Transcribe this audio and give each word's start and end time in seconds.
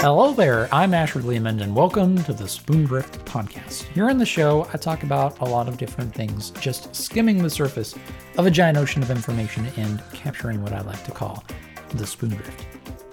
Hello 0.00 0.32
there, 0.32 0.68
I'm 0.74 0.92
Asher 0.92 1.20
Leomund, 1.20 1.60
and 1.60 1.76
welcome 1.76 2.16
to 2.24 2.32
the 2.32 2.44
Spoondrift 2.44 3.24
Podcast. 3.24 3.82
Here 3.92 4.10
on 4.10 4.18
the 4.18 4.26
show, 4.26 4.66
I 4.72 4.76
talk 4.76 5.04
about 5.04 5.38
a 5.38 5.44
lot 5.44 5.68
of 5.68 5.78
different 5.78 6.12
things, 6.12 6.50
just 6.50 6.94
skimming 6.96 7.40
the 7.40 7.50
surface 7.50 7.94
of 8.36 8.46
a 8.46 8.50
giant 8.50 8.76
ocean 8.76 9.00
of 9.02 9.12
information 9.12 9.68
and 9.76 10.02
capturing 10.12 10.62
what 10.62 10.72
I 10.72 10.80
like 10.80 11.04
to 11.04 11.12
call 11.12 11.44
the 11.90 12.02
Spoondrift. 12.04 12.64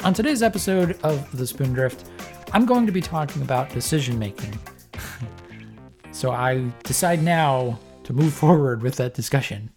On 0.04 0.13
today's 0.13 0.41
episode 0.41 1.00
of 1.04 1.31
the 1.38 1.43
Spoondrift, 1.43 2.09
I'm 2.54 2.66
going 2.66 2.88
to 2.88 2.91
be 2.91 3.02
talking 3.02 3.43
about 3.43 3.70
decision 3.70 4.18
making. 4.18 4.57
so 6.11 6.31
I 6.31 6.71
decide 6.84 7.21
now 7.21 7.77
to 8.10 8.14
move 8.14 8.34
forward 8.46 8.81
with 8.81 8.95
that 8.95 9.13
discussion. 9.13 9.70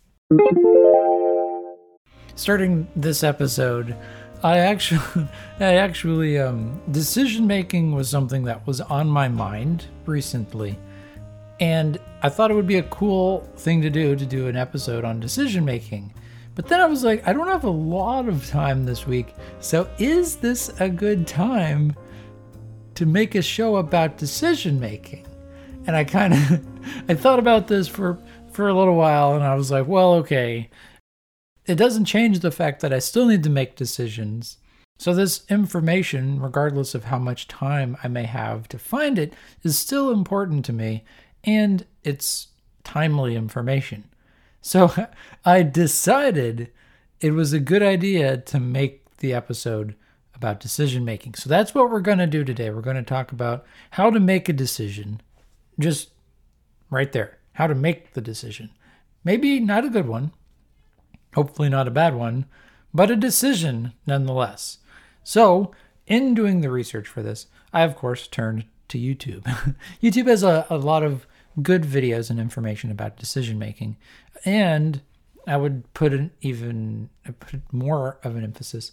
Starting 2.35 2.89
this 2.97 3.23
episode, 3.23 3.95
I 4.43 4.59
actually, 4.59 5.29
I 5.61 5.75
actually, 5.75 6.39
um, 6.39 6.81
decision 6.91 7.47
making 7.47 7.93
was 7.93 8.09
something 8.09 8.45
that 8.45 8.67
was 8.67 8.81
on 8.81 9.07
my 9.07 9.29
mind 9.29 9.85
recently, 10.07 10.79
and 11.61 12.01
I 12.23 12.31
thought 12.31 12.51
it 12.51 12.55
would 12.55 12.67
be 12.67 12.79
a 12.79 12.85
cool 12.85 13.41
thing 13.57 13.83
to 13.83 13.91
do 13.91 14.17
to 14.17 14.27
do 14.27 14.49
an 14.49 14.57
episode 14.57 15.05
on 15.05 15.21
decision 15.21 15.65
making. 15.65 16.15
But 16.55 16.69
then 16.69 16.81
I 16.81 16.87
was 16.87 17.05
like, 17.05 17.27
I 17.29 17.33
don't 17.33 17.49
have 17.49 17.65
a 17.65 17.71
lot 17.71 18.29
of 18.29 18.47
time 18.49 18.85
this 18.87 19.07
week, 19.07 19.35
so 19.61 19.89
is 19.99 20.37
this 20.37 20.71
a 20.81 20.89
good 20.89 21.27
time 21.27 21.95
to 22.95 23.05
make 23.05 23.35
a 23.35 23.43
show 23.43 23.77
about 23.77 24.17
decision 24.17 24.81
making? 24.81 25.27
And 25.87 25.97
I 25.97 26.05
kind 26.05 26.35
of, 26.35 26.67
I 27.09 27.15
thought 27.15 27.39
about 27.39 27.69
this 27.69 27.89
for 27.89 28.19
for 28.53 28.69
a 28.69 28.75
little 28.75 28.97
while, 28.97 29.35
and 29.35 29.43
I 29.43 29.55
was 29.55 29.71
like, 29.71 29.87
well, 29.87 30.13
okay 30.15 30.69
it 31.67 31.77
doesn't 31.77 32.06
change 32.06 32.41
the 32.41 32.51
fact 32.51 32.81
that 32.81 32.93
I 32.93 32.98
still 32.98 33.27
need 33.27 33.43
to 33.45 33.51
make 33.51 33.77
decisions. 33.77 34.59
So, 34.98 35.15
this 35.15 35.45
information, 35.48 36.41
regardless 36.41 36.95
of 36.95 37.05
how 37.05 37.19
much 37.19 37.48
time 37.48 37.97
I 38.03 38.09
may 38.09 38.25
have 38.25 38.69
to 38.69 38.79
find 38.79 39.19
it, 39.19 39.34
is 39.62 39.79
still 39.79 40.11
important 40.11 40.65
to 40.67 40.73
me 40.73 41.05
and 41.45 41.87
it's 42.05 42.49
timely 42.84 43.34
information. 43.34 44.05
So, 44.61 44.93
I 45.45 45.62
decided 45.62 46.71
it 47.21 47.33
was 47.33 47.53
a 47.53 47.61
good 47.61 47.83
idea 47.83 48.37
to 48.37 48.61
make 48.61 49.17
the 49.19 49.33
episode 49.33 49.95
about 50.34 50.61
decision 50.61 51.05
making. 51.05 51.34
So, 51.34 51.49
that's 51.49 51.75
what 51.75 51.91
we're 51.91 52.01
going 52.01 52.19
to 52.19 52.27
do 52.27 52.45
today. 52.45 52.71
We're 52.71 52.81
going 52.81 52.97
to 52.97 53.03
talk 53.03 53.33
about 53.33 53.65
how 53.93 54.11
to 54.11 54.21
make 54.21 54.49
a 54.49 54.53
decision, 54.53 55.21
just 55.78 56.11
right 56.91 57.11
there, 57.12 57.39
how 57.55 57.67
to 57.67 57.75
make 57.75 58.12
the 58.12 58.20
decision. 58.20 58.70
Maybe 59.25 59.61
not 59.61 59.84
a 59.84 59.91
good 59.91 60.06
one, 60.06 60.33
hopefully 61.34 61.69
not 61.69 61.89
a 61.89 61.92
bad 61.92 62.15
one, 62.15 62.47
but 62.92 63.11
a 63.11 63.17
decision 63.17 63.93
nonetheless. 64.06 64.78
So, 65.23 65.73
in 66.06 66.34
doing 66.34 66.61
the 66.61 66.70
research 66.70 67.06
for 67.09 67.23
this, 67.23 67.47
I 67.73 67.83
of 67.83 67.97
course 67.97 68.27
turned 68.27 68.65
to 68.89 68.98
YouTube. 68.98 69.45
YouTube 70.03 70.27
has 70.27 70.43
a, 70.43 70.67
a 70.69 70.77
lot 70.77 71.03
of 71.03 71.27
good 71.62 71.83
videos 71.83 72.31
and 72.31 72.41
information 72.41 72.91
about 72.91 73.17
decision 73.17 73.59
making, 73.59 73.97
and 74.45 75.00
I 75.47 75.56
would 75.56 75.93
put 75.95 76.12
an 76.12 76.31
even 76.41 77.09
put 77.41 77.61
more 77.73 78.19
of 78.23 78.37
an 78.37 78.45
emphasis. 78.45 78.93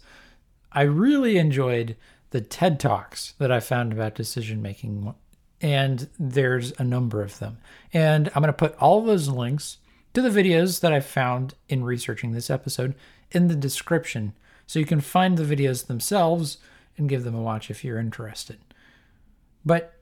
I 0.72 0.82
really 0.82 1.36
enjoyed 1.36 1.96
the 2.30 2.40
TED 2.40 2.78
Talks 2.78 3.34
that 3.38 3.50
I 3.50 3.60
found 3.60 3.92
about 3.92 4.14
decision 4.14 4.62
making, 4.62 5.14
and 5.60 6.08
there's 6.18 6.72
a 6.78 6.84
number 6.84 7.22
of 7.22 7.38
them. 7.38 7.58
And 7.92 8.28
I'm 8.28 8.42
going 8.42 8.46
to 8.46 8.52
put 8.52 8.76
all 8.76 9.02
those 9.02 9.28
links 9.28 9.78
to 10.14 10.22
the 10.22 10.28
videos 10.28 10.80
that 10.80 10.92
I 10.92 11.00
found 11.00 11.54
in 11.68 11.84
researching 11.84 12.32
this 12.32 12.50
episode 12.50 12.94
in 13.30 13.48
the 13.48 13.54
description 13.54 14.32
so 14.66 14.78
you 14.78 14.86
can 14.86 15.00
find 15.00 15.36
the 15.36 15.56
videos 15.56 15.86
themselves 15.86 16.58
and 16.96 17.08
give 17.08 17.24
them 17.24 17.34
a 17.34 17.42
watch 17.42 17.70
if 17.70 17.84
you're 17.84 17.98
interested. 17.98 18.58
But 19.64 19.94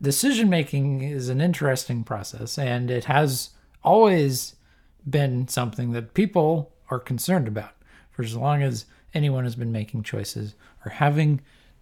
decision 0.00 0.48
making 0.48 1.02
is 1.02 1.28
an 1.28 1.40
interesting 1.40 2.04
process 2.04 2.58
and 2.58 2.90
it 2.90 3.04
has 3.04 3.50
always 3.82 4.54
been 5.08 5.48
something 5.48 5.92
that 5.92 6.14
people 6.14 6.72
are 6.90 6.98
concerned 6.98 7.48
about 7.48 7.72
for 8.10 8.22
as 8.22 8.36
long 8.36 8.62
as 8.62 8.86
anyone 9.14 9.44
has 9.44 9.56
been 9.56 9.72
making 9.72 10.02
choices 10.02 10.54
or 10.84 10.90
having 10.90 11.40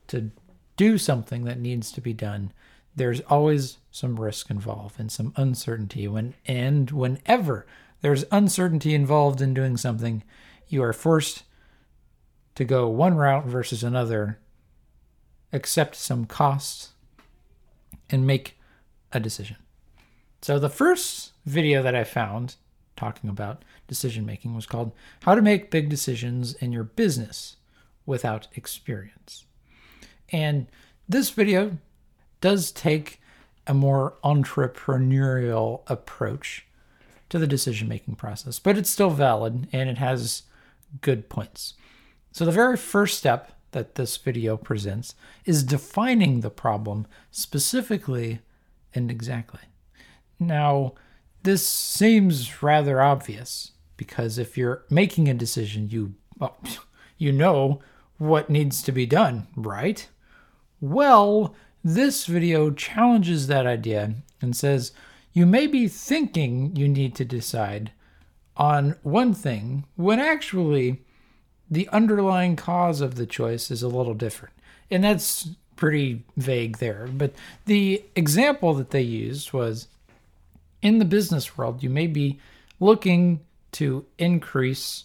to 0.08 0.30
do 0.76 0.98
something 0.98 1.44
that 1.44 1.58
needs 1.58 1.92
to 1.92 2.00
be 2.00 2.12
done 2.12 2.52
there's 2.98 3.20
always 3.22 3.78
some 3.90 4.20
risk 4.20 4.50
involved 4.50 4.98
and 4.98 5.10
some 5.10 5.32
uncertainty. 5.36 6.06
When 6.06 6.34
and 6.46 6.90
whenever 6.90 7.66
there's 8.00 8.24
uncertainty 8.30 8.94
involved 8.94 9.40
in 9.40 9.54
doing 9.54 9.76
something 9.76 10.22
you 10.68 10.82
are 10.82 10.92
forced 10.92 11.44
to 12.54 12.64
go 12.64 12.88
one 12.88 13.14
route 13.14 13.46
versus 13.46 13.82
another 13.82 14.38
accept 15.52 15.94
some 15.94 16.26
costs 16.26 16.90
and 18.10 18.26
make 18.26 18.58
a 19.12 19.20
decision. 19.20 19.56
So 20.42 20.58
the 20.58 20.68
first 20.68 21.32
video 21.46 21.82
that 21.82 21.94
i 21.94 22.04
found 22.04 22.56
talking 22.96 23.30
about 23.30 23.64
decision 23.86 24.26
making 24.26 24.54
was 24.54 24.66
called 24.66 24.92
how 25.22 25.34
to 25.34 25.40
make 25.40 25.70
big 25.70 25.88
decisions 25.88 26.54
in 26.54 26.72
your 26.72 26.84
business 26.84 27.56
without 28.04 28.48
experience. 28.54 29.44
And 30.30 30.66
this 31.08 31.30
video 31.30 31.78
does 32.40 32.70
take 32.70 33.20
a 33.66 33.74
more 33.74 34.16
entrepreneurial 34.24 35.82
approach 35.86 36.66
to 37.28 37.38
the 37.38 37.46
decision 37.46 37.88
making 37.88 38.16
process, 38.16 38.58
but 38.58 38.78
it's 38.78 38.90
still 38.90 39.10
valid 39.10 39.68
and 39.72 39.90
it 39.90 39.98
has 39.98 40.44
good 41.00 41.28
points. 41.28 41.74
So, 42.32 42.44
the 42.44 42.52
very 42.52 42.76
first 42.76 43.18
step 43.18 43.52
that 43.72 43.96
this 43.96 44.16
video 44.16 44.56
presents 44.56 45.14
is 45.44 45.62
defining 45.62 46.40
the 46.40 46.50
problem 46.50 47.06
specifically 47.30 48.40
and 48.94 49.10
exactly. 49.10 49.60
Now, 50.40 50.94
this 51.42 51.66
seems 51.66 52.62
rather 52.62 53.00
obvious 53.00 53.72
because 53.96 54.38
if 54.38 54.56
you're 54.56 54.84
making 54.88 55.28
a 55.28 55.34
decision, 55.34 55.90
you 55.90 56.14
well, 56.38 56.56
you 57.18 57.32
know 57.32 57.80
what 58.16 58.50
needs 58.50 58.82
to 58.82 58.92
be 58.92 59.06
done, 59.06 59.46
right? 59.56 60.08
Well, 60.80 61.54
this 61.94 62.26
video 62.26 62.70
challenges 62.70 63.46
that 63.46 63.66
idea 63.66 64.12
and 64.42 64.54
says 64.54 64.92
you 65.32 65.46
may 65.46 65.66
be 65.66 65.88
thinking 65.88 66.74
you 66.76 66.86
need 66.86 67.14
to 67.14 67.24
decide 67.24 67.92
on 68.56 68.94
one 69.02 69.32
thing 69.32 69.84
when 69.96 70.20
actually 70.20 71.00
the 71.70 71.88
underlying 71.88 72.56
cause 72.56 73.00
of 73.00 73.14
the 73.14 73.26
choice 73.26 73.70
is 73.70 73.82
a 73.82 73.88
little 73.88 74.14
different. 74.14 74.54
And 74.90 75.04
that's 75.04 75.50
pretty 75.76 76.24
vague 76.36 76.78
there. 76.78 77.08
But 77.10 77.32
the 77.64 78.04
example 78.16 78.74
that 78.74 78.90
they 78.90 79.02
used 79.02 79.52
was 79.52 79.88
in 80.82 80.98
the 80.98 81.04
business 81.04 81.56
world, 81.56 81.82
you 81.82 81.90
may 81.90 82.06
be 82.06 82.38
looking 82.80 83.40
to 83.72 84.04
increase 84.18 85.04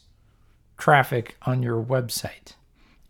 traffic 0.77 1.37
on 1.43 1.63
your 1.63 1.81
website. 1.81 2.53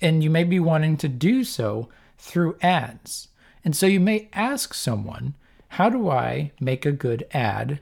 And 0.02 0.24
you 0.24 0.30
may 0.30 0.44
be 0.44 0.60
wanting 0.60 0.98
to 0.98 1.08
do 1.08 1.44
so 1.44 1.90
through 2.18 2.58
ads. 2.62 3.30
And 3.66 3.76
so 3.76 3.86
you 3.86 4.00
may 4.00 4.30
ask 4.34 4.74
someone, 4.74 5.36
how 5.70 5.90
do 5.90 6.10
I 6.10 6.52
make 6.60 6.86
a 6.86 6.92
good 6.92 7.26
ad 7.32 7.80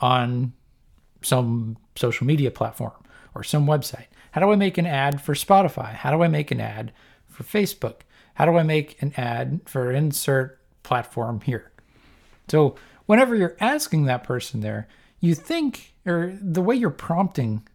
on 0.00 0.52
some 1.22 1.76
social 1.96 2.26
media 2.26 2.50
platform 2.50 2.92
or 3.34 3.42
some 3.42 3.66
website? 3.66 4.06
How 4.32 4.40
do 4.40 4.50
I 4.50 4.56
make 4.56 4.78
an 4.78 4.86
ad 4.86 5.20
for 5.20 5.34
Spotify? 5.34 5.92
How 5.94 6.10
do 6.10 6.22
I 6.22 6.28
make 6.28 6.50
an 6.50 6.60
ad 6.60 6.92
for 7.28 7.42
Facebook? 7.42 8.00
How 8.34 8.46
do 8.46 8.56
I 8.56 8.62
make 8.62 9.00
an 9.02 9.12
ad 9.16 9.60
for 9.66 9.92
insert 9.92 10.58
platform 10.82 11.40
here? 11.42 11.70
So, 12.48 12.76
whenever 13.06 13.36
you're 13.36 13.56
asking 13.60 14.04
that 14.04 14.24
person 14.24 14.60
there, 14.60 14.88
you 15.20 15.34
think, 15.34 15.94
or 16.06 16.36
the 16.40 16.62
way 16.62 16.74
you're 16.74 16.90
prompting 16.90 17.66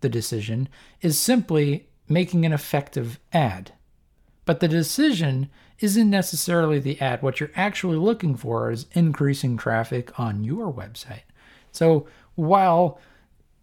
the 0.00 0.08
decision 0.08 0.68
is 1.00 1.18
simply 1.18 1.88
making 2.08 2.44
an 2.44 2.52
effective 2.52 3.18
ad. 3.32 3.72
But 4.44 4.60
the 4.60 4.68
decision 4.68 5.48
isn't 5.78 6.10
necessarily 6.10 6.78
the 6.78 7.00
ad. 7.00 7.22
What 7.22 7.40
you're 7.40 7.50
actually 7.54 7.96
looking 7.96 8.36
for 8.36 8.70
is 8.70 8.86
increasing 8.92 9.56
traffic 9.56 10.18
on 10.18 10.44
your 10.44 10.72
website. 10.72 11.22
So 11.70 12.06
while 12.34 13.00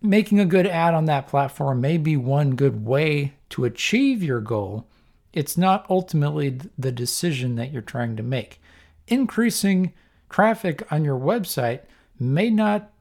making 0.02 0.40
a 0.40 0.46
good 0.46 0.68
ad 0.68 0.94
on 0.94 1.06
that 1.06 1.28
platform 1.28 1.82
may 1.82 1.98
be 1.98 2.16
one 2.16 2.56
good 2.56 2.86
way 2.86 3.34
to 3.50 3.66
achieve 3.66 4.24
your 4.24 4.42
goal, 4.42 4.88
it's 5.34 5.58
not 5.58 5.86
ultimately 5.90 6.60
the 6.78 6.92
decision 6.92 7.56
that 7.56 7.72
you're 7.72 7.82
trying 7.82 8.16
to 8.16 8.24
make. 8.24 8.62
Increasing 9.08 9.94
traffic 10.30 10.90
on 10.92 11.04
your 11.04 11.20
website 11.20 11.82
may 12.20 12.50
not, 12.50 12.92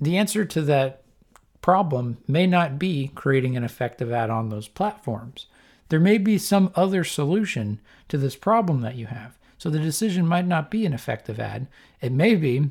the 0.00 0.16
answer 0.16 0.44
to 0.44 0.62
that 0.62 1.02
problem 1.60 2.18
may 2.26 2.46
not 2.46 2.78
be 2.78 3.10
creating 3.14 3.56
an 3.56 3.64
effective 3.64 4.12
ad 4.12 4.30
on 4.30 4.48
those 4.48 4.68
platforms. 4.68 5.46
There 5.88 6.00
may 6.00 6.18
be 6.18 6.38
some 6.38 6.70
other 6.74 7.04
solution 7.04 7.80
to 8.08 8.18
this 8.18 8.36
problem 8.36 8.80
that 8.82 8.96
you 8.96 9.06
have. 9.06 9.38
So 9.56 9.70
the 9.70 9.78
decision 9.78 10.26
might 10.26 10.46
not 10.46 10.70
be 10.70 10.86
an 10.86 10.92
effective 10.92 11.40
ad. 11.40 11.66
It 12.00 12.12
may 12.12 12.34
be 12.34 12.70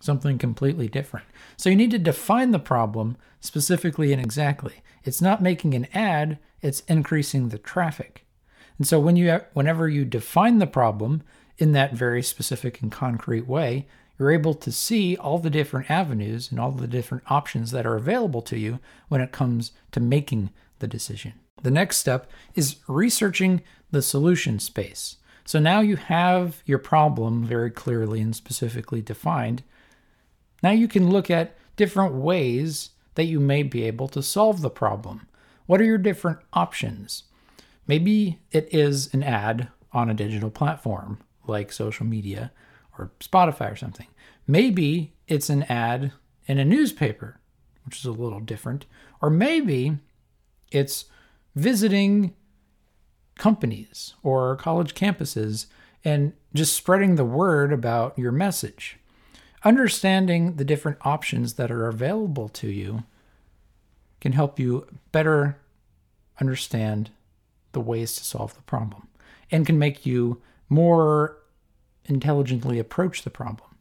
something 0.00 0.38
completely 0.38 0.88
different. 0.88 1.26
So 1.56 1.70
you 1.70 1.76
need 1.76 1.90
to 1.92 1.98
define 1.98 2.50
the 2.50 2.58
problem 2.58 3.16
specifically 3.40 4.12
and 4.12 4.20
exactly. 4.20 4.82
It's 5.04 5.22
not 5.22 5.42
making 5.42 5.74
an 5.74 5.86
ad, 5.94 6.38
it's 6.60 6.80
increasing 6.80 7.48
the 7.48 7.58
traffic. 7.58 8.26
And 8.78 8.86
so 8.86 8.98
when 8.98 9.16
you 9.16 9.40
whenever 9.52 9.88
you 9.88 10.04
define 10.04 10.58
the 10.58 10.66
problem 10.66 11.22
in 11.58 11.72
that 11.72 11.92
very 11.92 12.22
specific 12.22 12.80
and 12.80 12.90
concrete 12.90 13.46
way, 13.46 13.86
you're 14.18 14.30
able 14.30 14.54
to 14.54 14.72
see 14.72 15.16
all 15.16 15.38
the 15.38 15.50
different 15.50 15.90
avenues 15.90 16.50
and 16.50 16.60
all 16.60 16.72
the 16.72 16.86
different 16.86 17.24
options 17.30 17.70
that 17.70 17.86
are 17.86 17.96
available 17.96 18.42
to 18.42 18.58
you 18.58 18.78
when 19.08 19.20
it 19.20 19.32
comes 19.32 19.72
to 19.92 20.00
making 20.00 20.50
the 20.78 20.86
decision. 20.86 21.34
The 21.62 21.70
next 21.70 21.98
step 21.98 22.30
is 22.54 22.76
researching 22.88 23.62
the 23.90 24.02
solution 24.02 24.58
space. 24.58 25.16
So 25.44 25.58
now 25.58 25.80
you 25.80 25.96
have 25.96 26.62
your 26.64 26.78
problem 26.78 27.44
very 27.44 27.70
clearly 27.70 28.20
and 28.20 28.34
specifically 28.34 29.02
defined. 29.02 29.62
Now 30.62 30.70
you 30.70 30.88
can 30.88 31.10
look 31.10 31.30
at 31.30 31.56
different 31.76 32.14
ways 32.14 32.90
that 33.14 33.24
you 33.24 33.40
may 33.40 33.62
be 33.62 33.84
able 33.84 34.08
to 34.08 34.22
solve 34.22 34.60
the 34.60 34.70
problem. 34.70 35.26
What 35.66 35.80
are 35.80 35.84
your 35.84 35.98
different 35.98 36.38
options? 36.52 37.24
Maybe 37.86 38.38
it 38.52 38.68
is 38.72 39.12
an 39.12 39.22
ad 39.22 39.68
on 39.92 40.08
a 40.08 40.14
digital 40.14 40.50
platform 40.50 41.18
like 41.46 41.72
social 41.72 42.06
media 42.06 42.52
or 42.98 43.10
Spotify 43.20 43.72
or 43.72 43.76
something. 43.76 44.06
Maybe 44.46 45.14
it's 45.26 45.50
an 45.50 45.64
ad 45.64 46.12
in 46.46 46.58
a 46.58 46.64
newspaper, 46.64 47.40
which 47.84 47.98
is 47.98 48.04
a 48.04 48.12
little 48.12 48.40
different. 48.40 48.86
Or 49.20 49.30
maybe 49.30 49.98
it's 50.70 51.06
visiting 51.54 52.34
companies 53.36 54.14
or 54.22 54.56
college 54.56 54.94
campuses 54.94 55.66
and 56.04 56.32
just 56.54 56.74
spreading 56.74 57.16
the 57.16 57.24
word 57.24 57.72
about 57.72 58.18
your 58.18 58.32
message. 58.32 58.98
Understanding 59.64 60.56
the 60.56 60.64
different 60.64 60.98
options 61.02 61.54
that 61.54 61.70
are 61.70 61.86
available 61.86 62.48
to 62.48 62.68
you 62.68 63.04
can 64.20 64.32
help 64.32 64.58
you 64.58 64.86
better 65.12 65.58
understand 66.40 67.10
the 67.72 67.80
ways 67.80 68.14
to 68.16 68.24
solve 68.24 68.54
the 68.54 68.62
problem 68.62 69.08
and 69.50 69.66
can 69.66 69.78
make 69.78 70.06
you 70.06 70.40
more 70.68 71.38
intelligently 72.06 72.78
approach 72.78 73.22
the 73.22 73.30
problem 73.30 73.76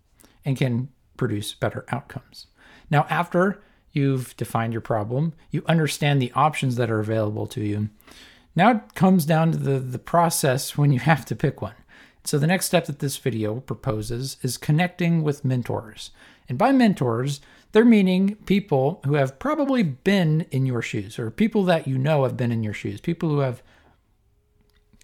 and 0.46 0.58
can 0.58 0.90
produce 1.18 1.54
better 1.54 1.86
outcomes. 1.90 2.48
Now, 2.90 3.06
after 3.10 3.62
you've 3.92 4.36
defined 4.38 4.74
your 4.74 4.82
problem, 4.82 5.34
you 5.52 5.64
understand 5.68 6.22
the 6.22 6.32
options 6.34 6.76
that 6.76 6.92
are 6.92 7.00
available 7.00 7.48
to 7.48 7.62
you. 7.62 7.90
Now 8.56 8.72
it 8.72 8.96
comes 8.96 9.26
down 9.26 9.52
to 9.52 9.58
the, 9.58 9.80
the 9.80 10.00
process 10.00 10.78
when 10.78 10.92
you 10.92 11.00
have 11.00 11.26
to 11.26 11.36
pick 11.36 11.62
one. 11.62 11.76
So, 12.26 12.38
the 12.38 12.48
next 12.48 12.66
step 12.66 12.86
that 12.86 13.00
this 13.00 13.18
video 13.18 13.60
proposes 13.62 14.38
is 14.42 14.58
connecting 14.58 15.24
with 15.24 15.46
mentors. 15.46 16.12
And 16.48 16.58
by 16.58 16.72
mentors, 16.72 17.40
they're 17.72 17.86
meaning 17.86 18.36
people 18.46 19.02
who 19.06 19.14
have 19.14 19.40
probably 19.40 19.84
been 19.84 20.46
in 20.52 20.66
your 20.66 20.82
shoes, 20.82 21.18
or 21.18 21.32
people 21.32 21.64
that 21.66 21.88
you 21.88 21.98
know 21.98 22.24
have 22.24 22.36
been 22.36 22.52
in 22.52 22.64
your 22.64 22.74
shoes, 22.74 23.00
people 23.00 23.30
who 23.30 23.40
have 23.40 23.64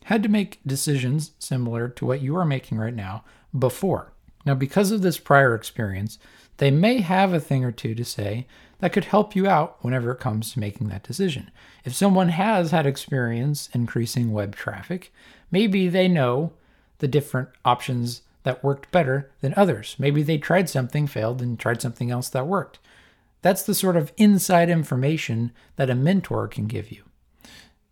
had 0.05 0.21
to 0.23 0.29
make 0.29 0.59
decisions 0.65 1.31
similar 1.39 1.87
to 1.89 2.05
what 2.05 2.21
you 2.21 2.35
are 2.35 2.45
making 2.45 2.77
right 2.77 2.93
now 2.93 3.23
before. 3.57 4.13
Now, 4.45 4.53
because 4.53 4.91
of 4.91 5.01
this 5.01 5.17
prior 5.17 5.55
experience, 5.55 6.19
they 6.57 6.71
may 6.71 7.01
have 7.01 7.33
a 7.33 7.39
thing 7.39 7.63
or 7.63 7.71
two 7.71 7.95
to 7.95 8.05
say 8.05 8.47
that 8.85 8.93
could 8.93 9.05
help 9.05 9.35
you 9.35 9.47
out 9.47 9.77
whenever 9.81 10.11
it 10.11 10.19
comes 10.19 10.53
to 10.53 10.59
making 10.59 10.89
that 10.89 11.01
decision. 11.01 11.49
If 11.85 11.95
someone 11.95 12.29
has 12.29 12.69
had 12.69 12.85
experience 12.85 13.67
increasing 13.73 14.31
web 14.31 14.55
traffic, 14.55 15.11
maybe 15.49 15.89
they 15.89 16.07
know 16.07 16.53
the 16.99 17.07
different 17.07 17.49
options 17.65 18.21
that 18.43 18.63
worked 18.63 18.91
better 18.91 19.31
than 19.41 19.55
others. 19.57 19.95
Maybe 19.97 20.21
they 20.21 20.37
tried 20.37 20.69
something, 20.69 21.07
failed, 21.07 21.41
and 21.41 21.57
tried 21.57 21.81
something 21.81 22.11
else 22.11 22.29
that 22.29 22.45
worked. 22.45 22.77
That's 23.41 23.63
the 23.63 23.73
sort 23.73 23.97
of 23.97 24.13
inside 24.17 24.69
information 24.69 25.51
that 25.77 25.89
a 25.89 25.95
mentor 25.95 26.47
can 26.47 26.67
give 26.67 26.91
you. 26.91 27.05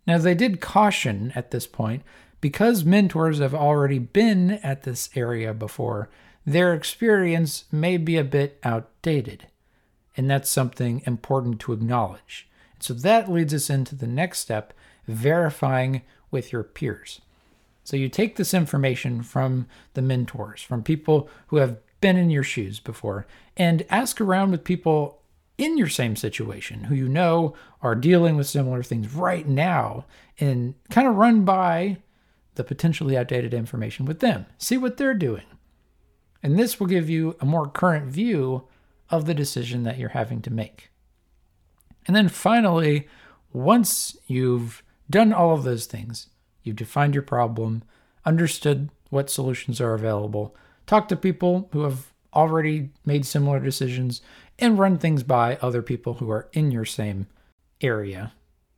Now, 0.06 0.18
they 0.18 0.36
did 0.36 0.60
caution 0.60 1.32
at 1.34 1.50
this 1.50 1.66
point 1.66 2.04
because 2.40 2.84
mentors 2.84 3.40
have 3.40 3.52
already 3.52 3.98
been 3.98 4.60
at 4.62 4.84
this 4.84 5.10
area 5.16 5.52
before, 5.54 6.08
their 6.46 6.72
experience 6.72 7.64
may 7.72 7.96
be 7.96 8.16
a 8.16 8.22
bit 8.22 8.60
outdated. 8.62 9.48
And 10.16 10.30
that's 10.30 10.48
something 10.48 11.02
important 11.06 11.60
to 11.60 11.72
acknowledge. 11.72 12.48
So 12.78 12.94
that 12.94 13.30
leads 13.30 13.54
us 13.54 13.70
into 13.70 13.94
the 13.94 14.06
next 14.06 14.40
step 14.40 14.72
verifying 15.06 16.02
with 16.30 16.52
your 16.52 16.62
peers. 16.62 17.20
So 17.82 17.96
you 17.96 18.08
take 18.08 18.36
this 18.36 18.54
information 18.54 19.22
from 19.22 19.66
the 19.92 20.02
mentors, 20.02 20.62
from 20.62 20.82
people 20.82 21.28
who 21.48 21.56
have 21.56 21.78
been 22.00 22.16
in 22.16 22.30
your 22.30 22.42
shoes 22.42 22.80
before, 22.80 23.26
and 23.56 23.84
ask 23.90 24.20
around 24.20 24.50
with 24.50 24.64
people 24.64 25.20
in 25.56 25.78
your 25.78 25.88
same 25.88 26.16
situation 26.16 26.84
who 26.84 26.94
you 26.94 27.08
know 27.08 27.54
are 27.82 27.94
dealing 27.94 28.36
with 28.36 28.46
similar 28.46 28.82
things 28.82 29.14
right 29.14 29.46
now 29.46 30.04
and 30.40 30.74
kind 30.90 31.06
of 31.06 31.14
run 31.14 31.44
by 31.44 31.98
the 32.56 32.64
potentially 32.64 33.16
outdated 33.16 33.54
information 33.54 34.06
with 34.06 34.20
them. 34.20 34.46
See 34.58 34.76
what 34.76 34.96
they're 34.96 35.14
doing. 35.14 35.44
And 36.42 36.58
this 36.58 36.78
will 36.78 36.86
give 36.86 37.08
you 37.08 37.36
a 37.40 37.46
more 37.46 37.68
current 37.68 38.06
view 38.06 38.64
of 39.10 39.26
the 39.26 39.34
decision 39.34 39.82
that 39.84 39.98
you're 39.98 40.10
having 40.10 40.40
to 40.42 40.52
make. 40.52 40.90
And 42.06 42.14
then 42.14 42.28
finally, 42.28 43.08
once 43.52 44.16
you've 44.26 44.82
done 45.08 45.32
all 45.32 45.54
of 45.54 45.64
those 45.64 45.86
things, 45.86 46.28
you've 46.62 46.76
defined 46.76 47.14
your 47.14 47.22
problem, 47.22 47.82
understood 48.24 48.90
what 49.10 49.30
solutions 49.30 49.80
are 49.80 49.94
available, 49.94 50.56
talked 50.86 51.08
to 51.10 51.16
people 51.16 51.68
who 51.72 51.82
have 51.82 52.12
already 52.34 52.90
made 53.04 53.24
similar 53.24 53.60
decisions, 53.60 54.20
and 54.58 54.78
run 54.78 54.98
things 54.98 55.22
by 55.22 55.56
other 55.56 55.82
people 55.82 56.14
who 56.14 56.30
are 56.30 56.48
in 56.52 56.70
your 56.70 56.84
same 56.84 57.26
area 57.80 58.32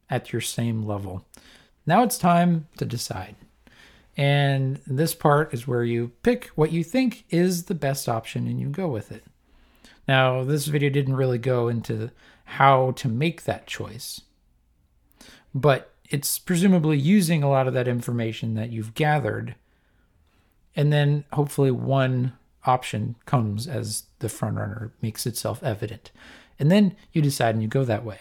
at 0.08 0.32
your 0.32 0.40
same 0.40 0.84
level. 0.84 1.26
Now 1.86 2.02
it's 2.02 2.18
time 2.18 2.68
to 2.78 2.84
decide. 2.84 3.36
And 4.16 4.80
this 4.86 5.14
part 5.14 5.52
is 5.52 5.66
where 5.68 5.84
you 5.84 6.12
pick 6.22 6.46
what 6.54 6.72
you 6.72 6.82
think 6.82 7.24
is 7.28 7.64
the 7.64 7.74
best 7.74 8.08
option 8.08 8.46
and 8.46 8.58
you 8.58 8.68
go 8.68 8.88
with 8.88 9.12
it. 9.12 9.24
Now, 10.08 10.44
this 10.44 10.66
video 10.66 10.90
didn't 10.90 11.16
really 11.16 11.38
go 11.38 11.68
into 11.68 12.10
how 12.44 12.92
to 12.92 13.08
make 13.08 13.42
that 13.42 13.66
choice, 13.66 14.20
but 15.54 15.92
it's 16.08 16.38
presumably 16.38 16.96
using 16.96 17.42
a 17.42 17.50
lot 17.50 17.66
of 17.66 17.74
that 17.74 17.88
information 17.88 18.54
that 18.54 18.70
you've 18.70 18.94
gathered. 18.94 19.56
And 20.76 20.92
then 20.92 21.24
hopefully 21.32 21.70
one 21.70 22.34
option 22.64 23.16
comes 23.26 23.66
as 23.66 24.04
the 24.20 24.28
front 24.28 24.56
runner 24.56 24.92
makes 25.02 25.26
itself 25.26 25.62
evident. 25.62 26.12
And 26.58 26.70
then 26.70 26.94
you 27.12 27.22
decide 27.22 27.54
and 27.54 27.62
you 27.62 27.68
go 27.68 27.84
that 27.84 28.04
way. 28.04 28.20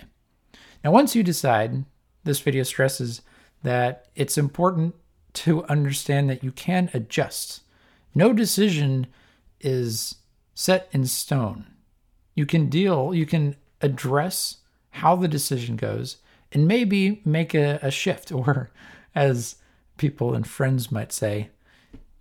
Now, 0.84 0.92
once 0.92 1.16
you 1.16 1.24
decide, 1.24 1.86
this 2.24 2.40
video 2.40 2.64
stresses 2.64 3.22
that 3.64 4.08
it's 4.16 4.38
important 4.38 4.96
to 5.34 5.64
understand 5.66 6.30
that 6.30 6.44
you 6.44 6.52
can 6.52 6.90
adjust. 6.94 7.62
No 8.14 8.34
decision 8.34 9.08
is 9.60 10.16
set 10.54 10.88
in 10.92 11.06
stone. 11.06 11.66
You 12.36 12.46
can 12.46 12.70
deal, 12.70 13.14
you 13.14 13.26
can 13.26 13.56
address 13.82 14.58
how 14.92 15.16
the 15.16 15.28
decision 15.28 15.76
goes 15.76 16.18
and 16.52 16.68
maybe 16.68 17.22
make 17.26 17.54
a, 17.54 17.80
a 17.82 17.90
shift, 17.90 18.32
or 18.32 18.70
as 19.16 19.56
people 19.98 20.36
and 20.36 20.46
friends 20.46 20.92
might 20.92 21.12
say, 21.12 21.50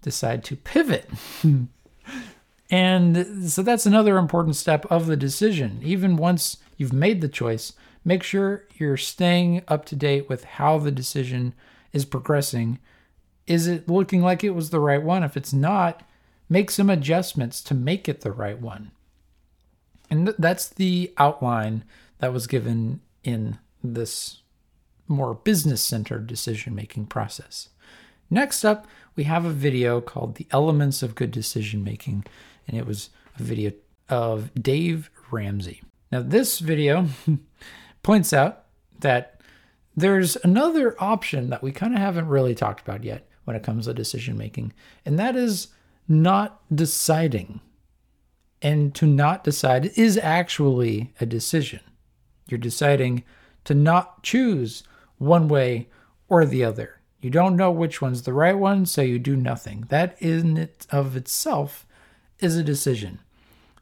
decide 0.03 0.45
to 0.45 0.57
pivot. 0.57 1.11
and 2.71 3.51
so 3.51 3.63
that's 3.63 3.87
another 3.87 4.17
important 4.17 4.57
step 4.57 4.87
of 4.91 5.07
the 5.07 5.17
decision. 5.17 5.81
Even 5.83 6.17
once 6.17 6.59
you've 6.77 6.93
made 6.93 7.21
the 7.21 7.29
choice, 7.29 7.73
make 8.05 8.23
sure 8.23 8.65
you're 8.77 8.97
staying 8.97 9.63
up 9.69 9.85
to 9.87 9.97
date 9.97 10.29
with 10.29 10.45
how 10.45 10.79
the 10.79 10.91
decision 10.91 11.55
is 11.93 12.05
progressing 12.05 12.79
is 13.47 13.67
it 13.67 13.89
looking 13.89 14.23
like 14.23 14.43
it 14.43 14.51
was 14.51 14.71
the 14.71 14.81
right 14.81 15.03
one? 15.03 15.23
If 15.23 15.37
it's 15.37 15.53
not, 15.53 16.03
make 16.49 16.71
some 16.71 16.91
adjustments 16.91 17.61
to 17.63 17.75
make 17.75 18.09
it 18.09 18.23
the 18.23 18.33
right 18.33 18.59
one. 18.59 18.91
And 20.11 20.27
th- 20.27 20.37
that's 20.39 20.69
the 20.69 21.13
outline 21.19 21.85
that 22.19 22.33
was 22.33 22.47
given 22.47 23.01
in 23.23 23.59
this 23.83 24.43
more 25.09 25.35
business 25.35 25.83
centered 25.83 26.27
decision 26.27 26.75
making 26.75 27.07
process. 27.07 27.69
Next 28.31 28.65
up, 28.65 28.87
we 29.17 29.25
have 29.25 29.45
a 29.45 29.51
video 29.51 30.01
called 30.01 30.37
The 30.37 30.47
Elements 30.51 31.03
of 31.03 31.15
Good 31.15 31.31
Decision 31.31 31.85
Making, 31.85 32.25
and 32.67 32.77
it 32.77 32.87
was 32.87 33.11
a 33.39 33.43
video 33.43 33.73
of 34.09 34.51
Dave 34.55 35.11
Ramsey. 35.31 35.83
Now, 36.11 36.23
this 36.23 36.59
video 36.59 37.09
points 38.03 38.33
out 38.33 38.65
that 39.01 39.41
there's 39.97 40.37
another 40.37 40.97
option 40.99 41.51
that 41.51 41.63
we 41.63 41.71
kind 41.71 41.95
of 41.95 42.01
haven't 42.01 42.27
really 42.27 42.55
talked 42.55 42.81
about 42.81 43.05
yet, 43.05 43.29
when 43.45 43.57
it 43.57 43.63
comes 43.63 43.87
to 43.87 43.95
decision 43.95 44.37
making, 44.37 44.73
and 45.05 45.19
that 45.19 45.37
is 45.37 45.69
not 46.09 46.61
deciding. 46.75 47.61
And 48.65 48.95
to 48.95 49.07
not 49.07 49.45
decide 49.45 49.93
is 49.95 50.17
actually 50.17 51.13
a 51.21 51.27
decision. 51.27 51.81
You're 52.49 52.57
deciding 52.57 53.23
to 53.65 53.75
not 53.75 54.23
choose 54.23 54.85
one 55.19 55.49
way 55.49 55.89
or 56.31 56.47
the 56.47 56.65
other. 56.65 57.01
You 57.21 57.29
don't 57.29 57.57
know 57.57 57.71
which 57.71 58.01
one's 58.01 58.23
the 58.23 58.33
right 58.33 58.57
one, 58.57 58.87
so 58.87 59.03
you 59.03 59.19
do 59.19 59.37
nothing. 59.37 59.85
That 59.91 60.17
in 60.21 60.57
it 60.57 60.87
of 60.91 61.15
itself 61.15 61.87
is 62.39 62.57
a 62.57 62.65
decision. 62.65 63.21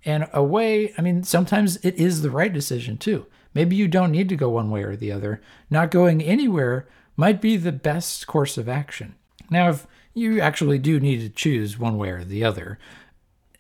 And 0.05 0.29
a 0.33 0.43
way, 0.43 0.93
I 0.99 1.03
mean, 1.03 1.23
sometimes 1.23 1.77
it 1.85 1.95
is 1.95 2.23
the 2.23 2.31
right 2.31 2.53
decision 2.53 2.99
too. 2.99 3.27
Maybe 3.55 3.77
you 3.77 3.87
don't 3.87 4.11
need 4.11 4.29
to 4.31 4.37
go 4.37 4.49
one 4.49 4.71
way 4.71 4.83
or 4.83 4.97
the 4.97 5.12
other. 5.12 5.41
Not 5.71 5.93
going 5.93 6.23
anywhere 6.23 6.89
might 7.17 7.41
be 7.41 7.57
the 7.57 7.71
best 7.71 8.27
course 8.27 8.59
of 8.59 8.69
action. 8.69 9.15
Now, 9.49 9.69
if 9.71 9.87
you 10.12 10.41
actually 10.41 10.79
do 10.79 10.99
need 10.99 11.21
to 11.21 11.29
choose 11.29 11.79
one 11.79 11.99
way 11.99 12.11
or 12.11 12.25
the 12.25 12.43
other, 12.43 12.81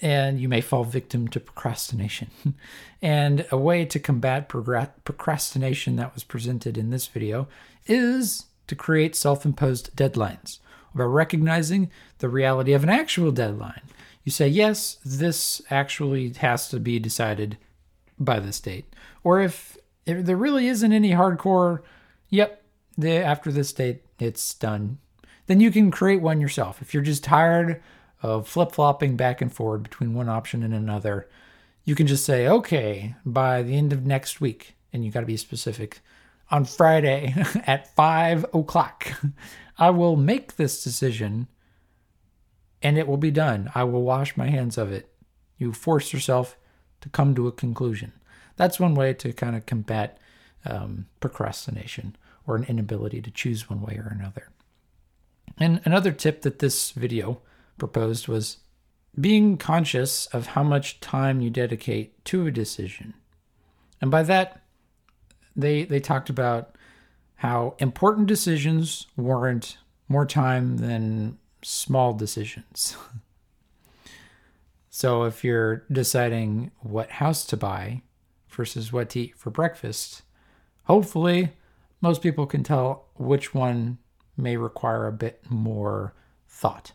and 0.02 0.40
you 0.40 0.48
may 0.48 0.60
fall 0.60 0.82
victim 0.82 1.28
to 1.28 1.38
procrastination. 1.38 2.28
and 3.02 3.46
a 3.52 3.56
way 3.56 3.84
to 3.84 4.00
combat 4.00 4.48
procrastination 4.48 5.96
that 5.96 6.12
was 6.12 6.24
presented 6.24 6.76
in 6.76 6.90
this 6.90 7.06
video 7.06 7.46
is 7.86 8.46
to 8.66 8.74
create 8.74 9.14
self 9.14 9.46
imposed 9.46 9.94
deadlines 9.96 10.58
by 10.94 11.04
recognizing 11.04 11.90
the 12.18 12.28
reality 12.28 12.72
of 12.72 12.82
an 12.82 12.90
actual 12.90 13.30
deadline. 13.30 13.80
You 14.24 14.32
say, 14.32 14.48
yes, 14.48 14.98
this 15.04 15.62
actually 15.70 16.30
has 16.34 16.68
to 16.68 16.78
be 16.78 16.98
decided 16.98 17.56
by 18.18 18.40
this 18.40 18.60
date. 18.60 18.92
Or 19.24 19.40
if, 19.40 19.76
if 20.04 20.24
there 20.24 20.36
really 20.36 20.68
isn't 20.68 20.92
any 20.92 21.12
hardcore, 21.12 21.80
yep, 22.28 22.62
the, 22.98 23.16
after 23.16 23.50
this 23.50 23.72
date, 23.72 24.02
it's 24.18 24.54
done, 24.54 24.98
then 25.46 25.60
you 25.60 25.70
can 25.70 25.90
create 25.90 26.20
one 26.20 26.40
yourself. 26.40 26.80
If 26.82 26.94
you're 26.94 27.02
just 27.02 27.24
tired 27.24 27.82
of 28.22 28.48
flip 28.48 28.72
flopping 28.72 29.16
back 29.16 29.40
and 29.40 29.52
forward 29.52 29.82
between 29.82 30.14
one 30.14 30.28
option 30.28 30.62
and 30.62 30.72
another, 30.72 31.28
you 31.84 31.94
can 31.94 32.06
just 32.06 32.24
say, 32.24 32.46
okay, 32.46 33.16
by 33.24 33.62
the 33.62 33.76
end 33.76 33.92
of 33.92 34.06
next 34.06 34.40
week, 34.40 34.76
and 34.92 35.04
you 35.04 35.10
got 35.10 35.20
to 35.20 35.26
be 35.26 35.36
specific, 35.36 36.00
on 36.50 36.64
Friday 36.64 37.34
at 37.66 37.94
five 37.94 38.44
o'clock, 38.54 39.08
I 39.78 39.90
will 39.90 40.16
make 40.16 40.56
this 40.56 40.84
decision 40.84 41.48
and 42.82 42.98
it 42.98 43.06
will 43.06 43.16
be 43.16 43.30
done. 43.30 43.70
I 43.74 43.84
will 43.84 44.02
wash 44.02 44.36
my 44.36 44.48
hands 44.48 44.76
of 44.76 44.92
it. 44.92 45.08
You 45.56 45.72
force 45.72 46.12
yourself 46.12 46.56
to 47.00 47.08
come 47.08 47.34
to 47.34 47.46
a 47.46 47.52
conclusion. 47.52 48.12
That's 48.56 48.80
one 48.80 48.94
way 48.94 49.14
to 49.14 49.32
kind 49.32 49.56
of 49.56 49.66
combat 49.66 50.18
um, 50.64 51.06
procrastination 51.20 52.16
or 52.46 52.56
an 52.56 52.64
inability 52.64 53.22
to 53.22 53.30
choose 53.30 53.70
one 53.70 53.80
way 53.80 53.94
or 53.96 54.08
another. 54.08 54.48
And 55.58 55.80
another 55.84 56.12
tip 56.12 56.42
that 56.42 56.58
this 56.58 56.90
video 56.90 57.40
proposed 57.78 58.28
was 58.28 58.58
being 59.18 59.56
conscious 59.56 60.26
of 60.26 60.48
how 60.48 60.62
much 60.62 61.00
time 61.00 61.40
you 61.40 61.50
dedicate 61.50 62.24
to 62.24 62.46
a 62.46 62.50
decision. 62.50 63.14
And 64.00 64.10
by 64.10 64.22
that, 64.24 64.62
they 65.54 65.84
they 65.84 66.00
talked 66.00 66.30
about 66.30 66.76
how 67.36 67.74
important 67.78 68.26
decisions 68.26 69.06
warrant 69.16 69.78
more 70.08 70.26
time 70.26 70.78
than 70.78 71.38
small 71.62 72.12
decisions. 72.12 72.96
so 74.90 75.24
if 75.24 75.44
you're 75.44 75.84
deciding 75.90 76.70
what 76.80 77.10
house 77.10 77.44
to 77.46 77.56
buy 77.56 78.02
versus 78.48 78.92
what 78.92 79.10
to 79.10 79.20
eat 79.20 79.38
for 79.38 79.50
breakfast, 79.50 80.22
hopefully 80.84 81.52
most 82.00 82.22
people 82.22 82.46
can 82.46 82.62
tell 82.62 83.06
which 83.14 83.54
one 83.54 83.98
may 84.36 84.56
require 84.56 85.06
a 85.06 85.12
bit 85.12 85.40
more 85.48 86.14
thought 86.48 86.92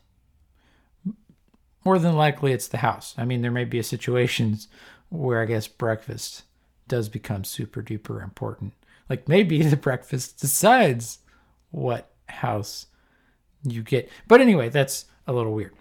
more 1.88 1.98
than 1.98 2.18
likely 2.18 2.52
it's 2.52 2.68
the 2.68 2.80
house. 2.80 3.16
I 3.18 3.24
mean, 3.24 3.42
there 3.42 3.50
may 3.50 3.64
be 3.64 3.82
situations 3.82 4.68
where 5.08 5.42
I 5.42 5.46
guess 5.46 5.70
breakfast 5.70 6.44
does 6.90 7.08
become 7.08 7.46
super 7.46 7.82
duper 7.82 8.22
important. 8.22 8.74
Like 9.10 9.30
maybe 9.30 9.62
the 9.64 9.78
breakfast 9.78 10.42
decides 10.42 11.20
what 11.72 12.12
house 12.28 12.88
you 13.64 13.84
get. 13.84 14.10
But 14.28 14.42
anyway, 14.42 14.68
that's 14.68 15.06
a 15.28 15.32
little 15.32 15.54
weird. 15.54 15.76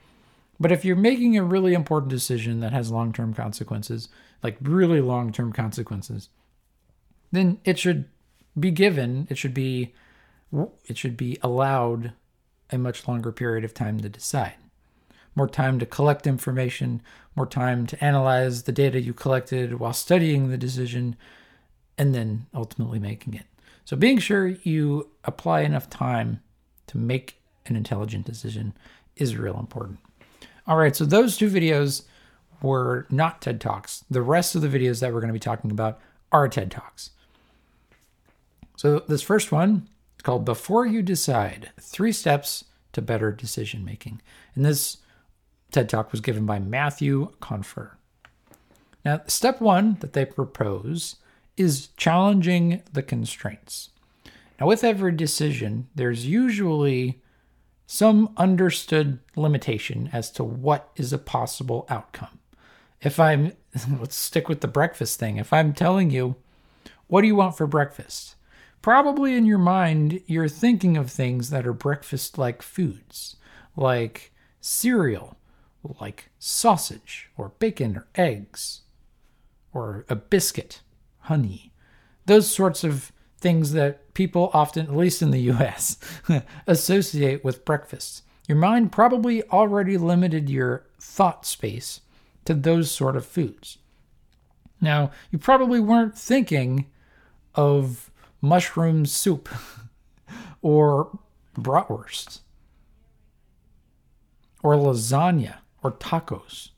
But 0.60 0.70
if 0.70 0.84
you're 0.84 0.94
making 0.94 1.36
a 1.36 1.42
really 1.42 1.74
important 1.74 2.10
decision 2.10 2.60
that 2.60 2.72
has 2.72 2.92
long 2.92 3.12
term 3.12 3.34
consequences, 3.34 4.08
like 4.44 4.58
really 4.62 5.00
long 5.00 5.32
term 5.32 5.52
consequences, 5.52 6.28
then 7.32 7.58
it 7.64 7.80
should 7.80 8.04
be 8.56 8.70
given, 8.70 9.26
it 9.28 9.38
should 9.38 9.54
be 9.54 9.92
it 10.84 10.96
should 10.96 11.16
be 11.16 11.36
allowed 11.42 12.12
a 12.70 12.78
much 12.78 13.08
longer 13.08 13.32
period 13.32 13.64
of 13.64 13.74
time 13.74 13.98
to 13.98 14.08
decide 14.08 14.54
more 15.36 15.46
time 15.46 15.78
to 15.78 15.86
collect 15.86 16.26
information, 16.26 17.02
more 17.36 17.46
time 17.46 17.86
to 17.86 18.04
analyze 18.04 18.62
the 18.62 18.72
data 18.72 19.00
you 19.00 19.12
collected 19.12 19.78
while 19.78 19.92
studying 19.92 20.48
the 20.48 20.56
decision, 20.56 21.14
and 21.98 22.14
then 22.14 22.46
ultimately 22.54 22.98
making 22.98 23.34
it. 23.34 23.44
So, 23.84 23.96
being 23.96 24.18
sure 24.18 24.48
you 24.48 25.10
apply 25.24 25.60
enough 25.60 25.88
time 25.88 26.40
to 26.88 26.98
make 26.98 27.40
an 27.66 27.76
intelligent 27.76 28.24
decision 28.24 28.74
is 29.16 29.36
real 29.36 29.58
important. 29.58 29.98
All 30.66 30.76
right, 30.76 30.96
so 30.96 31.04
those 31.04 31.36
two 31.36 31.48
videos 31.48 32.02
were 32.62 33.06
not 33.10 33.40
TED 33.40 33.60
Talks. 33.60 34.04
The 34.10 34.22
rest 34.22 34.54
of 34.54 34.62
the 34.62 34.68
videos 34.68 35.00
that 35.00 35.12
we're 35.12 35.20
going 35.20 35.28
to 35.28 35.34
be 35.34 35.38
talking 35.38 35.70
about 35.70 36.00
are 36.32 36.48
TED 36.48 36.70
Talks. 36.70 37.10
So, 38.76 39.00
this 39.00 39.22
first 39.22 39.52
one 39.52 39.88
is 40.18 40.22
called 40.22 40.44
Before 40.44 40.86
You 40.86 41.02
Decide 41.02 41.70
Three 41.80 42.12
Steps 42.12 42.64
to 42.92 43.02
Better 43.02 43.30
Decision 43.30 43.84
Making. 43.84 44.20
And 44.54 44.64
this 44.64 44.98
TED 45.70 45.88
Talk 45.88 46.12
was 46.12 46.20
given 46.20 46.46
by 46.46 46.58
Matthew 46.58 47.32
Confer. 47.40 47.96
Now, 49.04 49.22
step 49.26 49.60
one 49.60 49.98
that 50.00 50.14
they 50.14 50.24
propose 50.24 51.16
is 51.56 51.88
challenging 51.96 52.82
the 52.92 53.02
constraints. 53.02 53.90
Now, 54.60 54.66
with 54.66 54.84
every 54.84 55.12
decision, 55.12 55.88
there's 55.94 56.26
usually 56.26 57.20
some 57.86 58.32
understood 58.36 59.20
limitation 59.36 60.10
as 60.12 60.30
to 60.32 60.44
what 60.44 60.90
is 60.96 61.12
a 61.12 61.18
possible 61.18 61.86
outcome. 61.88 62.40
If 63.00 63.20
I'm, 63.20 63.52
let's 64.00 64.16
stick 64.16 64.48
with 64.48 64.60
the 64.60 64.68
breakfast 64.68 65.20
thing. 65.20 65.36
If 65.36 65.52
I'm 65.52 65.72
telling 65.72 66.10
you, 66.10 66.36
what 67.06 67.20
do 67.20 67.28
you 67.28 67.36
want 67.36 67.56
for 67.56 67.66
breakfast? 67.66 68.34
Probably 68.82 69.34
in 69.34 69.46
your 69.46 69.58
mind, 69.58 70.20
you're 70.26 70.48
thinking 70.48 70.96
of 70.96 71.10
things 71.10 71.50
that 71.50 71.66
are 71.66 71.72
breakfast 71.72 72.38
like 72.38 72.62
foods, 72.62 73.36
like 73.76 74.32
cereal, 74.60 75.36
like 76.00 76.30
sausage 76.38 77.30
or 77.36 77.50
bacon 77.58 77.96
or 77.96 78.06
eggs 78.14 78.82
or 79.72 80.04
a 80.08 80.16
biscuit, 80.16 80.80
honey, 81.20 81.72
those 82.24 82.50
sorts 82.50 82.82
of 82.82 83.12
things 83.38 83.72
that 83.72 84.12
people 84.14 84.50
often, 84.54 84.86
at 84.86 84.96
least 84.96 85.22
in 85.22 85.30
the 85.30 85.50
US, 85.52 85.98
associate 86.66 87.44
with 87.44 87.64
breakfast. 87.64 88.22
Your 88.48 88.58
mind 88.58 88.92
probably 88.92 89.42
already 89.50 89.98
limited 89.98 90.48
your 90.48 90.86
thought 91.00 91.44
space 91.44 92.00
to 92.44 92.54
those 92.54 92.90
sort 92.90 93.16
of 93.16 93.26
foods. 93.26 93.78
Now, 94.80 95.10
you 95.30 95.38
probably 95.38 95.80
weren't 95.80 96.16
thinking 96.16 96.86
of 97.54 98.10
mushroom 98.40 99.06
soup 99.06 99.48
or 100.62 101.18
bratwurst 101.58 102.40
or 104.62 104.74
lasagna 104.74 105.56
or 105.86 105.92
tacos. 105.92 106.70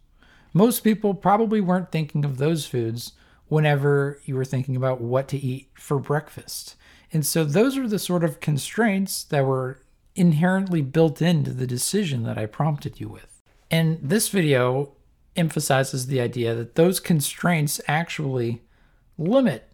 Most 0.53 0.85
people 0.85 1.15
probably 1.15 1.61
weren't 1.61 1.91
thinking 1.91 2.25
of 2.25 2.37
those 2.37 2.67
foods 2.67 3.13
whenever 3.49 4.21
you 4.25 4.35
were 4.35 4.45
thinking 4.45 4.77
about 4.77 5.01
what 5.01 5.29
to 5.29 5.39
eat 5.39 5.71
for 5.75 5.99
breakfast. 5.99 6.77
And 7.11 7.25
so 7.25 7.45
those 7.45 7.79
are 7.79 7.89
the 7.89 7.99
sort 7.99 8.23
of 8.23 8.41
constraints 8.41 9.25
that 9.25 9.47
were 9.47 9.81
inherently 10.15 10.83
built 10.83 11.23
into 11.23 11.53
the 11.53 11.67
decision 11.67 12.25
that 12.25 12.37
I 12.37 12.45
prompted 12.45 13.01
you 13.01 13.09
with. 13.09 13.43
And 13.71 13.99
this 14.03 14.29
video 14.29 14.93
emphasizes 15.37 16.07
the 16.07 16.21
idea 16.21 16.55
that 16.55 16.75
those 16.75 17.01
constraints 17.01 17.81
actually 17.89 18.63
limit 19.17 19.71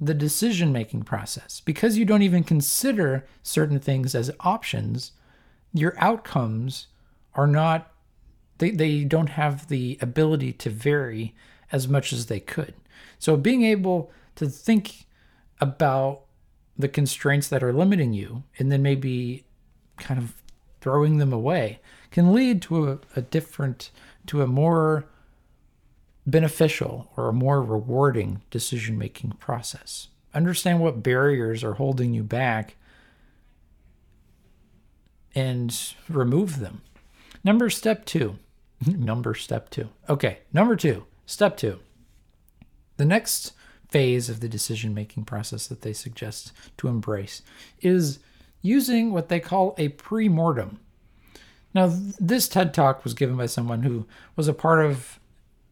the 0.00 0.14
decision 0.14 0.72
making 0.72 1.02
process. 1.02 1.60
Because 1.60 1.98
you 1.98 2.04
don't 2.04 2.22
even 2.22 2.42
consider 2.42 3.26
certain 3.42 3.78
things 3.78 4.14
as 4.14 4.30
options, 4.40 5.12
your 5.72 5.94
outcomes 5.98 6.88
are 7.34 7.46
not 7.46 7.92
they, 8.60 8.70
they 8.70 9.04
don't 9.04 9.30
have 9.30 9.66
the 9.68 9.98
ability 10.00 10.52
to 10.52 10.70
vary 10.70 11.34
as 11.72 11.88
much 11.88 12.12
as 12.12 12.26
they 12.26 12.40
could. 12.40 12.74
So 13.18 13.36
being 13.36 13.64
able 13.64 14.12
to 14.36 14.48
think 14.48 15.06
about 15.60 16.22
the 16.78 16.88
constraints 16.88 17.48
that 17.48 17.62
are 17.62 17.72
limiting 17.72 18.12
you 18.12 18.44
and 18.58 18.70
then 18.70 18.82
maybe 18.82 19.44
kind 19.96 20.18
of 20.18 20.34
throwing 20.80 21.18
them 21.18 21.32
away 21.32 21.80
can 22.10 22.32
lead 22.32 22.62
to 22.62 22.90
a, 22.90 22.98
a 23.16 23.22
different, 23.22 23.90
to 24.26 24.42
a 24.42 24.46
more 24.46 25.06
beneficial 26.26 27.10
or 27.16 27.28
a 27.28 27.32
more 27.32 27.62
rewarding 27.62 28.42
decision 28.50 28.96
making 28.96 29.32
process. 29.32 30.08
Understand 30.32 30.80
what 30.80 31.02
barriers 31.02 31.64
are 31.64 31.74
holding 31.74 32.14
you 32.14 32.22
back 32.22 32.76
and 35.34 35.94
remove 36.08 36.60
them. 36.60 36.82
Number 37.42 37.70
step 37.70 38.04
two 38.04 38.36
number 38.86 39.34
step 39.34 39.70
two. 39.70 39.88
Okay, 40.08 40.38
number 40.52 40.76
two, 40.76 41.04
step 41.26 41.56
two. 41.56 41.80
The 42.96 43.04
next 43.04 43.52
phase 43.88 44.28
of 44.28 44.40
the 44.40 44.48
decision 44.48 44.94
making 44.94 45.24
process 45.24 45.66
that 45.66 45.82
they 45.82 45.92
suggest 45.92 46.52
to 46.78 46.88
embrace 46.88 47.42
is 47.80 48.20
using 48.62 49.12
what 49.12 49.28
they 49.28 49.40
call 49.40 49.74
a 49.78 49.88
pre 49.88 50.28
mortem. 50.28 50.78
Now, 51.74 51.92
this 52.18 52.48
TED 52.48 52.74
talk 52.74 53.04
was 53.04 53.14
given 53.14 53.36
by 53.36 53.46
someone 53.46 53.82
who 53.82 54.06
was 54.36 54.48
a 54.48 54.52
part 54.52 54.84
of 54.84 55.20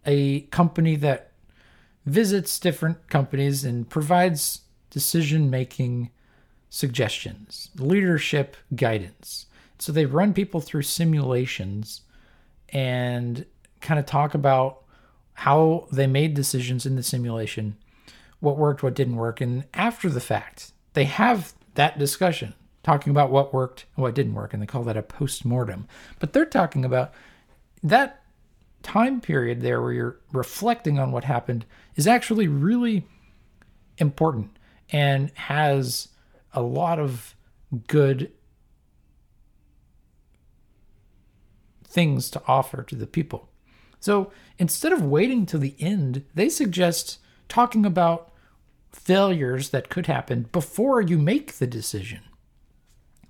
a 0.06 0.42
company 0.42 0.96
that 0.96 1.32
visits 2.06 2.58
different 2.58 3.08
companies 3.08 3.64
and 3.64 3.88
provides 3.88 4.62
decision 4.90 5.50
making 5.50 6.10
suggestions, 6.70 7.70
leadership 7.76 8.56
guidance. 8.74 9.46
So 9.78 9.92
they 9.92 10.06
run 10.06 10.32
people 10.34 10.60
through 10.60 10.82
simulations 10.82 12.02
and 12.70 13.44
kind 13.80 13.98
of 13.98 14.06
talk 14.06 14.34
about 14.34 14.84
how 15.34 15.86
they 15.92 16.06
made 16.06 16.34
decisions 16.34 16.84
in 16.84 16.96
the 16.96 17.02
simulation, 17.02 17.76
what 18.40 18.56
worked, 18.56 18.82
what 18.82 18.94
didn't 18.94 19.16
work. 19.16 19.40
And 19.40 19.64
after 19.74 20.08
the 20.08 20.20
fact, 20.20 20.72
they 20.94 21.04
have 21.04 21.54
that 21.74 21.98
discussion 21.98 22.54
talking 22.82 23.10
about 23.10 23.30
what 23.30 23.54
worked 23.54 23.86
and 23.94 24.02
what 24.02 24.14
didn't 24.14 24.34
work. 24.34 24.52
And 24.52 24.62
they 24.62 24.66
call 24.66 24.82
that 24.84 24.96
a 24.96 25.02
post 25.02 25.44
mortem. 25.44 25.86
But 26.18 26.32
they're 26.32 26.44
talking 26.44 26.84
about 26.84 27.12
that 27.82 28.22
time 28.82 29.20
period 29.20 29.60
there 29.60 29.82
where 29.82 29.92
you're 29.92 30.20
reflecting 30.32 30.98
on 30.98 31.12
what 31.12 31.24
happened 31.24 31.64
is 31.96 32.06
actually 32.06 32.48
really 32.48 33.06
important 33.98 34.56
and 34.90 35.30
has 35.34 36.08
a 36.52 36.62
lot 36.62 36.98
of 36.98 37.34
good 37.86 38.32
things 41.88 42.30
to 42.30 42.42
offer 42.46 42.82
to 42.82 42.94
the 42.94 43.06
people. 43.06 43.48
So 44.00 44.30
instead 44.58 44.92
of 44.92 45.02
waiting 45.02 45.46
till 45.46 45.60
the 45.60 45.74
end, 45.80 46.24
they 46.34 46.48
suggest 46.48 47.18
talking 47.48 47.84
about 47.84 48.30
failures 48.92 49.70
that 49.70 49.88
could 49.88 50.06
happen 50.06 50.48
before 50.52 51.00
you 51.00 51.18
make 51.18 51.54
the 51.54 51.66
decision. 51.66 52.20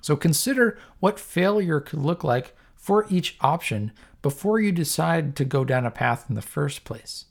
So 0.02 0.16
consider 0.16 0.78
what 1.00 1.20
failure 1.20 1.80
could 1.80 2.00
look 2.00 2.22
like 2.22 2.56
for 2.76 3.06
each 3.08 3.36
option 3.40 3.92
before 4.22 4.60
you 4.60 4.72
decide 4.72 5.36
to 5.36 5.44
go 5.44 5.64
down 5.64 5.86
a 5.86 5.90
path 5.90 6.26
in 6.28 6.34
the 6.34 6.42
first 6.42 6.84
place. 6.84 7.26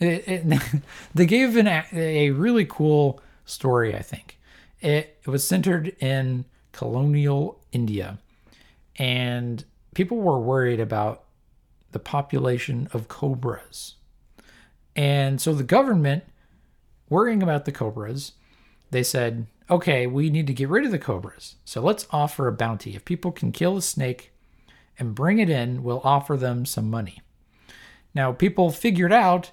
It, 0.00 0.26
it, 0.26 0.62
they 1.14 1.26
gave 1.26 1.56
an, 1.56 1.68
a 1.92 2.30
really 2.30 2.64
cool 2.64 3.20
story, 3.44 3.94
I 3.94 4.02
think. 4.02 4.38
It, 4.80 5.18
it 5.24 5.28
was 5.28 5.46
centered 5.46 5.88
in 6.00 6.44
colonial 6.74 7.58
India, 7.72 8.18
and 8.96 9.64
people 9.94 10.18
were 10.18 10.38
worried 10.38 10.80
about 10.80 11.24
the 11.92 11.98
population 11.98 12.88
of 12.92 13.08
cobras. 13.08 13.94
And 14.94 15.40
so 15.40 15.54
the 15.54 15.62
government, 15.62 16.24
worrying 17.08 17.42
about 17.42 17.64
the 17.64 17.72
cobras, 17.72 18.32
they 18.90 19.02
said, 19.02 19.46
okay, 19.70 20.06
we 20.06 20.28
need 20.28 20.46
to 20.46 20.52
get 20.52 20.68
rid 20.68 20.84
of 20.84 20.90
the 20.90 20.98
cobras. 20.98 21.56
So 21.64 21.80
let's 21.80 22.06
offer 22.10 22.46
a 22.46 22.52
bounty. 22.52 22.94
If 22.94 23.04
people 23.04 23.32
can 23.32 23.50
kill 23.50 23.76
a 23.76 23.82
snake 23.82 24.32
and 24.98 25.14
bring 25.14 25.38
it 25.38 25.48
in, 25.48 25.82
we'll 25.82 26.02
offer 26.04 26.36
them 26.36 26.66
some 26.66 26.90
money. 26.90 27.22
Now, 28.14 28.32
people 28.32 28.70
figured 28.70 29.12
out 29.12 29.50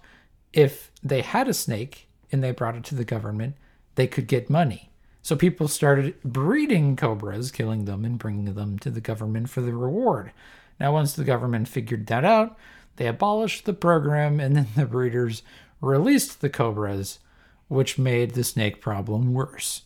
if 0.53 0.91
they 1.01 1.21
had 1.21 1.47
a 1.47 1.53
snake 1.53 2.07
and 2.31 2.43
they 2.43 2.51
brought 2.51 2.75
it 2.75 2.83
to 2.85 2.95
the 2.95 3.05
government, 3.05 3.55
they 3.95 4.07
could 4.07 4.27
get 4.27 4.49
money. 4.49 4.90
So 5.21 5.35
people 5.35 5.67
started 5.67 6.21
breeding 6.23 6.95
cobras, 6.95 7.51
killing 7.51 7.85
them, 7.85 8.03
and 8.05 8.17
bringing 8.17 8.53
them 8.53 8.79
to 8.79 8.89
the 8.89 9.01
government 9.01 9.49
for 9.49 9.61
the 9.61 9.73
reward. 9.73 10.31
Now, 10.79 10.93
once 10.93 11.13
the 11.13 11.23
government 11.23 11.67
figured 11.67 12.07
that 12.07 12.25
out, 12.25 12.57
they 12.95 13.07
abolished 13.07 13.65
the 13.65 13.73
program 13.73 14.39
and 14.39 14.55
then 14.55 14.67
the 14.75 14.85
breeders 14.85 15.43
released 15.79 16.41
the 16.41 16.49
cobras, 16.49 17.19
which 17.67 17.99
made 17.99 18.31
the 18.31 18.43
snake 18.43 18.81
problem 18.81 19.33
worse. 19.33 19.83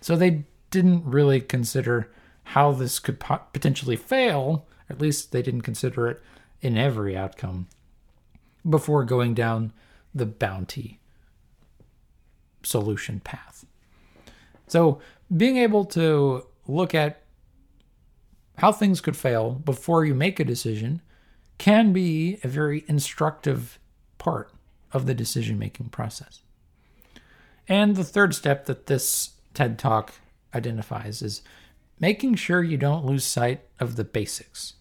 So 0.00 0.14
they 0.14 0.44
didn't 0.70 1.04
really 1.04 1.40
consider 1.40 2.10
how 2.50 2.72
this 2.72 2.98
could 2.98 3.18
potentially 3.18 3.96
fail, 3.96 4.66
at 4.88 5.00
least 5.00 5.32
they 5.32 5.42
didn't 5.42 5.62
consider 5.62 6.08
it 6.08 6.22
in 6.60 6.76
every 6.78 7.16
outcome, 7.16 7.66
before 8.68 9.04
going 9.04 9.34
down 9.34 9.72
the 10.14 10.26
bounty 10.26 11.00
solution 12.62 13.20
path. 13.20 13.64
So, 14.66 15.00
being 15.34 15.56
able 15.56 15.84
to 15.86 16.46
look 16.66 16.94
at 16.94 17.22
how 18.58 18.72
things 18.72 19.00
could 19.00 19.16
fail 19.16 19.50
before 19.50 20.04
you 20.04 20.14
make 20.14 20.40
a 20.40 20.44
decision 20.44 21.02
can 21.58 21.92
be 21.92 22.38
a 22.42 22.48
very 22.48 22.84
instructive 22.88 23.78
part 24.18 24.50
of 24.92 25.06
the 25.06 25.14
decision 25.14 25.58
making 25.58 25.88
process. 25.88 26.40
And 27.68 27.96
the 27.96 28.04
third 28.04 28.34
step 28.34 28.66
that 28.66 28.86
this 28.86 29.32
TED 29.54 29.78
Talk 29.78 30.14
identifies 30.54 31.22
is 31.22 31.42
making 31.98 32.36
sure 32.36 32.62
you 32.62 32.76
don't 32.76 33.04
lose 33.04 33.24
sight 33.24 33.60
of 33.80 33.96
the 33.96 34.04
basics. 34.04 34.74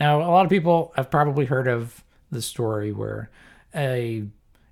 Now, 0.00 0.20
a 0.20 0.30
lot 0.30 0.44
of 0.44 0.50
people 0.50 0.92
have 0.96 1.10
probably 1.10 1.44
heard 1.44 1.68
of 1.68 2.02
the 2.30 2.42
story 2.42 2.92
where 2.92 3.30
a 3.74 4.24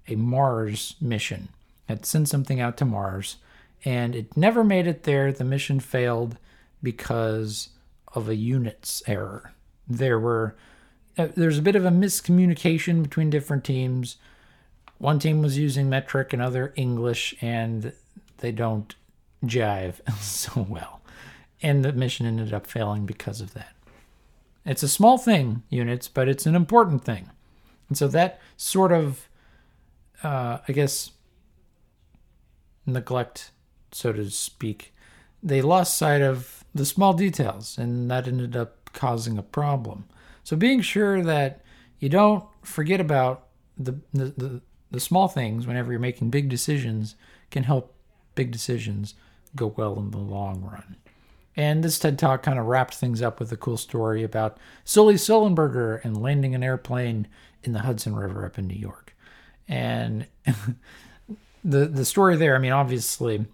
a 0.08 0.16
Mars 0.16 0.96
mission 1.00 1.50
had 1.88 2.04
sent 2.04 2.28
something 2.28 2.60
out 2.60 2.76
to 2.78 2.84
Mars 2.84 3.36
and 3.84 4.14
it 4.14 4.36
never 4.36 4.62
made 4.62 4.86
it 4.86 5.04
there. 5.04 5.32
The 5.32 5.44
mission 5.44 5.80
failed 5.80 6.38
because 6.82 7.70
of 8.14 8.28
a 8.28 8.34
units 8.34 9.02
error. 9.06 9.52
There 9.88 10.18
were 10.18 10.56
uh, 11.18 11.28
there's 11.36 11.58
a 11.58 11.62
bit 11.62 11.76
of 11.76 11.84
a 11.84 11.90
miscommunication 11.90 13.02
between 13.02 13.30
different 13.30 13.64
teams. 13.64 14.16
One 14.98 15.18
team 15.18 15.42
was 15.42 15.58
using 15.58 15.88
metric 15.88 16.32
and 16.32 16.40
other 16.40 16.72
English, 16.76 17.34
and 17.40 17.92
they 18.38 18.52
don't 18.52 18.94
jive 19.44 19.96
so 20.20 20.66
well. 20.68 21.00
And 21.62 21.84
the 21.84 21.92
mission 21.92 22.26
ended 22.26 22.54
up 22.54 22.66
failing 22.66 23.06
because 23.06 23.40
of 23.40 23.54
that. 23.54 23.74
It's 24.64 24.82
a 24.82 24.88
small 24.88 25.18
thing, 25.18 25.62
units, 25.68 26.08
but 26.08 26.28
it's 26.28 26.46
an 26.46 26.54
important 26.54 27.04
thing. 27.04 27.30
And 27.88 27.98
so 27.98 28.08
that 28.08 28.40
sort 28.56 28.92
of, 28.92 29.28
uh, 30.22 30.58
I 30.66 30.72
guess, 30.72 31.10
neglect 32.86 33.50
so 33.92 34.12
to 34.12 34.30
speak, 34.30 34.94
they 35.42 35.62
lost 35.62 35.96
sight 35.96 36.22
of 36.22 36.64
the 36.74 36.84
small 36.84 37.12
details, 37.12 37.78
and 37.78 38.10
that 38.10 38.28
ended 38.28 38.56
up 38.56 38.90
causing 38.92 39.38
a 39.38 39.42
problem. 39.42 40.04
So 40.44 40.56
being 40.56 40.80
sure 40.80 41.22
that 41.22 41.62
you 41.98 42.08
don't 42.08 42.44
forget 42.62 43.00
about 43.00 43.46
the, 43.76 44.00
the, 44.12 44.24
the, 44.36 44.62
the 44.90 45.00
small 45.00 45.28
things 45.28 45.66
whenever 45.66 45.92
you're 45.92 46.00
making 46.00 46.30
big 46.30 46.48
decisions 46.48 47.16
can 47.50 47.64
help 47.64 47.94
big 48.34 48.50
decisions 48.50 49.14
go 49.56 49.68
well 49.76 49.98
in 49.98 50.10
the 50.10 50.18
long 50.18 50.62
run. 50.62 50.96
And 51.56 51.82
this 51.82 51.98
TED 51.98 52.18
Talk 52.18 52.42
kind 52.42 52.58
of 52.58 52.66
wrapped 52.66 52.94
things 52.94 53.20
up 53.20 53.40
with 53.40 53.50
a 53.52 53.56
cool 53.56 53.76
story 53.76 54.22
about 54.22 54.58
Sully 54.84 55.14
Sullenberger 55.14 56.02
and 56.04 56.20
landing 56.20 56.54
an 56.54 56.62
airplane 56.62 57.26
in 57.62 57.72
the 57.72 57.80
Hudson 57.80 58.14
River 58.14 58.46
up 58.46 58.58
in 58.58 58.66
New 58.66 58.78
York. 58.78 59.14
And 59.68 60.26
the 61.64 61.86
the 61.86 62.04
story 62.04 62.36
there, 62.36 62.54
I 62.54 62.58
mean, 62.58 62.72
obviously, 62.72 63.46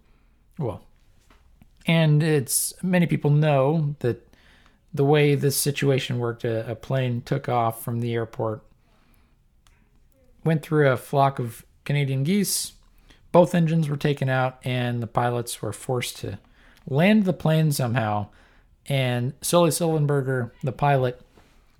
well, 0.59 0.83
and 1.87 2.23
it's 2.23 2.75
many 2.83 3.07
people 3.07 3.31
know 3.31 3.95
that 4.01 4.27
the 4.93 5.05
way 5.05 5.35
this 5.35 5.57
situation 5.57 6.19
worked, 6.19 6.45
a, 6.45 6.71
a 6.71 6.75
plane 6.75 7.23
took 7.23 7.49
off 7.49 7.83
from 7.83 8.01
the 8.01 8.15
airport, 8.15 8.63
went 10.45 10.63
through 10.63 10.91
a 10.91 10.97
flock 10.97 11.39
of 11.39 11.65
Canadian 11.85 12.25
geese. 12.25 12.73
Both 13.33 13.55
engines 13.55 13.89
were 13.89 13.97
taken 13.97 14.29
out, 14.29 14.59
and 14.65 15.03
the 15.03 15.07
pilots 15.07 15.61
were 15.61 15.73
forced 15.73 16.17
to 16.19 16.39
land 16.89 17.25
the 17.25 17.33
plane 17.33 17.73
somehow. 17.73 18.29
And 18.89 19.35
Sully 19.43 19.71
Sullenberger, 19.71 20.53
the 20.63 20.73
pilot, 20.73 21.21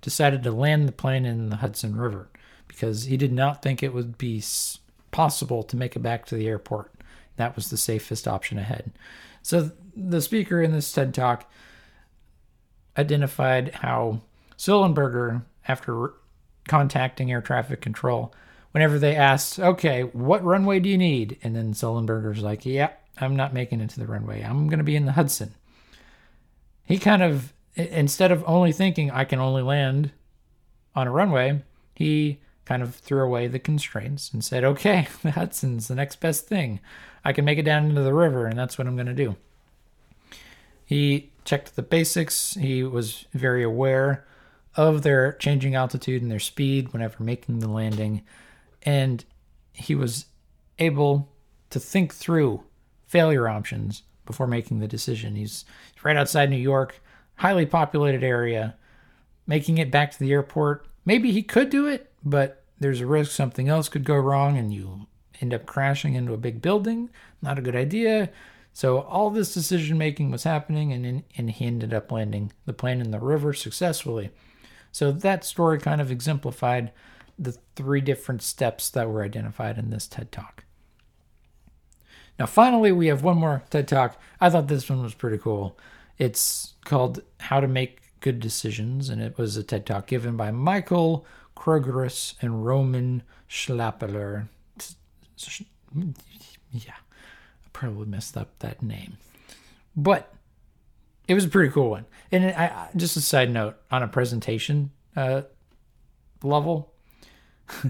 decided 0.01 0.43
to 0.43 0.51
land 0.51 0.87
the 0.87 0.93
plane 0.93 1.25
in 1.25 1.49
the 1.49 1.57
Hudson 1.57 1.95
River 1.95 2.29
because 2.67 3.05
he 3.05 3.17
did 3.17 3.31
not 3.31 3.61
think 3.61 3.81
it 3.81 3.93
would 3.93 4.17
be 4.17 4.43
possible 5.11 5.63
to 5.63 5.75
make 5.75 5.95
it 5.95 6.03
back 6.03 6.25
to 6.25 6.35
the 6.35 6.47
airport 6.47 6.91
that 7.37 7.55
was 7.55 7.69
the 7.69 7.77
safest 7.77 8.27
option 8.27 8.59
ahead. 8.59 8.91
So 9.41 9.71
the 9.95 10.21
speaker 10.21 10.61
in 10.61 10.73
this 10.73 10.91
TED 10.91 11.13
talk 11.13 11.49
identified 12.97 13.75
how 13.75 14.21
Sullenberger, 14.57 15.43
after 15.67 16.13
contacting 16.67 17.31
air 17.31 17.41
traffic 17.41 17.79
control, 17.79 18.33
whenever 18.71 18.99
they 18.99 19.15
asked, 19.15 19.59
okay, 19.59 20.01
what 20.03 20.43
runway 20.43 20.79
do 20.79 20.89
you 20.89 20.97
need? 20.97 21.37
And 21.43 21.55
then 21.55 21.73
Sullenberger's 21.73 22.41
like, 22.41 22.65
yeah, 22.65 22.89
I'm 23.19 23.35
not 23.35 23.53
making 23.53 23.81
it 23.81 23.89
to 23.91 23.99
the 23.99 24.07
runway. 24.07 24.41
I'm 24.41 24.67
going 24.67 24.79
to 24.79 24.83
be 24.83 24.95
in 24.95 25.05
the 25.05 25.13
Hudson. 25.13 25.53
He 26.83 26.97
kind 26.97 27.23
of, 27.23 27.53
instead 27.75 28.31
of 28.31 28.43
only 28.47 28.71
thinking 28.71 29.11
I 29.11 29.25
can 29.25 29.39
only 29.39 29.61
land 29.61 30.11
on 30.95 31.07
a 31.07 31.11
runway, 31.11 31.61
he 31.95 32.39
kind 32.67 32.83
of 32.83 32.95
threw 32.95 33.23
away 33.23 33.47
the 33.47 33.59
constraints 33.59 34.33
and 34.33 34.43
said, 34.43 34.65
okay, 34.65 35.07
the 35.23 35.31
Hudson's 35.39 35.87
the 35.87 35.95
next 35.95 36.19
best 36.19 36.47
thing. 36.47 36.81
I 37.23 37.31
can 37.31 37.45
make 37.45 37.57
it 37.57 37.63
down 37.63 37.85
into 37.85 38.01
the 38.01 38.13
river, 38.13 38.45
and 38.45 38.59
that's 38.59 38.77
what 38.77 38.87
I'm 38.87 38.97
going 38.97 39.07
to 39.07 39.13
do. 39.13 39.37
He 40.83 41.31
checked 41.45 41.77
the 41.77 41.81
basics. 41.81 42.55
He 42.55 42.83
was 42.83 43.25
very 43.33 43.63
aware 43.63 44.25
of 44.75 45.01
their 45.01 45.33
changing 45.33 45.75
altitude 45.75 46.21
and 46.21 46.29
their 46.29 46.39
speed 46.39 46.91
whenever 46.91 47.23
making 47.23 47.59
the 47.59 47.69
landing. 47.69 48.23
And 48.83 49.23
he 49.71 49.95
was 49.95 50.25
able 50.77 51.29
to 51.69 51.79
think 51.79 52.13
through 52.13 52.63
failure 53.05 53.47
options 53.47 54.03
before 54.25 54.45
making 54.45 54.79
the 54.79 54.87
decision. 54.87 55.35
He's 55.35 55.63
right 56.03 56.17
outside 56.17 56.49
New 56.49 56.57
York, 56.57 57.01
highly 57.35 57.65
populated 57.65 58.23
area, 58.23 58.75
making 59.45 59.77
it 59.77 59.89
back 59.89 60.11
to 60.11 60.19
the 60.19 60.33
airport. 60.33 60.85
Maybe 61.05 61.31
he 61.31 61.43
could 61.43 61.69
do 61.69 61.87
it, 61.87 62.11
but 62.23 62.56
there's 62.79 63.01
a 63.01 63.05
risk 63.05 63.31
something 63.31 63.69
else 63.69 63.89
could 63.89 64.03
go 64.03 64.15
wrong 64.15 64.57
and 64.57 64.73
you 64.73 65.07
end 65.41 65.53
up 65.53 65.65
crashing 65.65 66.15
into 66.15 66.33
a 66.33 66.37
big 66.37 66.61
building. 66.61 67.09
Not 67.41 67.59
a 67.59 67.61
good 67.61 67.75
idea. 67.75 68.29
So 68.73 68.99
all 69.01 69.31
this 69.31 69.53
decision 69.53 69.97
making 69.97 70.29
was 70.29 70.43
happening, 70.43 70.93
and, 70.93 71.23
and 71.35 71.49
he 71.49 71.65
ended 71.65 71.95
up 71.95 72.11
landing 72.11 72.51
the 72.67 72.73
plane 72.73 73.01
in 73.01 73.09
the 73.09 73.19
river 73.19 73.51
successfully. 73.51 74.29
So 74.91 75.11
that 75.11 75.43
story 75.43 75.79
kind 75.79 75.99
of 75.99 76.11
exemplified 76.11 76.91
the 77.39 77.57
three 77.75 78.01
different 78.01 78.43
steps 78.43 78.89
that 78.91 79.09
were 79.09 79.23
identified 79.23 79.79
in 79.79 79.89
this 79.89 80.07
TED 80.07 80.31
Talk. 80.31 80.63
Now, 82.37 82.45
finally, 82.45 82.91
we 82.91 83.07
have 83.07 83.23
one 83.23 83.37
more 83.37 83.63
TED 83.71 83.87
Talk. 83.87 84.21
I 84.39 84.49
thought 84.51 84.67
this 84.67 84.89
one 84.89 85.01
was 85.01 85.15
pretty 85.15 85.39
cool. 85.39 85.77
It's 86.19 86.75
called 86.85 87.23
How 87.39 87.59
to 87.59 87.67
Make 87.67 88.01
Good 88.19 88.39
Decisions, 88.39 89.09
and 89.09 89.21
it 89.21 89.37
was 89.39 89.57
a 89.57 89.63
TED 89.63 89.87
Talk 89.87 90.05
given 90.05 90.37
by 90.37 90.51
Michael 90.51 91.25
Krogerus 91.57 92.35
and 92.41 92.65
Roman 92.65 93.23
Schlappeler. 93.49 94.47
Yeah, 96.71 96.93
I 96.93 97.67
probably 97.73 98.05
messed 98.05 98.37
up 98.37 98.59
that 98.59 98.83
name. 98.83 99.17
But 99.95 100.31
it 101.27 101.33
was 101.33 101.45
a 101.45 101.49
pretty 101.49 101.71
cool 101.71 101.89
one. 101.89 102.05
And 102.31 102.45
I, 102.45 102.89
just 102.95 103.17
a 103.17 103.21
side 103.21 103.49
note 103.49 103.77
on 103.89 104.03
a 104.03 104.07
presentation 104.07 104.91
uh, 105.15 105.43
level, 106.43 106.93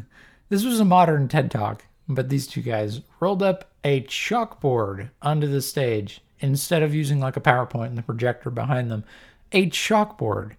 this 0.50 0.64
was 0.64 0.80
a 0.80 0.86
modern 0.86 1.28
TED 1.28 1.52
Talk, 1.52 1.86
but 2.08 2.30
these 2.30 2.48
two 2.48 2.62
guys 2.62 3.02
rolled 3.20 3.44
up 3.44 3.72
a 3.84 4.02
chalkboard 4.04 5.10
onto 5.22 5.48
the 5.48 5.62
stage 5.62 6.22
instead 6.40 6.84
of 6.84 6.96
using 6.96 7.20
like 7.20 7.36
a 7.36 7.42
PowerPoint 7.42 7.88
and 7.88 7.98
the 7.98 8.04
projector 8.04 8.50
behind 8.50 8.90
them, 8.90 9.04
a 9.52 9.70
chalkboard. 9.70 10.54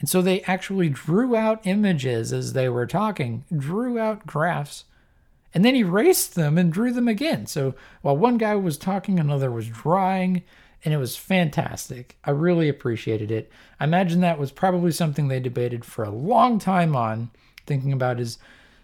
And 0.00 0.08
so 0.08 0.22
they 0.22 0.40
actually 0.42 0.88
drew 0.88 1.36
out 1.36 1.66
images 1.66 2.32
as 2.32 2.54
they 2.54 2.68
were 2.68 2.86
talking, 2.86 3.44
drew 3.54 3.98
out 3.98 4.26
graphs, 4.26 4.84
and 5.52 5.64
then 5.64 5.76
erased 5.76 6.34
them 6.34 6.56
and 6.56 6.72
drew 6.72 6.92
them 6.92 7.08
again. 7.08 7.46
So 7.46 7.74
while 8.02 8.16
one 8.16 8.38
guy 8.38 8.56
was 8.56 8.78
talking, 8.78 9.20
another 9.20 9.50
was 9.50 9.68
drawing, 9.68 10.42
and 10.84 10.94
it 10.94 10.96
was 10.96 11.16
fantastic. 11.16 12.16
I 12.24 12.30
really 12.30 12.68
appreciated 12.68 13.30
it. 13.30 13.50
I 13.78 13.84
imagine 13.84 14.20
that 14.20 14.38
was 14.38 14.52
probably 14.52 14.92
something 14.92 15.28
they 15.28 15.40
debated 15.40 15.84
for 15.84 16.04
a 16.04 16.10
long 16.10 16.58
time 16.58 16.96
on, 16.96 17.30
thinking 17.66 17.92
about 17.92 18.20
is 18.20 18.38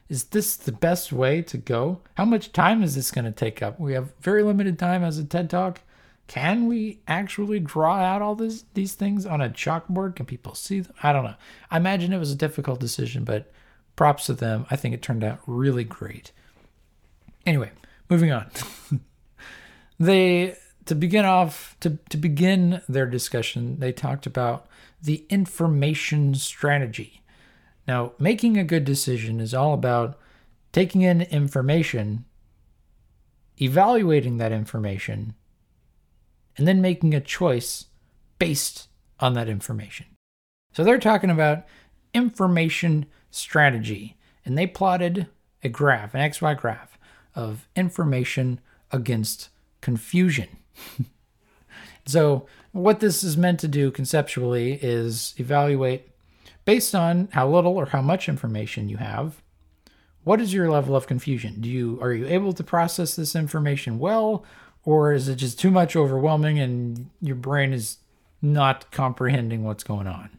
is 0.09 0.25
this 0.25 0.57
the 0.57 0.71
best 0.71 1.13
way 1.13 1.43
to 1.43 1.59
go? 1.59 2.01
How 2.15 2.25
much 2.25 2.53
time 2.53 2.85
is 2.85 2.95
this 2.95 3.11
going 3.11 3.25
to 3.25 3.33
take 3.33 3.61
up? 3.61 3.81
We 3.81 3.95
have 3.95 4.15
very 4.21 4.45
limited 4.45 4.79
time 4.79 5.03
as 5.03 5.19
a 5.19 5.25
TED 5.25 5.51
Talk. 5.51 5.81
Can 6.27 6.67
we 6.67 7.01
actually 7.07 7.61
draw 7.61 7.97
out 7.97 8.21
all 8.21 8.35
this, 8.35 8.65
these 8.75 8.95
things 8.95 9.27
on 9.27 9.41
a 9.41 9.49
chalkboard? 9.49 10.17
Can 10.17 10.27
people 10.27 10.55
see 10.55 10.81
them? 10.81 10.93
I 11.03 11.13
don't 11.13 11.25
know. 11.25 11.37
I 11.71 11.77
imagine 11.77 12.13
it 12.13 12.19
was 12.19 12.33
a 12.33 12.37
difficult 12.37 12.81
decision, 12.81 13.25
but 13.25 13.53
props 13.95 14.27
to 14.27 14.35
them. 14.35 14.67
I 14.71 14.77
think 14.77 14.95
it 14.95 15.03
turned 15.03 15.23
out 15.23 15.41
really 15.47 15.85
great. 15.85 16.33
Anyway, 17.45 17.71
moving 18.09 18.33
on. 18.33 18.51
they 20.01 20.57
to 20.87 20.95
begin 20.95 21.25
off 21.25 21.77
to, 21.81 21.99
to 22.09 22.17
begin 22.17 22.81
their 22.89 23.07
discussion, 23.07 23.81
they 23.81 23.93
talked 23.93 24.25
about 24.25 24.67
the 25.03 25.27
information 25.29 26.35
strategy. 26.35 27.23
Now, 27.87 28.13
making 28.19 28.57
a 28.57 28.65
good 28.65 28.85
decision 28.85 29.41
is 29.41 29.53
all 29.53 29.75
about 29.75 30.19
taking 30.73 31.03
in 31.03 31.23
information, 31.23 32.25
evaluating 33.61 34.39
that 34.39 34.53
information, 34.53 35.35
and 36.57 36.67
then 36.67 36.81
making 36.81 37.15
a 37.15 37.21
choice 37.21 37.87
based 38.39 38.89
on 39.21 39.35
that 39.35 39.49
information. 39.49 40.07
So 40.73 40.85
they're 40.85 40.99
talking 40.99 41.31
about 41.31 41.65
information 42.13 43.07
strategy, 43.31 44.17
and 44.45 44.57
they 44.57 44.67
plotted 44.67 45.27
a 45.63 45.69
graph, 45.69 46.15
an 46.15 46.21
XY 46.21 46.57
graph 46.59 46.99
of 47.35 47.69
information 47.77 48.61
against 48.91 49.49
confusion. 49.81 50.49
so, 52.07 52.47
what 52.73 53.01
this 53.01 53.25
is 53.25 53.37
meant 53.37 53.61
to 53.61 53.69
do 53.69 53.91
conceptually 53.91 54.79
is 54.83 55.35
evaluate 55.39 56.11
based 56.65 56.95
on 56.95 57.29
how 57.33 57.49
little 57.49 57.77
or 57.77 57.87
how 57.87 58.03
much 58.03 58.29
information 58.29 58.89
you 58.89 58.99
have. 58.99 59.43
What 60.25 60.41
is 60.41 60.53
your 60.53 60.71
level 60.71 60.97
of 60.97 61.07
confusion? 61.07 61.61
Do 61.61 61.69
you 61.69 61.99
are 62.03 62.13
you 62.13 62.27
able 62.27 62.53
to 62.53 62.65
process 62.65 63.17
this 63.17 63.37
information 63.37 63.99
well 63.99 64.45
or 64.87 65.13
is 65.13 65.29
it 65.29 65.37
just 65.37 65.59
too 65.59 65.71
much 65.71 65.95
overwhelming 65.97 66.59
and 66.59 67.11
your 67.21 67.37
brain 67.37 67.75
is 67.75 67.99
not 68.41 68.91
comprehending 68.91 69.65
what's 69.65 69.85
going 69.85 70.07
on? 70.07 70.31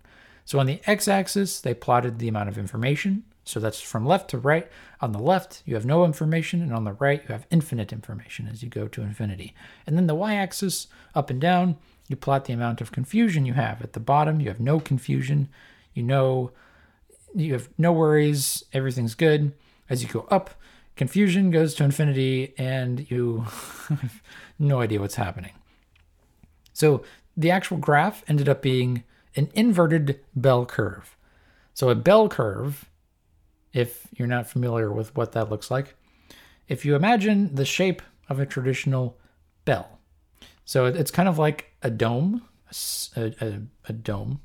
So 0.45 0.57
on 0.59 0.65
the 0.65 0.79
x-axis, 0.87 1.59
they 1.59 1.73
plotted 1.73 2.17
the 2.17 2.29
amount 2.29 2.49
of 2.49 2.57
information. 2.57 3.23
So 3.43 3.59
that's 3.59 3.81
from 3.81 4.05
left 4.05 4.29
to 4.31 4.37
right. 4.37 4.67
On 5.01 5.11
the 5.11 5.19
left, 5.19 5.61
you 5.65 5.75
have 5.75 5.85
no 5.85 6.03
information, 6.03 6.61
and 6.61 6.73
on 6.73 6.85
the 6.85 6.93
right, 6.93 7.21
you 7.23 7.33
have 7.33 7.45
infinite 7.49 7.93
information 7.93 8.47
as 8.47 8.63
you 8.63 8.69
go 8.69 8.87
to 8.87 9.01
infinity. 9.01 9.53
And 9.85 9.97
then 9.97 10.07
the 10.07 10.15
y 10.15 10.35
axis, 10.35 10.87
up 11.13 11.29
and 11.29 11.39
down, 11.39 11.77
you 12.07 12.15
plot 12.15 12.45
the 12.45 12.53
amount 12.53 12.81
of 12.81 12.91
confusion 12.91 13.45
you 13.45 13.53
have. 13.53 13.81
At 13.81 13.93
the 13.93 13.99
bottom, 13.99 14.41
you 14.41 14.47
have 14.47 14.59
no 14.59 14.79
confusion. 14.79 15.49
You 15.93 16.03
know, 16.03 16.51
you 17.35 17.53
have 17.53 17.69
no 17.77 17.91
worries, 17.91 18.63
everything's 18.73 19.15
good. 19.15 19.53
As 19.89 20.03
you 20.03 20.09
go 20.09 20.27
up, 20.29 20.51
confusion 20.97 21.51
goes 21.51 21.73
to 21.75 21.83
infinity, 21.83 22.53
and 22.57 23.09
you 23.09 23.45
have 23.87 24.21
no 24.59 24.81
idea 24.81 24.99
what's 24.99 25.15
happening. 25.15 25.53
So 26.73 27.03
the 27.35 27.51
actual 27.51 27.77
graph 27.77 28.23
ended 28.27 28.49
up 28.49 28.61
being 28.61 29.03
an 29.35 29.49
inverted 29.53 30.19
bell 30.35 30.65
curve. 30.65 31.15
So 31.73 31.89
a 31.89 31.95
bell 31.95 32.27
curve 32.27 32.89
if 33.73 34.07
you're 34.17 34.27
not 34.27 34.47
familiar 34.47 34.91
with 34.91 35.15
what 35.15 35.33
that 35.33 35.49
looks 35.49 35.69
like. 35.69 35.95
If 36.67 36.83
you 36.83 36.95
imagine 36.95 37.53
the 37.53 37.65
shape 37.65 38.01
of 38.27 38.39
a 38.39 38.45
traditional 38.45 39.17
bell, 39.65 39.99
so 40.65 40.85
it's 40.85 41.11
kind 41.11 41.29
of 41.29 41.37
like 41.37 41.71
a 41.81 41.89
dome, 41.91 42.41
a, 43.15 43.33
a, 43.39 43.61
a 43.85 43.93
dome 43.93 44.41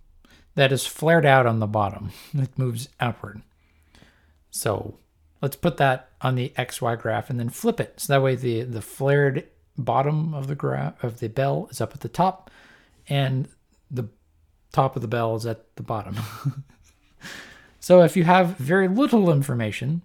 that 0.54 0.70
is 0.70 0.86
flared 0.86 1.24
out 1.24 1.46
on 1.46 1.58
the 1.58 1.66
bottom. 1.66 2.10
It 2.34 2.58
moves 2.58 2.88
outward. 3.00 3.42
So 4.50 4.98
let's 5.42 5.56
put 5.56 5.76
that 5.76 6.08
on 6.22 6.34
the 6.34 6.52
XY 6.56 6.98
graph 6.98 7.28
and 7.28 7.38
then 7.38 7.50
flip 7.50 7.80
it. 7.80 8.00
So 8.00 8.12
that 8.12 8.22
way 8.22 8.36
the, 8.36 8.62
the 8.62 8.80
flared 8.80 9.46
bottom 9.76 10.32
of 10.32 10.46
the 10.46 10.54
graph 10.54 11.02
of 11.04 11.20
the 11.20 11.28
bell 11.28 11.68
is 11.70 11.80
up 11.80 11.92
at 11.94 12.00
the 12.00 12.08
top 12.08 12.50
and 13.08 13.48
the 13.90 14.08
top 14.72 14.96
of 14.96 15.02
the 15.02 15.08
bell 15.08 15.36
is 15.36 15.44
at 15.44 15.76
the 15.76 15.82
bottom. 15.82 16.16
So 17.82 18.02
if 18.02 18.16
you 18.16 18.22
have 18.22 18.56
very 18.58 18.86
little 18.86 19.28
information, 19.32 20.02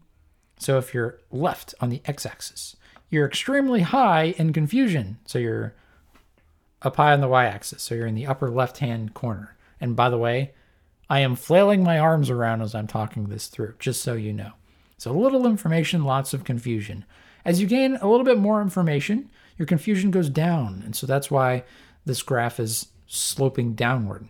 so 0.58 0.80
if 0.80 0.96
you're 0.96 1.20
left 1.30 1.76
on 1.80 1.90
the 1.90 2.02
x-axis, 2.06 2.76
you're 3.12 3.28
extremely 3.28 3.82
high 3.82 4.34
in 4.40 4.52
confusion. 4.52 5.20
So 5.28 5.38
you're 5.38 5.76
up 6.82 6.96
high 6.96 7.14
on 7.14 7.22
the 7.22 7.28
y-axis, 7.28 7.84
so 7.84 7.94
you're 7.94 8.08
in 8.08 8.16
the 8.16 8.26
upper 8.26 8.50
left-hand 8.50 9.14
corner. 9.14 9.56
And 9.80 9.96
by 9.96 10.10
the 10.10 10.18
way, 10.18 10.54
I 11.08 11.20
am 11.20 11.36
flailing 11.36 11.84
my 11.84 12.00
arms 12.00 12.32
around 12.32 12.64
as 12.64 12.74
I'm 12.74 12.88
talking 12.88 13.26
this 13.26 13.46
through, 13.46 13.76
just 13.78 14.02
so 14.02 14.14
you 14.14 14.34
know. 14.34 14.54
So 14.98 15.12
little 15.12 15.46
information, 15.46 16.04
lots 16.04 16.34
of 16.34 16.44
confusion. 16.44 17.06
As 17.46 17.62
you 17.62 17.68
gain 17.68 17.98
a 17.98 18.08
little 18.10 18.26
bit 18.26 18.40
more 18.40 18.62
information, 18.62 19.30
your 19.58 19.66
confusion 19.66 20.12
goes 20.12 20.30
down. 20.30 20.82
And 20.84 20.96
so 20.96 21.08
that's 21.08 21.32
why 21.32 21.64
this 22.06 22.22
graph 22.22 22.60
is 22.60 22.88
sloping 23.06 23.74
downward. 23.74 24.28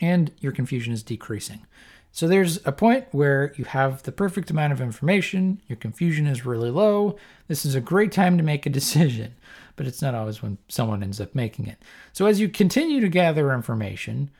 And 0.00 0.32
your 0.40 0.52
confusion 0.52 0.92
is 0.92 1.02
decreasing. 1.02 1.66
So 2.12 2.28
there's 2.28 2.64
a 2.64 2.70
point 2.70 3.06
where 3.10 3.52
you 3.56 3.64
have 3.64 4.04
the 4.04 4.12
perfect 4.12 4.48
amount 4.48 4.72
of 4.72 4.80
information, 4.80 5.60
your 5.66 5.76
confusion 5.76 6.28
is 6.28 6.46
really 6.46 6.70
low. 6.70 7.16
This 7.48 7.66
is 7.66 7.74
a 7.74 7.80
great 7.80 8.12
time 8.12 8.38
to 8.38 8.44
make 8.44 8.66
a 8.66 8.70
decision, 8.70 9.34
but 9.74 9.88
it's 9.88 10.00
not 10.00 10.14
always 10.14 10.40
when 10.40 10.58
someone 10.68 11.02
ends 11.02 11.20
up 11.20 11.34
making 11.34 11.66
it. 11.66 11.82
So 12.12 12.26
as 12.26 12.38
you 12.38 12.48
continue 12.48 13.00
to 13.00 13.08
gather 13.08 13.52
information, 13.52 14.30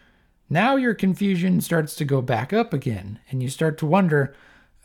now 0.48 0.76
your 0.76 0.94
confusion 0.94 1.60
starts 1.60 1.96
to 1.96 2.04
go 2.04 2.22
back 2.22 2.52
up 2.52 2.72
again, 2.72 3.18
and 3.28 3.42
you 3.42 3.48
start 3.48 3.76
to 3.78 3.86
wonder, 3.86 4.36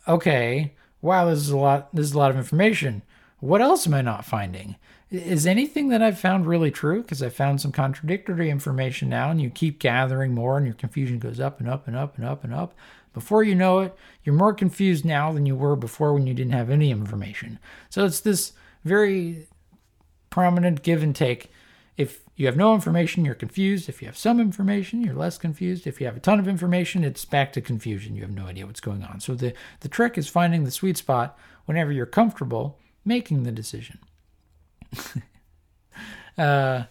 okay, 0.07 0.73
wow, 1.01 1.25
this 1.29 1.39
is 1.39 1.49
a 1.49 1.57
lot 1.57 1.93
this 1.93 2.05
is 2.05 2.13
a 2.13 2.17
lot 2.17 2.31
of 2.31 2.37
information. 2.37 3.01
What 3.39 3.61
else 3.61 3.87
am 3.87 3.93
I 3.93 4.01
not 4.01 4.25
finding? 4.25 4.75
Is 5.11 5.47
anything 5.47 5.89
that 5.89 6.03
I've 6.03 6.19
found 6.19 6.45
really 6.45 6.69
true? 6.69 7.01
Because 7.01 7.23
I 7.23 7.29
found 7.29 7.61
some 7.61 7.71
contradictory 7.71 8.49
information 8.49 9.09
now, 9.09 9.31
and 9.31 9.41
you 9.41 9.49
keep 9.49 9.79
gathering 9.79 10.35
more, 10.35 10.57
and 10.57 10.67
your 10.67 10.75
confusion 10.75 11.17
goes 11.17 11.39
up 11.39 11.59
and 11.59 11.67
up 11.67 11.87
and 11.87 11.95
up 11.95 12.17
and 12.17 12.25
up 12.25 12.43
and 12.43 12.53
up. 12.53 12.75
Before 13.13 13.43
you 13.43 13.55
know 13.55 13.79
it, 13.79 13.95
you're 14.23 14.35
more 14.35 14.53
confused 14.53 15.03
now 15.03 15.31
than 15.33 15.47
you 15.47 15.55
were 15.55 15.75
before 15.75 16.13
when 16.13 16.27
you 16.27 16.33
didn't 16.35 16.53
have 16.53 16.69
any 16.69 16.91
information. 16.91 17.57
So 17.89 18.05
it's 18.05 18.19
this 18.19 18.53
very 18.83 19.47
prominent 20.29 20.83
give 20.83 21.01
and 21.01 21.15
take. 21.15 21.51
If 21.99 22.21
you 22.37 22.45
have 22.45 22.55
no 22.55 22.73
information, 22.73 23.25
you're 23.25 23.35
confused. 23.35 23.89
If 23.89 24.01
you 24.01 24.07
have 24.07 24.17
some 24.17 24.39
information, 24.39 25.01
you're 25.01 25.13
less 25.13 25.37
confused. 25.37 25.85
If 25.85 25.99
you 25.99 26.07
have 26.07 26.15
a 26.15 26.21
ton 26.21 26.39
of 26.39 26.47
information, 26.47 27.03
it's 27.03 27.25
back 27.25 27.51
to 27.53 27.61
confusion. 27.61 28.15
You 28.15 28.21
have 28.21 28.31
no 28.31 28.45
idea 28.45 28.65
what's 28.65 28.79
going 28.79 29.03
on. 29.03 29.19
So 29.19 29.35
the, 29.35 29.53
the 29.81 29.89
trick 29.89 30.17
is 30.17 30.29
finding 30.29 30.63
the 30.63 30.71
sweet 30.71 30.95
spot 30.95 31.37
whenever 31.65 31.91
you're 31.91 32.05
comfortable 32.05 32.79
making 33.03 33.43
the 33.43 33.51
decision. 33.51 33.99
uh, 36.37 36.83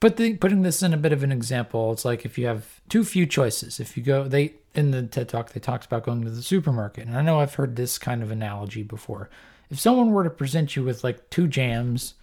Put 0.00 0.16
the, 0.16 0.34
putting 0.36 0.62
this 0.62 0.82
in 0.82 0.94
a 0.94 0.98
bit 0.98 1.12
of 1.12 1.24
an 1.24 1.32
example, 1.32 1.90
it's 1.90 2.04
like 2.04 2.24
if 2.24 2.38
you 2.38 2.46
have 2.46 2.80
too 2.88 3.02
few 3.02 3.26
choices. 3.26 3.80
If 3.80 3.96
you 3.96 4.02
go, 4.02 4.28
they 4.28 4.54
in 4.74 4.92
the 4.92 5.02
TED 5.02 5.28
Talk 5.28 5.52
they 5.52 5.60
talked 5.60 5.86
about 5.86 6.04
going 6.04 6.22
to 6.22 6.30
the 6.30 6.42
supermarket, 6.42 7.08
and 7.08 7.16
I 7.16 7.22
know 7.22 7.40
I've 7.40 7.54
heard 7.54 7.74
this 7.74 7.98
kind 7.98 8.22
of 8.22 8.30
analogy 8.30 8.84
before. 8.84 9.28
If 9.70 9.80
someone 9.80 10.12
were 10.12 10.22
to 10.22 10.30
present 10.30 10.76
you 10.76 10.84
with 10.84 11.02
like 11.02 11.30
two 11.30 11.48
jams, 11.48 12.14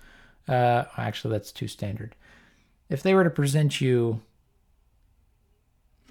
uh, 0.48 0.86
actually 0.98 1.32
that's 1.32 1.52
too 1.52 1.68
standard. 1.68 2.16
If 2.90 3.02
they 3.02 3.14
were 3.14 3.24
to 3.24 3.30
present 3.30 3.82
you 3.82 4.22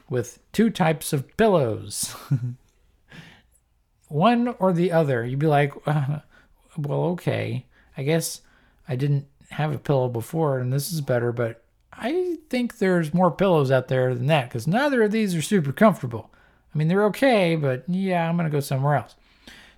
with 0.09 0.41
two 0.53 0.71
types 0.71 1.13
of 1.13 1.37
pillows, 1.37 2.15
one 4.09 4.49
or 4.59 4.73
the 4.73 4.93
other, 4.93 5.25
you'd 5.25 5.39
be 5.39 5.47
like, 5.47 5.73
uh, 5.87 6.21
well, 6.77 7.05
okay, 7.05 7.67
I 7.97 8.03
guess 8.03 8.41
I 8.89 8.97
didn't 8.97 9.27
have 9.51 9.73
a 9.73 9.79
pillow 9.79 10.09
before 10.09 10.59
and 10.59 10.73
this 10.73 10.93
is 10.93 11.01
better, 11.01 11.33
but 11.33 11.65
I 11.93 12.39
think 12.51 12.79
there's 12.79 13.15
more 13.15 13.31
pillows 13.31 13.71
out 13.71 13.89
there 13.89 14.15
than 14.15 14.27
that 14.27 14.49
because 14.49 14.67
neither 14.67 15.03
of 15.05 15.13
these 15.13 15.35
are 15.35 15.43
super 15.43 15.73
comfortable. 15.73 16.31
I 16.75 16.79
mean, 16.79 16.89
they're 16.89 17.05
okay, 17.07 17.55
but 17.55 17.85
yeah, 17.89 18.29
I'm 18.29 18.37
going 18.37 18.51
to 18.51 18.55
go 18.55 18.61
somewhere 18.61 18.97
else. 18.97 19.15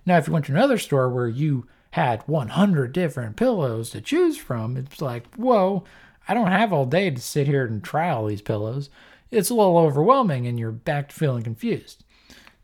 Now, 0.05 0.17
if 0.17 0.25
you 0.25 0.33
went 0.33 0.45
to 0.45 0.51
another 0.51 0.77
store 0.79 1.09
where 1.09 1.27
you 1.27 1.67
had 1.91 2.21
100 2.27 2.91
different 2.91 3.35
pillows 3.35 3.89
to 3.91 4.01
choose 4.01 4.37
from, 4.37 4.77
it's 4.77 5.01
like, 5.01 5.33
whoa, 5.35 5.83
I 6.27 6.33
don't 6.33 6.47
have 6.47 6.73
all 6.73 6.85
day 6.85 7.09
to 7.09 7.21
sit 7.21 7.47
here 7.47 7.65
and 7.65 7.83
try 7.83 8.09
all 8.09 8.25
these 8.25 8.41
pillows. 8.41 8.89
It's 9.31 9.49
a 9.49 9.55
little 9.55 9.77
overwhelming 9.77 10.47
and 10.47 10.59
you're 10.59 10.71
back 10.71 11.09
to 11.09 11.15
feeling 11.15 11.43
confused. 11.43 12.03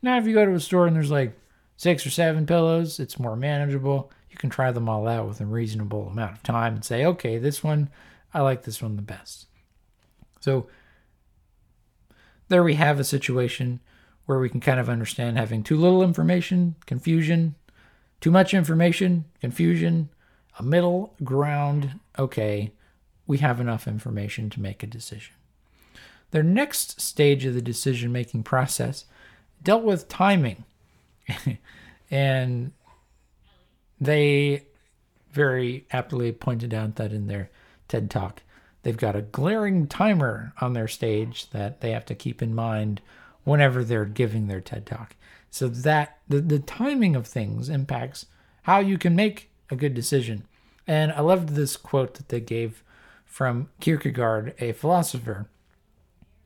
Now, 0.02 0.18
if 0.18 0.26
you 0.26 0.34
go 0.34 0.44
to 0.44 0.52
a 0.52 0.60
store 0.60 0.86
and 0.86 0.94
there's 0.94 1.10
like 1.10 1.38
six 1.76 2.06
or 2.06 2.10
seven 2.10 2.46
pillows, 2.46 3.00
it's 3.00 3.18
more 3.18 3.36
manageable. 3.36 4.10
You 4.30 4.36
can 4.36 4.50
try 4.50 4.70
them 4.72 4.88
all 4.88 5.08
out 5.08 5.28
with 5.28 5.40
a 5.40 5.46
reasonable 5.46 6.08
amount 6.08 6.32
of 6.32 6.42
time 6.42 6.74
and 6.74 6.84
say, 6.84 7.04
okay, 7.04 7.38
this 7.38 7.62
one 7.62 7.90
I 8.34 8.40
like 8.40 8.64
this 8.64 8.82
one 8.82 8.96
the 8.96 9.02
best. 9.02 9.46
So 10.40 10.66
there 12.48 12.64
we 12.64 12.74
have 12.74 12.98
a 12.98 13.04
situation 13.04 13.80
where 14.26 14.40
we 14.40 14.48
can 14.48 14.60
kind 14.60 14.80
of 14.80 14.88
understand 14.88 15.38
having 15.38 15.62
too 15.62 15.76
little 15.76 16.02
information, 16.02 16.74
confusion, 16.84 17.54
too 18.24 18.30
much 18.30 18.54
information, 18.54 19.26
confusion, 19.38 20.08
a 20.58 20.62
middle 20.62 21.12
ground. 21.22 22.00
Okay, 22.18 22.72
we 23.26 23.36
have 23.36 23.60
enough 23.60 23.86
information 23.86 24.48
to 24.48 24.62
make 24.62 24.82
a 24.82 24.86
decision. 24.86 25.34
Their 26.30 26.42
next 26.42 27.02
stage 27.02 27.44
of 27.44 27.52
the 27.52 27.60
decision 27.60 28.12
making 28.12 28.44
process 28.44 29.04
dealt 29.62 29.84
with 29.84 30.08
timing. 30.08 30.64
and 32.10 32.72
they 34.00 34.68
very 35.30 35.84
aptly 35.90 36.32
pointed 36.32 36.72
out 36.72 36.96
that 36.96 37.12
in 37.12 37.26
their 37.26 37.50
TED 37.88 38.10
Talk. 38.10 38.42
They've 38.84 38.96
got 38.96 39.16
a 39.16 39.20
glaring 39.20 39.86
timer 39.86 40.54
on 40.62 40.72
their 40.72 40.88
stage 40.88 41.50
that 41.50 41.82
they 41.82 41.90
have 41.90 42.06
to 42.06 42.14
keep 42.14 42.40
in 42.40 42.54
mind 42.54 43.02
whenever 43.44 43.84
they're 43.84 44.04
giving 44.04 44.46
their 44.46 44.60
TED 44.60 44.86
Talk. 44.86 45.16
So 45.50 45.68
that 45.68 46.18
the, 46.28 46.40
the 46.40 46.58
timing 46.58 47.14
of 47.14 47.26
things 47.26 47.68
impacts 47.68 48.26
how 48.62 48.80
you 48.80 48.98
can 48.98 49.14
make 49.14 49.50
a 49.70 49.76
good 49.76 49.94
decision. 49.94 50.46
And 50.86 51.12
I 51.12 51.20
loved 51.20 51.50
this 51.50 51.76
quote 51.76 52.14
that 52.14 52.28
they 52.28 52.40
gave 52.40 52.82
from 53.24 53.68
Kierkegaard, 53.80 54.54
a 54.58 54.72
philosopher. 54.72 55.48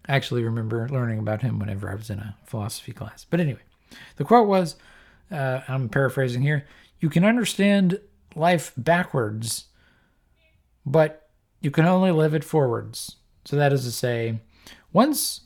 I 0.06 0.14
actually 0.14 0.42
remember 0.42 0.88
learning 0.88 1.18
about 1.18 1.42
him 1.42 1.58
whenever 1.58 1.90
I 1.90 1.94
was 1.94 2.10
in 2.10 2.18
a 2.18 2.36
philosophy 2.44 2.92
class. 2.92 3.24
But 3.28 3.40
anyway, 3.40 3.60
the 4.16 4.24
quote 4.24 4.48
was 4.48 4.76
uh, 5.30 5.60
I'm 5.68 5.88
paraphrasing 5.88 6.42
here 6.42 6.66
you 7.00 7.08
can 7.08 7.24
understand 7.24 8.00
life 8.34 8.72
backwards, 8.76 9.66
but 10.84 11.28
you 11.60 11.70
can 11.70 11.86
only 11.86 12.10
live 12.10 12.34
it 12.34 12.44
forwards. 12.44 13.16
So 13.44 13.56
that 13.56 13.72
is 13.72 13.84
to 13.84 13.92
say, 13.92 14.40
once 14.92 15.42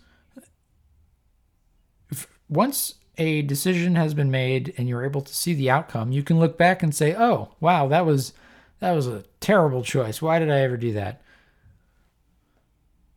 once 2.52 2.96
a 3.16 3.42
decision 3.42 3.94
has 3.94 4.12
been 4.14 4.30
made 4.30 4.74
and 4.76 4.88
you're 4.88 5.04
able 5.04 5.22
to 5.22 5.34
see 5.34 5.54
the 5.54 5.70
outcome, 5.70 6.12
you 6.12 6.22
can 6.22 6.38
look 6.38 6.58
back 6.58 6.82
and 6.82 6.94
say, 6.94 7.14
"Oh, 7.16 7.54
wow, 7.60 7.88
that 7.88 8.04
was 8.04 8.34
that 8.80 8.92
was 8.92 9.06
a 9.06 9.24
terrible 9.40 9.82
choice. 9.82 10.20
Why 10.20 10.38
did 10.38 10.50
I 10.50 10.60
ever 10.60 10.76
do 10.76 10.92
that?" 10.92 11.22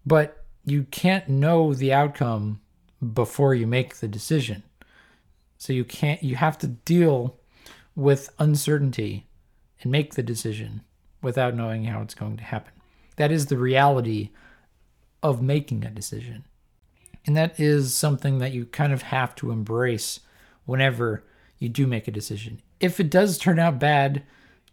But 0.06 0.46
you 0.64 0.84
can't 0.84 1.28
know 1.28 1.74
the 1.74 1.92
outcome 1.92 2.62
before 3.14 3.54
you 3.54 3.68
make 3.68 3.98
the 3.98 4.08
decision. 4.08 4.64
So 5.58 5.74
you 5.74 5.84
can't 5.84 6.24
you 6.24 6.38
have 6.38 6.58
to 6.60 6.68
deal 6.68 7.38
with 7.96 8.30
uncertainty 8.40 9.28
and 9.82 9.92
make 9.92 10.16
the 10.16 10.24
decision 10.24 10.82
without 11.22 11.56
knowing 11.56 11.86
how 11.86 12.02
it's 12.02 12.16
going 12.16 12.38
to 12.38 12.44
happen. 12.44 12.74
That 13.18 13.32
is 13.32 13.48
the 13.48 13.58
reality 13.58 14.30
of 15.22 15.42
making 15.42 15.84
a 15.84 15.90
decision. 15.90 16.46
And 17.26 17.36
that 17.36 17.60
is 17.60 17.94
something 17.94 18.40
that 18.40 18.52
you 18.52 18.66
kind 18.66 18.94
of 18.94 19.04
have 19.04 19.36
to 19.36 19.52
embrace 19.52 20.20
whenever 20.66 21.24
you 21.58 21.70
do 21.70 21.88
make 21.88 22.08
a 22.08 22.12
decision. 22.12 22.62
If 22.80 23.00
it 23.00 23.10
does 23.10 23.38
turn 23.38 23.60
out 23.60 23.80
bad, 23.80 24.24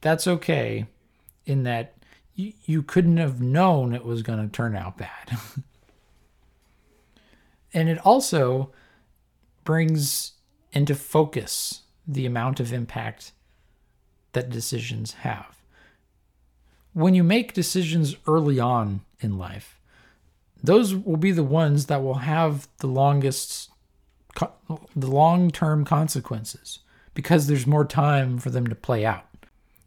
that's 0.01 0.27
okay, 0.27 0.87
in 1.47 1.63
that 1.63 1.95
you, 2.35 2.53
you 2.65 2.83
couldn't 2.83 3.17
have 3.17 3.41
known 3.41 3.95
it 3.95 4.05
was 4.05 4.23
going 4.23 4.41
to 4.41 4.55
turn 4.55 4.77
out 4.77 4.99
bad. 4.99 5.39
and 7.73 7.89
it 7.89 7.99
also 8.05 8.73
brings 9.65 10.33
into 10.73 10.95
focus 10.95 11.83
the 12.07 12.27
amount 12.27 12.61
of 12.61 12.73
impact 12.73 13.33
that 14.33 14.51
decisions 14.51 15.13
have 15.13 15.63
when 16.93 17.15
you 17.15 17.25
make 17.25 17.53
decisions 17.53 18.17
early 18.27 18.61
on 18.61 19.01
in 19.21 19.39
life, 19.39 19.79
those 20.63 20.95
will 20.95 21.17
be 21.17 21.33
the 21.33 21.43
ones 21.43 21.87
that 21.87 22.03
will 22.03 22.15
have 22.15 22.69
the 22.79 22.87
longest, 22.87 23.71
the 24.97 25.07
long 25.11 25.51
term 25.51 25.85
consequences 25.85 26.81
because 27.15 27.47
there's 27.47 27.67
more 27.67 27.85
time 27.85 28.39
for 28.39 28.51
them 28.51 28.67
to 28.67 28.75
play 28.75 29.05
out. 29.05 29.27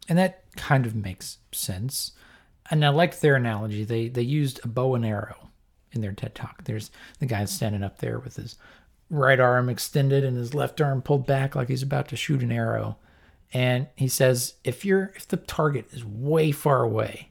And 0.08 0.18
that 0.18 0.44
kind 0.56 0.86
of 0.86 0.94
makes 0.94 1.38
sense. 1.52 2.12
And 2.70 2.84
I 2.84 2.90
like 2.90 3.20
their 3.20 3.36
analogy. 3.36 3.84
They, 3.84 4.08
they 4.08 4.22
used 4.22 4.60
a 4.64 4.68
bow 4.68 4.94
and 4.94 5.04
arrow 5.04 5.48
in 5.92 6.00
their 6.00 6.12
TED 6.12 6.34
talk. 6.34 6.64
There's 6.64 6.90
the 7.18 7.26
guy 7.26 7.44
standing 7.46 7.82
up 7.82 7.98
there 7.98 8.18
with 8.18 8.36
his 8.36 8.56
right 9.10 9.40
arm 9.40 9.68
extended 9.68 10.24
and 10.24 10.36
his 10.36 10.54
left 10.54 10.80
arm 10.80 11.00
pulled 11.02 11.26
back 11.26 11.54
like 11.54 11.68
he's 11.68 11.82
about 11.82 12.08
to 12.08 12.16
shoot 12.16 12.42
an 12.42 12.50
arrow 12.50 12.96
and 13.52 13.86
he 13.94 14.08
says 14.08 14.54
if 14.64 14.84
you're 14.84 15.12
if 15.14 15.28
the 15.28 15.36
target 15.36 15.86
is 15.92 16.04
way 16.04 16.50
far 16.50 16.82
away 16.82 17.30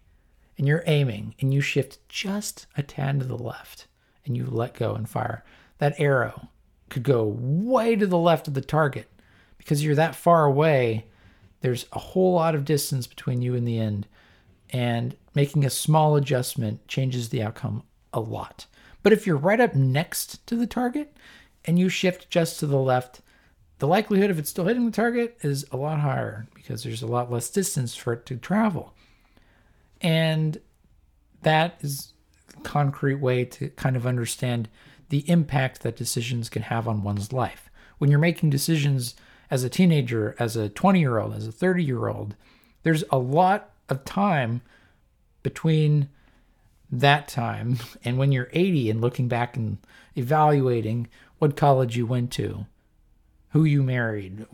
and 0.58 0.68
you're 0.68 0.84
aiming 0.86 1.36
and 1.40 1.54
you 1.54 1.62
shift 1.62 2.08
just 2.08 2.68
a 2.78 2.84
tad 2.84 3.20
to 3.20 3.26
the 3.26 3.38
left 3.38 3.88
and 4.26 4.36
you 4.36 4.46
let 4.46 4.74
go 4.74 4.96
and 4.96 5.10
fire 5.10 5.44
that 5.78 6.00
arrow 6.00 6.50
could 6.90 7.04
go 7.04 7.24
way 7.24 7.96
to 7.96 8.08
the 8.08 8.18
left 8.18 8.48
of 8.48 8.54
the 8.54 8.62
target. 8.62 9.10
Because 9.58 9.84
you're 9.84 9.96
that 9.96 10.16
far 10.16 10.46
away 10.46 11.06
there's 11.62 11.88
a 11.94 12.00
whole 12.00 12.34
lot 12.34 12.54
of 12.54 12.64
distance 12.64 13.08
between 13.08 13.42
you 13.42 13.56
and 13.56 13.68
the 13.68 13.80
end. 13.80 14.08
And 14.70 15.16
making 15.34 15.66
a 15.66 15.70
small 15.70 16.16
adjustment 16.16 16.88
changes 16.88 17.30
the 17.30 17.42
outcome 17.42 17.84
a 18.14 18.20
lot. 18.20 18.68
But 19.04 19.14
if 19.14 19.26
you're 19.26 19.38
right 19.38 19.60
up 19.60 19.74
next 19.74 20.46
to 20.48 20.56
the 20.56 20.68
target 20.68 21.16
and 21.66 21.80
you 21.80 21.90
shift 21.90 22.30
just 22.30 22.60
to 22.60 22.68
the 22.68 22.80
left 22.80 23.22
the 23.80 23.88
likelihood 23.88 24.30
of 24.30 24.40
it 24.40 24.48
still 24.48 24.66
hitting 24.66 24.86
the 24.86 24.92
target 24.92 25.38
is 25.42 25.66
a 25.72 25.78
lot 25.78 26.00
higher 26.00 26.48
because 26.54 26.84
there's 26.84 27.02
a 27.02 27.08
lot 27.08 27.32
less 27.32 27.50
distance 27.50 27.94
for 27.94 28.14
it 28.14 28.26
to 28.26 28.38
travel. 28.38 28.95
And 30.02 30.60
that 31.42 31.78
is 31.82 32.14
a 32.58 32.62
concrete 32.62 33.16
way 33.16 33.46
to 33.46 33.70
kind 33.70 33.96
of 33.96 34.06
understand 34.06 34.70
the 35.10 35.30
impact 35.30 35.82
that 35.82 35.96
decisions 35.96 36.50
can 36.50 36.64
have 36.64 36.88
on 36.88 37.04
one's 37.04 37.32
life. 37.32 37.70
When 37.98 38.10
you're 38.10 38.20
making 38.20 38.50
decisions 38.50 39.16
as 39.50 39.64
a 39.64 39.70
teenager, 39.70 40.36
as 40.40 40.56
a 40.56 40.70
20 40.70 41.00
year 41.00 41.20
old, 41.20 41.34
as 41.34 41.48
a 41.48 41.52
30 41.52 41.84
year 41.84 42.08
old, 42.08 42.36
there's 42.84 43.04
a 43.12 43.18
lot 43.18 43.72
of 43.90 44.04
time 44.04 44.62
between 45.44 46.10
that 46.92 47.28
time 47.28 47.78
and 48.04 48.18
when 48.18 48.32
you're 48.32 48.50
80 48.52 48.90
and 48.90 49.02
looking 49.02 49.28
back 49.28 49.56
and 49.56 49.78
evaluating 50.16 51.08
what 51.38 51.56
college 51.56 51.96
you 51.96 52.06
went 52.06 52.32
to 52.32 52.66
who 53.56 53.64
you 53.64 53.82
married, 53.82 54.46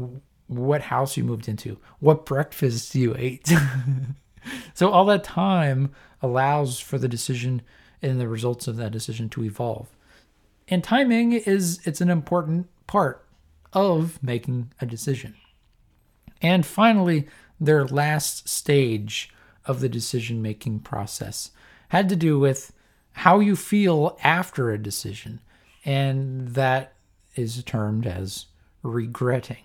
what 0.46 0.82
house 0.84 1.18
you 1.18 1.24
moved 1.24 1.48
into, 1.48 1.80
what 2.00 2.24
breakfast 2.24 2.94
you 2.94 3.16
ate. 3.18 3.52
so 4.74 4.90
all 4.90 5.06
that 5.06 5.24
time 5.24 5.92
allows 6.22 6.80
for 6.80 6.98
the 6.98 7.08
decision 7.08 7.62
and 8.02 8.20
the 8.20 8.28
results 8.28 8.68
of 8.68 8.78
that 8.78 8.92
decision 8.92 9.30
to 9.30 9.44
evolve. 9.44 9.88
And 10.68 10.84
timing 10.84 11.34
is 11.34 11.80
it's 11.86 12.02
an 12.02 12.10
important 12.10 12.68
part 12.88 13.26
of 13.74 14.22
making 14.24 14.72
a 14.80 14.86
decision. 14.86 15.36
And 16.42 16.66
finally, 16.66 17.28
their 17.60 17.86
last 17.86 18.50
stage 18.50 19.34
of 19.66 19.80
the 19.80 19.90
decision 19.90 20.42
making 20.42 20.80
process 20.80 21.52
had 21.90 22.10
to 22.10 22.16
do 22.16 22.40
with 22.40 22.74
how 23.14 23.40
you 23.40 23.56
feel 23.56 24.18
after 24.24 24.72
a 24.72 24.82
decision. 24.82 25.42
And 25.86 26.50
that 26.50 26.94
is 27.36 27.64
termed 27.64 28.08
as 28.08 28.48
regretting. 28.82 29.64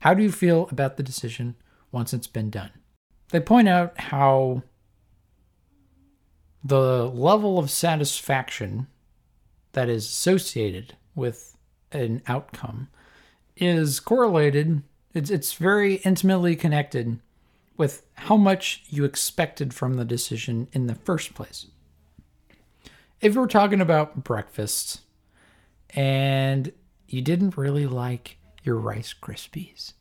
How 0.00 0.14
do 0.14 0.22
you 0.22 0.32
feel 0.32 0.68
about 0.70 0.96
the 0.96 1.02
decision 1.02 1.56
once 1.90 2.12
it's 2.12 2.26
been 2.26 2.50
done? 2.50 2.70
They 3.34 3.40
point 3.40 3.66
out 3.66 3.98
how 3.98 4.62
the 6.62 7.08
level 7.08 7.58
of 7.58 7.68
satisfaction 7.68 8.86
that 9.72 9.88
is 9.88 10.04
associated 10.04 10.96
with 11.16 11.56
an 11.90 12.22
outcome 12.28 12.90
is 13.56 13.98
correlated 13.98 14.84
it's, 15.14 15.30
it's 15.30 15.54
very 15.54 15.96
intimately 16.04 16.54
connected 16.54 17.18
with 17.76 18.06
how 18.14 18.36
much 18.36 18.84
you 18.88 19.04
expected 19.04 19.74
from 19.74 19.94
the 19.94 20.04
decision 20.04 20.68
in 20.72 20.86
the 20.86 20.94
first 20.94 21.34
place. 21.34 21.66
If 23.20 23.34
we're 23.34 23.48
talking 23.48 23.80
about 23.80 24.22
breakfast 24.22 25.00
and 25.90 26.70
you 27.08 27.20
didn't 27.20 27.56
really 27.56 27.88
like 27.88 28.38
your 28.62 28.76
rice 28.76 29.12
krispies 29.12 29.94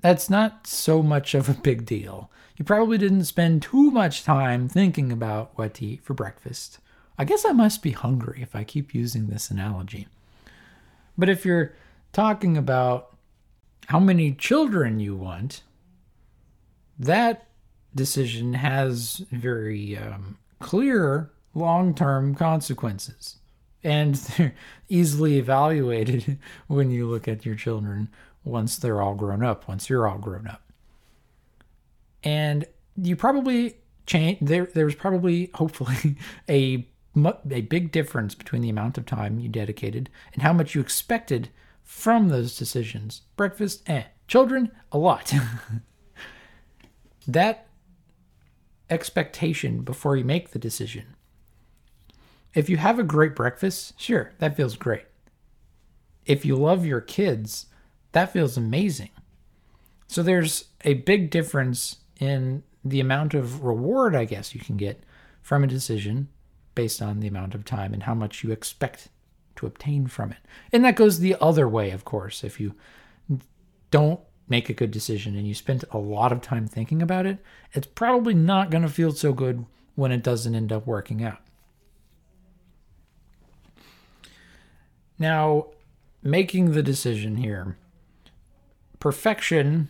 that's 0.00 0.30
not 0.30 0.66
so 0.66 1.02
much 1.02 1.34
of 1.34 1.48
a 1.48 1.54
big 1.54 1.84
deal 1.84 2.30
you 2.58 2.64
probably 2.64 2.98
didn't 2.98 3.24
spend 3.24 3.62
too 3.62 3.92
much 3.92 4.24
time 4.24 4.68
thinking 4.68 5.12
about 5.12 5.52
what 5.54 5.74
to 5.74 5.86
eat 5.86 6.02
for 6.02 6.12
breakfast. 6.12 6.80
I 7.16 7.24
guess 7.24 7.44
I 7.44 7.52
must 7.52 7.82
be 7.82 7.92
hungry 7.92 8.40
if 8.42 8.54
I 8.54 8.64
keep 8.64 8.94
using 8.94 9.28
this 9.28 9.48
analogy. 9.48 10.08
But 11.16 11.28
if 11.28 11.44
you're 11.44 11.72
talking 12.12 12.56
about 12.56 13.16
how 13.86 14.00
many 14.00 14.32
children 14.32 14.98
you 14.98 15.14
want, 15.14 15.62
that 16.98 17.46
decision 17.94 18.54
has 18.54 19.24
very 19.30 19.96
um, 19.96 20.36
clear 20.58 21.30
long 21.54 21.94
term 21.94 22.34
consequences. 22.34 23.36
And 23.84 24.16
they're 24.16 24.54
easily 24.88 25.38
evaluated 25.38 26.38
when 26.66 26.90
you 26.90 27.06
look 27.06 27.28
at 27.28 27.46
your 27.46 27.54
children 27.54 28.08
once 28.48 28.76
they're 28.76 29.02
all 29.02 29.14
grown 29.14 29.44
up, 29.44 29.68
once 29.68 29.88
you're 29.88 30.08
all 30.08 30.18
grown 30.18 30.46
up. 30.46 30.62
And 32.24 32.66
you 32.96 33.14
probably 33.16 33.76
change 34.06 34.38
there 34.40 34.66
there's 34.74 34.94
probably 34.94 35.50
hopefully 35.54 36.16
a 36.48 36.88
a 37.50 37.62
big 37.62 37.90
difference 37.90 38.34
between 38.34 38.62
the 38.62 38.70
amount 38.70 38.96
of 38.96 39.04
time 39.04 39.38
you 39.38 39.48
dedicated 39.48 40.08
and 40.32 40.42
how 40.42 40.52
much 40.52 40.74
you 40.74 40.80
expected 40.80 41.48
from 41.82 42.28
those 42.28 42.56
decisions. 42.56 43.22
Breakfast 43.36 43.82
eh. 43.88 44.04
Children 44.26 44.70
a 44.92 44.98
lot. 44.98 45.32
That 47.26 47.66
expectation 48.88 49.82
before 49.82 50.16
you 50.16 50.24
make 50.24 50.52
the 50.52 50.58
decision. 50.58 51.14
If 52.54 52.70
you 52.70 52.78
have 52.78 52.98
a 52.98 53.02
great 53.02 53.36
breakfast 53.36 54.00
sure 54.00 54.32
that 54.38 54.56
feels 54.56 54.76
great. 54.76 55.04
If 56.24 56.46
you 56.46 56.56
love 56.56 56.86
your 56.86 57.02
kids 57.02 57.66
that 58.18 58.32
feels 58.32 58.56
amazing 58.56 59.10
so 60.08 60.22
there's 60.22 60.64
a 60.84 60.94
big 60.94 61.30
difference 61.30 61.96
in 62.18 62.62
the 62.82 63.00
amount 63.00 63.34
of 63.34 63.62
reward, 63.62 64.16
I 64.16 64.24
guess, 64.24 64.54
you 64.54 64.60
can 64.60 64.76
get 64.76 65.04
from 65.42 65.62
a 65.62 65.68
decision 65.68 66.28
based 66.74 67.02
on 67.02 67.20
the 67.20 67.28
amount 67.28 67.54
of 67.54 67.64
time 67.64 67.92
and 67.92 68.04
how 68.04 68.14
much 68.14 68.42
you 68.42 68.50
expect 68.50 69.08
to 69.56 69.66
obtain 69.66 70.06
from 70.06 70.32
it. 70.32 70.38
And 70.72 70.84
that 70.84 70.96
goes 70.96 71.18
the 71.18 71.36
other 71.40 71.68
way, 71.68 71.90
of 71.90 72.04
course. 72.04 72.42
If 72.42 72.58
you 72.58 72.74
don't 73.90 74.20
make 74.48 74.70
a 74.70 74.74
good 74.74 74.90
decision 74.90 75.36
and 75.36 75.46
you 75.46 75.54
spend 75.54 75.84
a 75.90 75.98
lot 75.98 76.32
of 76.32 76.40
time 76.40 76.66
thinking 76.66 77.02
about 77.02 77.26
it, 77.26 77.38
it's 77.72 77.86
probably 77.86 78.34
not 78.34 78.70
going 78.70 78.82
to 78.82 78.88
feel 78.88 79.12
so 79.12 79.32
good 79.32 79.66
when 79.94 80.12
it 80.12 80.22
doesn't 80.22 80.54
end 80.54 80.72
up 80.72 80.86
working 80.86 81.22
out. 81.22 81.40
Now, 85.18 85.66
making 86.22 86.72
the 86.72 86.82
decision 86.82 87.36
here, 87.36 87.76
perfection 88.98 89.88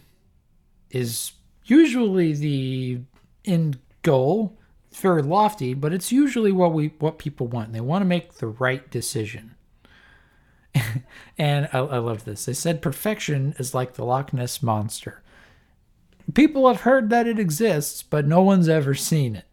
is 0.90 1.32
usually 1.64 2.32
the 2.32 3.00
end 3.44 3.78
goal. 4.02 4.58
It's 4.90 5.00
very 5.00 5.22
lofty, 5.22 5.74
but 5.74 5.92
it's 5.92 6.10
usually 6.10 6.52
what 6.52 6.72
we 6.72 6.88
what 6.98 7.18
people 7.18 7.46
want. 7.46 7.72
They 7.72 7.80
want 7.80 8.02
to 8.02 8.06
make 8.06 8.34
the 8.34 8.46
right 8.46 8.90
decision. 8.90 9.54
and 11.38 11.68
I, 11.72 11.78
I 11.78 11.98
love 11.98 12.24
this. 12.24 12.44
They 12.44 12.52
said 12.52 12.82
perfection 12.82 13.54
is 13.58 13.74
like 13.74 13.94
the 13.94 14.04
Loch 14.04 14.32
Ness 14.32 14.62
monster. 14.62 15.22
People 16.34 16.68
have 16.68 16.82
heard 16.82 17.10
that 17.10 17.26
it 17.26 17.38
exists, 17.38 18.02
but 18.02 18.26
no 18.26 18.42
one's 18.42 18.68
ever 18.68 18.94
seen 18.94 19.36
it, 19.36 19.46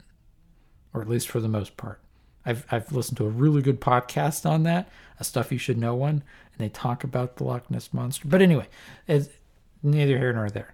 or 0.94 1.02
at 1.02 1.10
least 1.10 1.30
for 1.30 1.40
the 1.40 1.48
most 1.48 1.78
part. 1.78 2.02
I've 2.46 2.66
I've 2.72 2.92
listened 2.92 3.18
to 3.18 3.26
a 3.26 3.30
really 3.30 3.62
good 3.62 3.82
podcast 3.82 4.50
on 4.50 4.64
that, 4.64 4.90
a 5.20 5.24
stuff 5.24 5.52
you 5.52 5.58
should 5.58 5.78
know 5.78 5.96
one, 5.96 6.24
and 6.54 6.60
they 6.60 6.70
talk 6.70 7.04
about 7.04 7.38
the 7.38 7.44
Loch 7.44 7.70
Ness 7.72 7.94
monster. 7.94 8.28
But 8.28 8.42
anyway, 8.42 8.68
it's 9.08 9.30
neither 9.86 10.18
here 10.18 10.34
nor 10.34 10.50
there. 10.50 10.74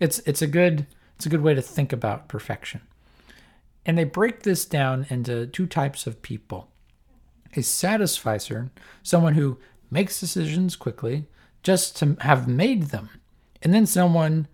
It's 0.00 0.18
it's 0.20 0.42
a 0.42 0.46
good 0.46 0.86
it's 1.16 1.26
a 1.26 1.30
good 1.30 1.42
way 1.42 1.54
to 1.54 1.62
think 1.62 1.92
about 1.92 2.28
perfection. 2.28 2.82
And 3.84 3.96
they 3.96 4.04
break 4.04 4.42
this 4.42 4.64
down 4.64 5.06
into 5.08 5.46
two 5.46 5.66
types 5.66 6.06
of 6.06 6.22
people. 6.22 6.68
A 7.56 7.62
satisficer, 7.62 8.70
someone 9.02 9.34
who 9.34 9.58
makes 9.90 10.20
decisions 10.20 10.76
quickly 10.76 11.26
just 11.62 11.96
to 11.96 12.16
have 12.20 12.46
made 12.46 12.84
them. 12.84 13.08
And 13.62 13.72
then 13.72 13.86
someone 13.86 14.46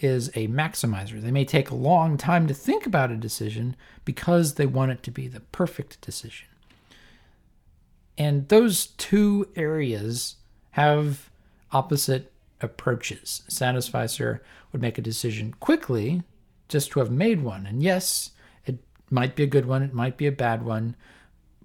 is 0.00 0.28
a 0.28 0.48
maximizer. 0.48 1.20
They 1.20 1.30
may 1.30 1.44
take 1.44 1.70
a 1.70 1.74
long 1.74 2.16
time 2.16 2.46
to 2.46 2.54
think 2.54 2.86
about 2.86 3.10
a 3.10 3.16
decision 3.16 3.76
because 4.04 4.54
they 4.54 4.66
want 4.66 4.92
it 4.92 5.02
to 5.04 5.10
be 5.10 5.28
the 5.28 5.40
perfect 5.40 6.00
decision. 6.00 6.48
And 8.16 8.48
those 8.48 8.86
two 8.86 9.48
areas 9.54 10.36
have 10.72 11.30
opposite 11.72 12.32
approaches. 12.60 13.42
Satisficer 13.48 14.42
would 14.72 14.82
make 14.82 14.98
a 14.98 15.02
decision 15.02 15.54
quickly 15.60 16.22
just 16.68 16.90
to 16.90 17.00
have 17.00 17.10
made 17.10 17.42
one. 17.42 17.66
And 17.66 17.82
yes, 17.82 18.32
it 18.66 18.78
might 19.10 19.36
be 19.36 19.42
a 19.42 19.48
good 19.48 19.66
one, 19.66 19.82
it 19.82 19.94
might 19.94 20.16
be 20.16 20.26
a 20.26 20.32
bad 20.32 20.64
one, 20.64 20.96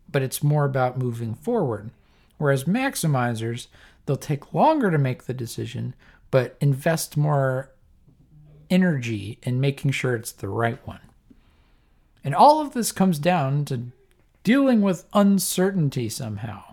but 0.10 0.22
it's 0.22 0.44
more 0.44 0.66
about 0.66 0.98
moving 0.98 1.34
forward. 1.34 1.92
Whereas 2.38 2.66
maximizers, 2.66 3.68
they'll 4.06 4.16
take 4.16 4.54
longer 4.54 4.92
to 4.92 4.98
make 4.98 5.24
the 5.24 5.34
decision, 5.34 5.96
but 6.32 6.58
invest 6.62 7.18
more 7.18 7.72
energy 8.70 9.40
in 9.44 9.60
making 9.60 9.92
sure 9.92 10.16
it's 10.16 10.32
the 10.32 10.50
right 10.50 10.86
one. 10.88 11.00
And 12.24 12.34
all 12.34 12.62
of 12.62 12.74
this 12.74 12.92
comes 12.92 13.20
down 13.20 13.66
to 13.66 13.88
dealing 14.44 14.82
with 14.82 15.06
uncertainty 15.14 16.10
somehow 16.10 16.73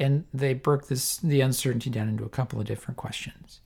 and 0.00 0.24
they 0.32 0.54
broke 0.54 0.88
this 0.88 1.18
the 1.18 1.42
uncertainty 1.42 1.90
down 1.90 2.08
into 2.08 2.24
a 2.24 2.30
couple 2.30 2.58
of 2.58 2.66
different 2.66 2.96
questions. 2.96 3.60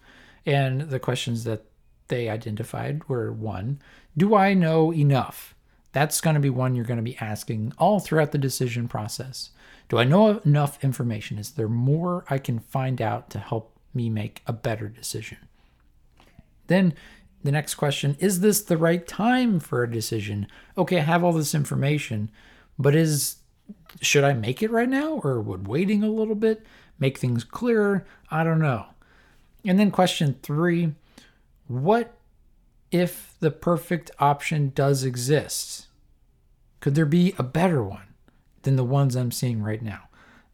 And 0.45 0.83
the 0.83 0.99
questions 0.99 1.45
that 1.45 1.65
they 2.09 2.29
identified 2.29 3.09
were 3.09 3.33
one, 3.33 3.81
do 4.17 4.35
I 4.35 4.53
know 4.53 4.93
enough? 4.93 5.55
That's 5.93 6.21
going 6.21 6.35
to 6.35 6.41
be 6.41 6.51
one 6.51 6.75
you're 6.75 6.85
going 6.85 6.99
to 6.99 7.03
be 7.03 7.17
asking 7.19 7.73
all 7.79 8.01
throughout 8.01 8.33
the 8.33 8.39
decision 8.39 8.89
process. 8.89 9.51
Do 9.89 9.99
I 9.99 10.05
know 10.05 10.41
enough 10.45 10.83
information? 10.83 11.39
Is 11.39 11.53
there 11.53 11.69
more 11.69 12.25
I 12.29 12.39
can 12.39 12.59
find 12.59 13.01
out 13.01 13.31
to 13.31 13.39
help 13.39 13.79
me 13.95 14.11
make 14.11 14.43
a 14.47 14.53
better 14.53 14.89
decision? 14.89 15.39
Then 16.67 16.95
the 17.45 17.53
next 17.53 17.77
question 17.77 18.17
is 18.19 18.41
this 18.41 18.63
the 18.63 18.77
right 18.77 19.07
time 19.07 19.61
for 19.61 19.83
a 19.83 19.91
decision? 19.91 20.49
Okay, 20.77 20.99
I 20.99 21.03
have 21.03 21.23
all 21.23 21.33
this 21.33 21.55
information, 21.55 22.31
but 22.79 22.97
is 22.97 23.37
should 24.01 24.25
I 24.25 24.33
make 24.33 24.63
it 24.63 24.71
right 24.71 24.89
now 24.89 25.21
or 25.25 25.41
would 25.41 25.69
waiting 25.69 26.03
a 26.03 26.09
little 26.09 26.35
bit 26.35 26.65
make 26.99 27.19
things 27.19 27.45
clearer? 27.45 28.07
I 28.31 28.45
don't 28.45 28.61
know. 28.61 28.87
And 29.65 29.79
then 29.79 29.91
question 29.91 30.39
three 30.43 30.95
what 31.67 32.17
if 32.91 33.35
the 33.41 33.51
perfect 33.51 34.11
option 34.19 34.73
does 34.75 35.03
exist? 35.03 35.87
Could 36.81 36.95
there 36.95 37.07
be 37.07 37.35
a 37.39 37.43
better 37.43 37.83
one 37.83 38.15
than 38.63 38.77
the 38.77 38.85
ones 38.85 39.17
I'm 39.17 39.31
seeing 39.31 39.63
right 39.63 39.83
now? 39.83 40.09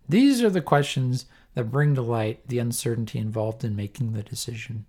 These 0.09 0.43
are 0.43 0.51
the 0.51 0.61
questions 0.61 1.27
that 1.55 1.71
bring 1.71 1.95
to 1.97 2.03
light 2.03 2.47
the 2.47 2.59
uncertainty 2.59 3.19
involved 3.19 3.65
in 3.65 3.75
making 3.75 4.13
the 4.13 4.23
decision 4.23 4.87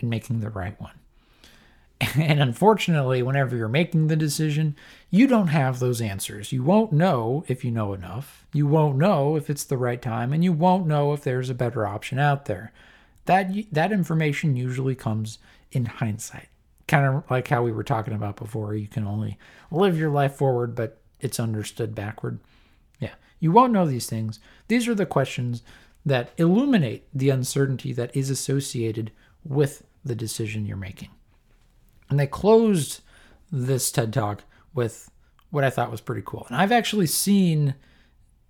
and 0.00 0.10
making 0.10 0.40
the 0.40 0.50
right 0.50 0.78
one. 0.80 0.98
And 2.16 2.40
unfortunately, 2.40 3.22
whenever 3.22 3.56
you're 3.56 3.68
making 3.68 4.06
the 4.06 4.16
decision, 4.16 4.76
you 5.10 5.26
don't 5.26 5.48
have 5.48 5.78
those 5.78 6.00
answers. 6.00 6.52
You 6.52 6.62
won't 6.62 6.92
know 6.92 7.44
if 7.48 7.64
you 7.64 7.70
know 7.70 7.94
enough. 7.94 8.46
You 8.52 8.66
won't 8.66 8.98
know 8.98 9.36
if 9.36 9.48
it's 9.48 9.64
the 9.64 9.78
right 9.78 10.00
time, 10.00 10.32
and 10.32 10.44
you 10.44 10.52
won't 10.52 10.86
know 10.86 11.12
if 11.12 11.22
there's 11.22 11.50
a 11.50 11.54
better 11.54 11.86
option 11.86 12.18
out 12.18 12.46
there. 12.46 12.72
That 13.24 13.50
that 13.72 13.92
information 13.92 14.56
usually 14.56 14.94
comes 14.94 15.38
in 15.72 15.86
hindsight. 15.86 16.48
Kind 16.86 17.06
of 17.06 17.30
like 17.30 17.48
how 17.48 17.62
we 17.62 17.72
were 17.72 17.84
talking 17.84 18.14
about 18.14 18.36
before. 18.36 18.74
You 18.74 18.88
can 18.88 19.06
only 19.06 19.38
live 19.70 19.98
your 19.98 20.10
life 20.10 20.34
forward, 20.34 20.74
but 20.74 21.00
it's 21.20 21.40
understood 21.40 21.94
backward. 21.94 22.38
Yeah, 23.00 23.14
you 23.40 23.52
won't 23.52 23.72
know 23.72 23.86
these 23.86 24.06
things. 24.06 24.38
These 24.68 24.86
are 24.86 24.94
the 24.94 25.06
questions 25.06 25.62
that 26.04 26.30
illuminate 26.36 27.08
the 27.12 27.30
uncertainty 27.30 27.92
that 27.94 28.14
is 28.14 28.30
associated 28.30 29.10
with 29.44 29.82
the 30.04 30.14
decision 30.14 30.66
you're 30.66 30.76
making. 30.76 31.10
And 32.08 32.18
they 32.18 32.26
closed 32.26 33.00
this 33.50 33.90
TED 33.90 34.12
Talk 34.12 34.44
with 34.74 35.10
what 35.50 35.64
I 35.64 35.70
thought 35.70 35.90
was 35.90 36.00
pretty 36.00 36.22
cool. 36.24 36.46
And 36.48 36.56
I've 36.56 36.72
actually 36.72 37.06
seen, 37.06 37.74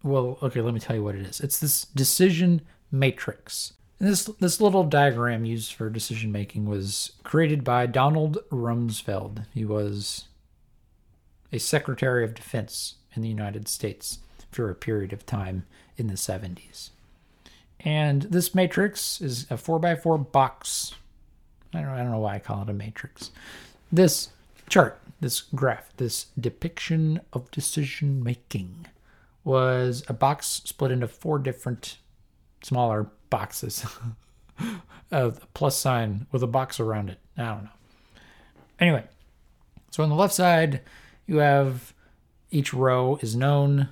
well, 0.02 0.38
okay, 0.42 0.60
let 0.60 0.74
me 0.74 0.80
tell 0.80 0.96
you 0.96 1.04
what 1.04 1.14
it 1.14 1.26
is. 1.26 1.40
It's 1.40 1.58
this 1.58 1.84
decision 1.84 2.62
matrix. 2.90 3.74
And 3.98 4.08
this 4.08 4.24
this 4.24 4.60
little 4.60 4.84
diagram 4.84 5.44
used 5.44 5.72
for 5.72 5.88
decision 5.88 6.30
making 6.30 6.66
was 6.66 7.12
created 7.24 7.64
by 7.64 7.86
Donald 7.86 8.38
Rumsfeld. 8.50 9.46
He 9.54 9.64
was 9.64 10.28
a 11.52 11.58
Secretary 11.58 12.24
of 12.24 12.34
Defense 12.34 12.96
in 13.14 13.22
the 13.22 13.28
United 13.28 13.68
States 13.68 14.18
for 14.50 14.68
a 14.68 14.74
period 14.74 15.12
of 15.12 15.24
time 15.24 15.64
in 15.96 16.08
the 16.08 16.14
70s. 16.14 16.90
And 17.80 18.22
this 18.22 18.54
matrix 18.54 19.20
is 19.20 19.44
a 19.50 19.54
4x4 19.54 20.30
box. 20.32 20.94
I 21.74 21.80
don't, 21.80 21.88
I 21.90 21.98
don't 21.98 22.12
know 22.12 22.18
why 22.18 22.36
I 22.36 22.38
call 22.38 22.62
it 22.62 22.70
a 22.70 22.72
matrix. 22.72 23.30
This 23.92 24.30
chart, 24.68 25.00
this 25.20 25.40
graph, 25.40 25.96
this 25.96 26.26
depiction 26.38 27.20
of 27.32 27.50
decision 27.50 28.22
making 28.22 28.86
was 29.44 30.02
a 30.08 30.12
box 30.12 30.62
split 30.64 30.90
into 30.90 31.06
four 31.06 31.38
different 31.38 31.98
smaller 32.62 33.08
boxes. 33.30 33.86
a 35.10 35.30
plus 35.54 35.76
sign 35.76 36.26
with 36.32 36.42
a 36.42 36.48
box 36.48 36.80
around 36.80 37.10
it. 37.10 37.18
I 37.36 37.44
don't 37.44 37.64
know. 37.64 37.70
Anyway, 38.80 39.04
so 39.90 40.02
on 40.02 40.08
the 40.08 40.14
left 40.14 40.34
side, 40.34 40.80
you 41.26 41.38
have 41.38 41.94
each 42.50 42.74
row 42.74 43.18
is 43.22 43.36
known, 43.36 43.88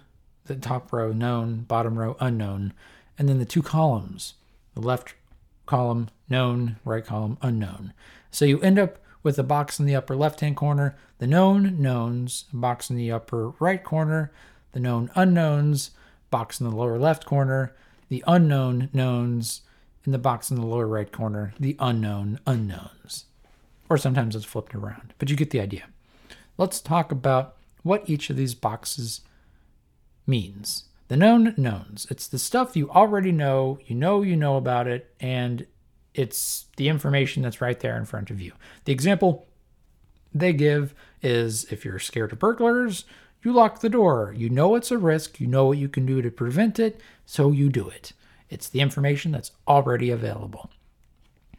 the 0.47 0.57
top 0.57 0.93
row 0.93 1.13
known, 1.13 1.61
bottom 1.61 1.99
row 1.99 2.17
unknown, 2.21 2.73
and 3.19 3.29
then 3.29 3.39
the 3.39 3.45
two 3.45 3.63
columns, 3.63 4.35
the 4.75 4.81
left 4.81 5.15
column 5.67 6.09
known, 6.29 6.77
right 6.85 7.05
column 7.05 7.39
unknown. 7.43 7.93
So 8.31 8.45
you 8.45 8.61
end 8.61 8.79
up 8.79 8.99
with 9.23 9.39
a 9.39 9.43
box 9.43 9.81
in 9.81 9.87
the 9.87 9.97
upper 9.97 10.15
left 10.15 10.41
hand 10.41 10.57
corner, 10.57 10.97
the 11.19 11.27
known 11.27 11.81
knowns, 11.81 12.45
a 12.53 12.57
box 12.57 12.91
in 12.91 12.97
the 12.97 13.11
upper 13.11 13.51
right 13.59 13.83
corner, 13.83 14.33
the 14.73 14.81
known 14.81 15.11
unknowns, 15.15 15.93
box 16.31 16.61
in 16.61 16.69
the 16.69 16.77
lower 16.77 16.99
left 16.99 17.25
corner, 17.25 17.75
the 18.09 18.23
unknown 18.27 18.91
knowns, 18.93 19.63
in 20.05 20.13
the 20.13 20.19
box 20.19 20.51
in 20.51 20.57
the 20.57 20.67
lower 20.67 20.87
right 20.87 21.11
corner, 21.11 21.55
the 21.59 21.77
unknown 21.79 22.39
unknowns. 22.47 23.25
Or 23.89 23.97
sometimes 23.97 24.37
it's 24.37 24.45
flipped 24.45 24.75
around, 24.75 25.15
but 25.19 25.31
you 25.31 25.37
get 25.37 25.51
the 25.51 25.61
idea. 25.61 25.85
Let's 26.59 26.81
talk 26.81 27.11
about 27.11 27.57
what 27.83 28.09
each 28.09 28.31
of 28.31 28.37
these 28.37 28.55
boxes 28.55 29.23
means. 30.27 30.85
The 31.09 31.17
known 31.17 31.55
knowns. 31.57 32.07
It's 32.11 32.27
the 32.27 32.39
stuff 32.39 32.77
you 32.77 32.91
already 32.91 33.31
know, 33.31 33.79
you 33.85 33.95
know 33.95 34.23
you 34.23 34.37
know 34.37 34.57
about 34.57 34.87
it, 34.87 35.15
and 35.21 35.67
it's 36.15 36.67
the 36.77 36.89
information 36.89 37.43
that's 37.43 37.61
right 37.61 37.79
there 37.79 37.97
in 37.99 38.07
front 38.07 38.31
of 38.31 38.41
you. 38.41 38.53
The 38.85 38.93
example 38.93 39.47
they 40.33 40.53
give 40.53 40.95
is 41.23 41.65
if 41.71 41.85
you're 41.85 41.99
scared 41.99 42.33
of 42.33 42.39
burglars, 42.39 43.05
you 43.43 43.53
lock 43.53 43.81
the 43.81 43.91
door. 43.91 44.35
You 44.37 44.49
know 44.49 44.75
it's 44.75 44.91
a 44.91 44.99
risk, 44.99 45.41
you 45.41 45.47
know 45.47 45.67
what 45.67 45.79
you 45.79 45.89
can 45.89 46.07
do 46.07 46.23
to 46.23 46.31
prevent 46.31 46.79
it, 46.79 47.01
so 47.27 47.51
you 47.51 47.69
do 47.69 47.89
it. 47.89 48.13
It's 48.49 48.69
the 48.69 48.81
information 48.81 49.33
that's 49.33 49.53
already 49.69 50.11
available. 50.11 50.71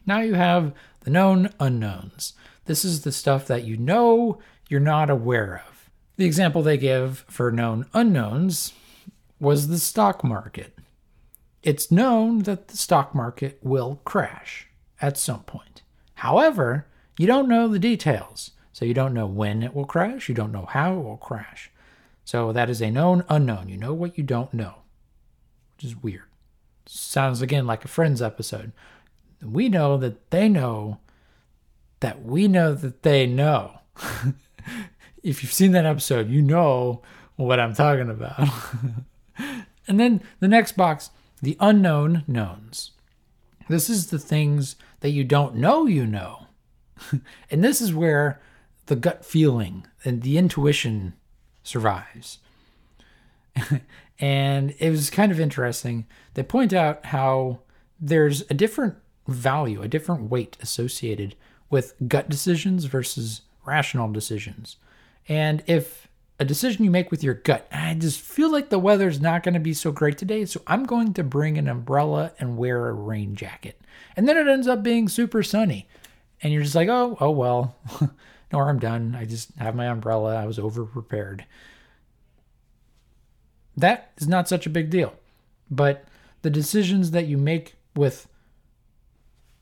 Now 0.04 0.20
you 0.20 0.34
have 0.34 0.72
the 1.00 1.10
known 1.10 1.50
unknowns. 1.60 2.34
This 2.64 2.84
is 2.84 3.02
the 3.02 3.12
stuff 3.12 3.46
that 3.46 3.64
you 3.64 3.76
know 3.76 4.38
you're 4.68 4.80
not 4.80 5.08
aware 5.08 5.62
of. 5.68 5.88
The 6.16 6.24
example 6.24 6.62
they 6.62 6.78
give 6.78 7.24
for 7.28 7.52
known 7.52 7.86
unknowns 7.92 8.72
was 9.38 9.68
the 9.68 9.78
stock 9.78 10.24
market. 10.24 10.78
It's 11.62 11.90
known 11.90 12.40
that 12.40 12.68
the 12.68 12.76
stock 12.76 13.14
market 13.14 13.58
will 13.62 14.00
crash 14.04 14.68
at 15.00 15.18
some 15.18 15.42
point. 15.42 15.82
However, 16.14 16.86
you 17.18 17.26
don't 17.26 17.48
know 17.48 17.68
the 17.68 17.78
details. 17.78 18.52
So 18.72 18.84
you 18.84 18.94
don't 18.94 19.14
know 19.14 19.26
when 19.26 19.62
it 19.62 19.74
will 19.74 19.86
crash, 19.86 20.28
you 20.28 20.34
don't 20.34 20.52
know 20.52 20.66
how 20.66 20.92
it 20.98 21.02
will 21.02 21.16
crash. 21.16 21.70
So 22.24 22.52
that 22.52 22.68
is 22.68 22.82
a 22.82 22.90
known 22.90 23.24
unknown. 23.28 23.68
You 23.68 23.78
know 23.78 23.94
what 23.94 24.18
you 24.18 24.24
don't 24.24 24.52
know, 24.52 24.74
which 25.74 25.84
is 25.84 25.96
weird. 25.96 26.24
Sounds 26.84 27.40
again 27.40 27.66
like 27.66 27.84
a 27.84 27.88
Friends 27.88 28.20
episode. 28.20 28.72
We 29.42 29.68
know 29.70 29.96
that 29.96 30.30
they 30.30 30.48
know 30.48 30.98
that 32.00 32.22
we 32.22 32.48
know 32.48 32.74
that 32.74 33.02
they 33.02 33.26
know. 33.26 33.80
if 35.22 35.42
you've 35.42 35.52
seen 35.52 35.72
that 35.72 35.86
episode, 35.86 36.28
you 36.28 36.42
know 36.42 37.00
what 37.36 37.58
I'm 37.58 37.74
talking 37.74 38.10
about. 38.10 38.48
and 39.88 40.00
then 40.00 40.22
the 40.40 40.48
next 40.48 40.76
box, 40.76 41.10
the 41.42 41.56
unknown 41.60 42.24
knowns. 42.26 42.92
This 43.68 43.90
is 43.90 44.08
the 44.08 44.18
things 44.18 44.76
that 45.00 45.10
you 45.10 45.24
don't 45.24 45.56
know 45.56 45.86
you 45.86 46.06
know. 46.06 46.46
and 47.50 47.62
this 47.64 47.80
is 47.80 47.92
where 47.92 48.40
the 48.86 48.96
gut 48.96 49.24
feeling 49.24 49.86
and 50.04 50.22
the 50.22 50.38
intuition 50.38 51.14
survives. 51.62 52.38
and 54.18 54.74
it 54.78 54.90
was 54.90 55.10
kind 55.10 55.32
of 55.32 55.40
interesting. 55.40 56.06
They 56.34 56.42
point 56.42 56.72
out 56.72 57.06
how 57.06 57.60
there's 57.98 58.42
a 58.50 58.54
different 58.54 58.96
value, 59.26 59.82
a 59.82 59.88
different 59.88 60.30
weight 60.30 60.56
associated 60.60 61.34
with 61.68 61.94
gut 62.06 62.28
decisions 62.28 62.84
versus 62.84 63.42
rational 63.64 64.10
decisions. 64.12 64.76
And 65.28 65.64
if 65.66 66.05
a 66.38 66.44
decision 66.44 66.84
you 66.84 66.90
make 66.90 67.10
with 67.10 67.22
your 67.22 67.34
gut, 67.34 67.66
I 67.72 67.94
just 67.94 68.20
feel 68.20 68.50
like 68.50 68.68
the 68.68 68.78
weather's 68.78 69.20
not 69.20 69.42
going 69.42 69.54
to 69.54 69.60
be 69.60 69.72
so 69.72 69.90
great 69.90 70.18
today, 70.18 70.44
so 70.44 70.60
I'm 70.66 70.84
going 70.84 71.14
to 71.14 71.24
bring 71.24 71.56
an 71.56 71.68
umbrella 71.68 72.32
and 72.38 72.58
wear 72.58 72.88
a 72.88 72.92
rain 72.92 73.34
jacket. 73.34 73.80
And 74.16 74.28
then 74.28 74.36
it 74.36 74.48
ends 74.48 74.68
up 74.68 74.82
being 74.82 75.08
super 75.08 75.42
sunny. 75.42 75.88
And 76.42 76.52
you're 76.52 76.62
just 76.62 76.74
like, 76.74 76.88
oh, 76.88 77.16
oh 77.20 77.30
well, 77.30 77.76
no, 78.52 78.60
I'm 78.60 78.78
done. 78.78 79.16
I 79.18 79.24
just 79.24 79.54
have 79.56 79.74
my 79.74 79.86
umbrella. 79.86 80.36
I 80.36 80.46
was 80.46 80.58
over 80.58 80.84
prepared. 80.84 81.46
That 83.76 84.12
is 84.18 84.28
not 84.28 84.48
such 84.48 84.66
a 84.66 84.70
big 84.70 84.90
deal. 84.90 85.14
But 85.70 86.04
the 86.42 86.50
decisions 86.50 87.12
that 87.12 87.26
you 87.26 87.38
make 87.38 87.76
with 87.94 88.28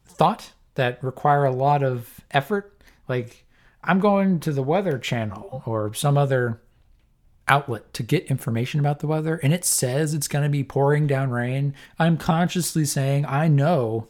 thought 0.06 0.52
that 0.74 1.02
require 1.02 1.44
a 1.44 1.52
lot 1.52 1.82
of 1.82 2.20
effort, 2.32 2.80
like 3.08 3.44
I'm 3.82 4.00
going 4.00 4.40
to 4.40 4.52
the 4.52 4.62
Weather 4.62 4.98
Channel 4.98 5.62
or 5.66 5.94
some 5.94 6.18
other 6.18 6.60
outlet 7.48 7.92
to 7.94 8.02
get 8.02 8.26
information 8.26 8.80
about 8.80 9.00
the 9.00 9.06
weather 9.06 9.36
and 9.42 9.52
it 9.52 9.64
says 9.64 10.14
it's 10.14 10.28
going 10.28 10.44
to 10.44 10.48
be 10.50 10.64
pouring 10.64 11.06
down 11.06 11.30
rain, 11.30 11.74
I'm 11.98 12.16
consciously 12.16 12.84
saying, 12.84 13.26
I 13.26 13.48
know 13.48 14.08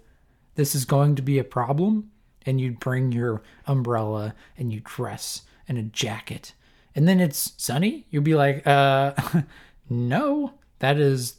this 0.55 0.74
is 0.74 0.85
going 0.85 1.16
to 1.16 1.22
be 1.22 1.39
a 1.39 1.45
problem 1.45 2.11
and 2.47 2.61
you'd 2.61 2.80
bring 2.80 3.12
your 3.12 3.43
umbrella 3.66 4.35
and 4.57 4.72
you 4.72 4.80
dress 4.85 5.43
and 5.68 5.78
a 5.78 5.82
jacket. 5.82 6.53
And 6.95 7.09
then 7.09 7.18
it's 7.18 7.55
sunny. 7.57 8.07
You'd 8.11 8.24
be 8.24 8.35
like 8.35 8.66
uh 8.66 9.14
no 9.91 10.53
that 10.78 10.99
is 10.99 11.35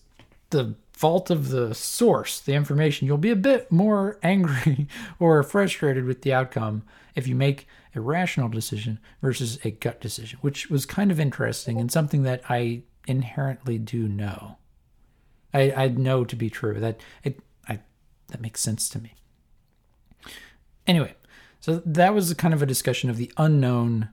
the 0.50 0.76
fault 0.96 1.30
of 1.30 1.50
the 1.50 1.76
source 1.76 2.40
the 2.40 2.54
information 2.54 3.06
you'll 3.06 3.18
be 3.18 3.30
a 3.32 3.36
bit 3.36 3.72
more 3.72 4.18
angry 4.24 4.88
or 5.20 5.44
frustrated 5.44 6.06
with 6.06 6.22
the 6.22 6.34
outcome 6.34 6.84
if 7.16 7.28
you 7.28 7.36
make 7.36 7.68
a 7.94 8.02
rational 8.02 8.50
decision 8.50 9.00
versus 9.22 9.60
a 9.64 9.72
gut 9.72 10.00
decision 10.00 10.40
which 10.42 10.70
was 10.70 10.86
kind 10.86 11.12
of 11.12 11.20
interesting 11.20 11.80
and 11.80 11.92
something 11.92 12.24
that 12.24 12.42
i 12.50 12.82
inherently 13.08 13.78
do 13.78 14.08
know. 14.08 14.58
I 15.54 15.72
i 15.72 15.88
know 15.88 16.26
to 16.26 16.36
be 16.36 16.50
true. 16.50 16.80
That 16.80 17.00
it 17.24 17.40
i 17.68 17.80
that 18.28 18.42
makes 18.42 18.62
sense 18.62 18.90
to 18.90 19.00
me. 19.00 19.14
Anyway, 20.88 21.16
so 21.60 21.82
that 21.86 22.14
was 22.14 22.34
kind 22.36 22.54
of 22.54 22.62
a 22.62 22.68
discussion 22.68 23.10
of 23.10 23.18
the 23.18 23.32
unknown 23.38 24.10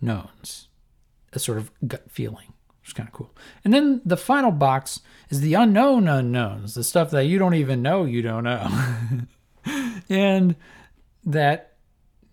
knowns, 0.00 0.68
a 1.32 1.38
sort 1.38 1.58
of 1.58 1.70
gut 1.86 2.10
feeling, 2.10 2.51
which 2.82 2.90
is 2.90 2.94
kind 2.94 3.08
of 3.08 3.14
cool. 3.14 3.30
And 3.64 3.72
then 3.72 4.02
the 4.04 4.16
final 4.16 4.50
box 4.50 5.00
is 5.30 5.40
the 5.40 5.54
unknown 5.54 6.08
unknowns, 6.08 6.74
the 6.74 6.84
stuff 6.84 7.10
that 7.12 7.26
you 7.26 7.38
don't 7.38 7.54
even 7.54 7.80
know 7.80 8.04
you 8.04 8.22
don't 8.22 8.44
know. 8.44 8.68
and 10.08 10.56
that 11.24 11.72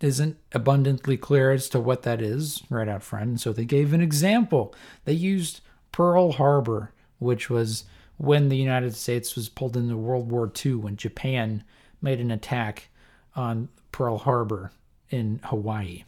isn't 0.00 0.36
abundantly 0.52 1.16
clear 1.16 1.52
as 1.52 1.68
to 1.68 1.78
what 1.78 2.02
that 2.02 2.20
is 2.20 2.62
right 2.68 2.88
out 2.88 3.02
front. 3.02 3.24
And 3.24 3.40
So 3.40 3.52
they 3.52 3.64
gave 3.64 3.92
an 3.92 4.00
example. 4.00 4.74
They 5.04 5.12
used 5.12 5.60
Pearl 5.92 6.32
Harbor, 6.32 6.92
which 7.18 7.48
was 7.48 7.84
when 8.16 8.48
the 8.48 8.56
United 8.56 8.96
States 8.96 9.36
was 9.36 9.48
pulled 9.48 9.76
into 9.76 9.96
World 9.96 10.30
War 10.30 10.50
II 10.64 10.74
when 10.76 10.96
Japan 10.96 11.64
made 12.02 12.20
an 12.20 12.30
attack 12.30 12.88
on 13.36 13.68
Pearl 13.92 14.18
Harbor 14.18 14.72
in 15.10 15.40
Hawaii. 15.44 16.04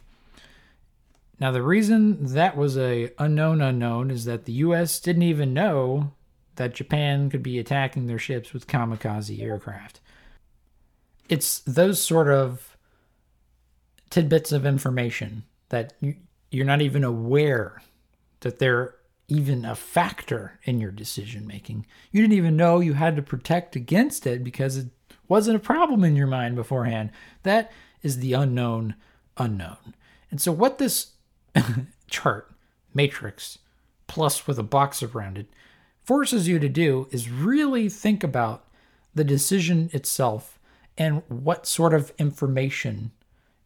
Now 1.39 1.51
the 1.51 1.61
reason 1.61 2.25
that 2.33 2.55
was 2.55 2.77
a 2.77 3.11
unknown 3.17 3.61
unknown 3.61 4.11
is 4.11 4.25
that 4.25 4.45
the 4.45 4.53
US 4.53 4.99
didn't 4.99 5.23
even 5.23 5.53
know 5.53 6.13
that 6.55 6.75
Japan 6.75 7.29
could 7.29 7.43
be 7.43 7.59
attacking 7.59 8.07
their 8.07 8.19
ships 8.19 8.53
with 8.53 8.67
kamikaze 8.67 9.41
aircraft. 9.41 9.99
It's 11.29 11.59
those 11.59 12.01
sort 12.01 12.27
of 12.27 12.77
tidbits 14.09 14.51
of 14.51 14.65
information 14.65 15.43
that 15.69 15.93
you're 16.51 16.65
not 16.65 16.81
even 16.81 17.03
aware 17.03 17.81
that 18.41 18.59
they're 18.59 18.95
even 19.27 19.65
a 19.65 19.73
factor 19.73 20.59
in 20.63 20.79
your 20.79 20.91
decision 20.91 21.47
making. 21.47 21.85
You 22.11 22.21
didn't 22.21 22.37
even 22.37 22.55
know 22.55 22.79
you 22.79 22.93
had 22.93 23.15
to 23.15 23.21
protect 23.23 23.75
against 23.75 24.27
it 24.27 24.43
because 24.43 24.77
it 24.77 24.87
wasn't 25.27 25.55
a 25.55 25.59
problem 25.59 26.03
in 26.03 26.15
your 26.15 26.27
mind 26.27 26.55
beforehand. 26.55 27.09
That 27.41 27.71
is 28.03 28.19
the 28.19 28.33
unknown 28.33 28.95
unknown. 29.37 29.95
And 30.29 30.39
so, 30.39 30.51
what 30.51 30.77
this 30.77 31.12
chart, 32.09 32.51
matrix, 32.93 33.59
plus 34.07 34.47
with 34.47 34.59
a 34.59 34.63
box 34.63 35.01
around 35.03 35.37
it, 35.37 35.47
forces 36.03 36.47
you 36.47 36.59
to 36.59 36.69
do 36.69 37.07
is 37.11 37.29
really 37.29 37.89
think 37.89 38.23
about 38.23 38.67
the 39.15 39.23
decision 39.23 39.89
itself 39.93 40.59
and 40.97 41.23
what 41.27 41.65
sort 41.65 41.93
of 41.93 42.13
information 42.17 43.11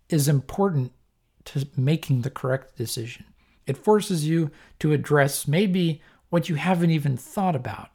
is 0.09 0.27
important 0.27 0.91
to 1.45 1.67
making 1.75 2.21
the 2.21 2.29
correct 2.29 2.77
decision. 2.77 3.25
It 3.65 3.77
forces 3.77 4.25
you 4.27 4.51
to 4.79 4.93
address 4.93 5.47
maybe 5.47 6.01
what 6.29 6.49
you 6.49 6.55
haven't 6.55 6.91
even 6.91 7.17
thought 7.17 7.55
about. 7.55 7.89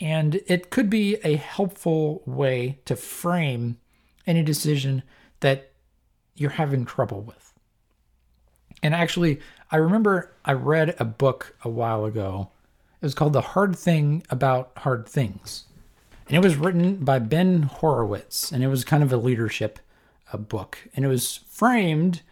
And 0.00 0.40
it 0.46 0.70
could 0.70 0.90
be 0.90 1.16
a 1.24 1.36
helpful 1.36 2.22
way 2.26 2.80
to 2.84 2.96
frame 2.96 3.78
any 4.26 4.42
decision 4.42 5.02
that 5.40 5.72
you're 6.34 6.50
having 6.50 6.84
trouble 6.84 7.22
with. 7.22 7.45
And 8.86 8.94
actually, 8.94 9.40
I 9.72 9.78
remember 9.78 10.30
I 10.44 10.52
read 10.52 10.94
a 11.00 11.04
book 11.04 11.56
a 11.62 11.68
while 11.68 12.04
ago. 12.04 12.50
It 13.02 13.04
was 13.04 13.16
called 13.16 13.32
The 13.32 13.40
Hard 13.40 13.74
Thing 13.74 14.22
About 14.30 14.70
Hard 14.76 15.08
Things. 15.08 15.64
And 16.28 16.36
it 16.36 16.42
was 16.44 16.54
written 16.54 16.98
by 17.04 17.18
Ben 17.18 17.62
Horowitz, 17.62 18.52
and 18.52 18.62
it 18.62 18.68
was 18.68 18.84
kind 18.84 19.02
of 19.02 19.12
a 19.12 19.16
leadership 19.16 19.80
uh, 20.32 20.36
book. 20.36 20.78
And 20.94 21.04
it 21.04 21.08
was 21.08 21.40
framed 21.48 22.22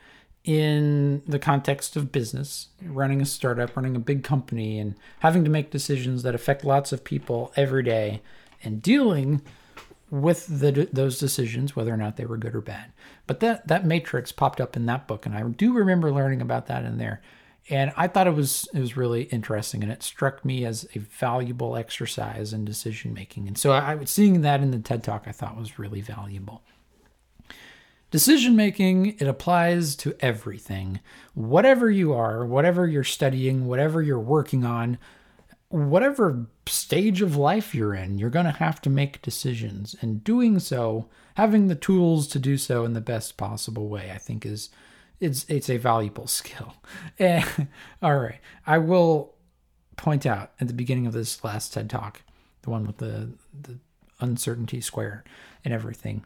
in 0.44 1.22
the 1.26 1.40
context 1.40 1.96
of 1.96 2.12
business, 2.12 2.68
running 2.80 3.20
a 3.20 3.26
startup, 3.26 3.74
running 3.74 3.96
a 3.96 4.00
big 4.00 4.22
company, 4.22 4.78
and 4.78 4.94
having 5.20 5.42
to 5.42 5.50
make 5.50 5.72
decisions 5.72 6.22
that 6.22 6.36
affect 6.36 6.64
lots 6.64 6.92
of 6.92 7.02
people 7.02 7.52
every 7.56 7.82
day, 7.82 8.22
and 8.62 8.80
dealing 8.80 9.42
with 10.14 10.46
the, 10.46 10.88
those 10.92 11.18
decisions, 11.18 11.74
whether 11.74 11.92
or 11.92 11.96
not 11.96 12.16
they 12.16 12.24
were 12.24 12.36
good 12.36 12.54
or 12.54 12.60
bad. 12.60 12.92
But 13.26 13.40
that 13.40 13.66
that 13.66 13.84
matrix 13.84 14.30
popped 14.30 14.60
up 14.60 14.76
in 14.76 14.86
that 14.86 15.08
book, 15.08 15.26
and 15.26 15.34
I 15.34 15.42
do 15.42 15.72
remember 15.72 16.12
learning 16.12 16.40
about 16.40 16.68
that 16.68 16.84
in 16.84 16.98
there, 16.98 17.20
and 17.68 17.92
I 17.96 18.06
thought 18.06 18.28
it 18.28 18.34
was 18.34 18.68
it 18.72 18.78
was 18.78 18.96
really 18.96 19.22
interesting, 19.24 19.82
and 19.82 19.90
it 19.90 20.04
struck 20.04 20.44
me 20.44 20.64
as 20.64 20.86
a 20.94 21.00
valuable 21.00 21.76
exercise 21.76 22.52
in 22.52 22.64
decision 22.64 23.12
making. 23.12 23.48
And 23.48 23.58
so 23.58 23.72
I, 23.72 23.96
was 23.96 24.08
seeing 24.08 24.42
that 24.42 24.60
in 24.60 24.70
the 24.70 24.78
TED 24.78 25.02
Talk, 25.02 25.24
I 25.26 25.32
thought 25.32 25.56
was 25.58 25.80
really 25.80 26.00
valuable. 26.00 26.62
Decision 28.12 28.54
making, 28.54 29.16
it 29.18 29.26
applies 29.26 29.96
to 29.96 30.14
everything. 30.20 31.00
Whatever 31.34 31.90
you 31.90 32.12
are, 32.12 32.46
whatever 32.46 32.86
you're 32.86 33.02
studying, 33.02 33.66
whatever 33.66 34.00
you're 34.00 34.20
working 34.20 34.64
on, 34.64 34.98
whatever 35.74 36.46
stage 36.66 37.20
of 37.20 37.36
life 37.36 37.74
you're 37.74 37.94
in, 37.94 38.18
you're 38.18 38.30
going 38.30 38.46
to 38.46 38.52
have 38.52 38.80
to 38.82 38.90
make 38.90 39.22
decisions. 39.22 39.96
And 40.00 40.22
doing 40.22 40.58
so, 40.58 41.08
having 41.34 41.66
the 41.66 41.74
tools 41.74 42.28
to 42.28 42.38
do 42.38 42.56
so 42.56 42.84
in 42.84 42.92
the 42.92 43.00
best 43.00 43.36
possible 43.36 43.88
way, 43.88 44.10
I 44.14 44.18
think 44.18 44.46
is 44.46 44.70
it's 45.20 45.44
it's 45.48 45.70
a 45.70 45.76
valuable 45.76 46.26
skill. 46.40 46.74
Eh, 47.18 47.44
all 48.02 48.18
right, 48.18 48.40
I 48.66 48.78
will 48.78 49.34
point 49.96 50.26
out 50.26 50.52
at 50.60 50.68
the 50.68 50.74
beginning 50.74 51.06
of 51.06 51.12
this 51.12 51.42
last 51.44 51.72
TED 51.72 51.90
talk, 51.90 52.22
the 52.62 52.70
one 52.70 52.86
with 52.86 52.98
the 52.98 53.30
the 53.62 53.78
uncertainty 54.20 54.80
square 54.80 55.24
and 55.64 55.74
everything 55.74 56.24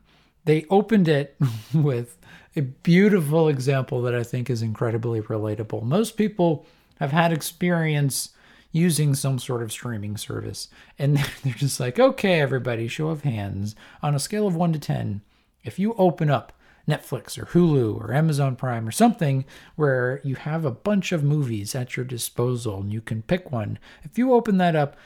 they 0.49 0.65
opened 0.71 1.09
it 1.09 1.37
with 1.75 2.17
a 2.57 2.63
beautiful 2.63 3.49
example 3.49 4.01
that 4.03 4.15
I 4.15 4.23
think 4.23 4.49
is 4.49 4.63
incredibly 4.63 5.21
relatable. 5.21 5.83
Most 5.83 6.17
people 6.17 6.67
have 6.99 7.13
had 7.13 7.33
experience 7.33 8.31
using 8.79 9.14
some 9.14 9.39
sort 9.39 9.62
of 9.62 9.72
streaming 9.72 10.16
service, 10.16 10.68
and 10.99 11.16
they're 11.43 11.55
just 11.55 11.81
like, 11.81 11.99
okay, 11.99 12.41
everybody, 12.41 12.89
show 12.89 13.09
of 13.09 13.22
hands. 13.22 13.74
On 14.03 14.14
a 14.14 14.18
scale 14.18 14.47
of 14.47 14.57
1 14.57 14.72
to 14.72 14.79
10, 14.79 15.20
if 15.64 15.79
you 15.79 15.95
open 15.99 16.31
up 16.31 16.53
Netflix 16.89 17.37
or 17.37 17.47
Hulu 17.47 18.01
or 18.01 18.14
Amazon 18.14 18.57
Prime 18.57 18.89
or 18.89 18.93
something 18.93 19.45
where 19.76 20.20
you 20.24 20.37
have 20.37 20.64
a 20.64 20.70
bunch 20.70 21.12
of 21.12 21.22
movies 21.22 21.74
at 21.74 21.97
your 21.97 22.07
disposal 22.07 22.81
and 22.81 22.93
you 22.93 23.03
can 23.03 23.22
pick 23.22 23.53
one, 23.53 23.79
if 24.03 24.16
you 24.16 24.33
open 24.33 24.57
that 24.59 24.74
up 24.74 24.97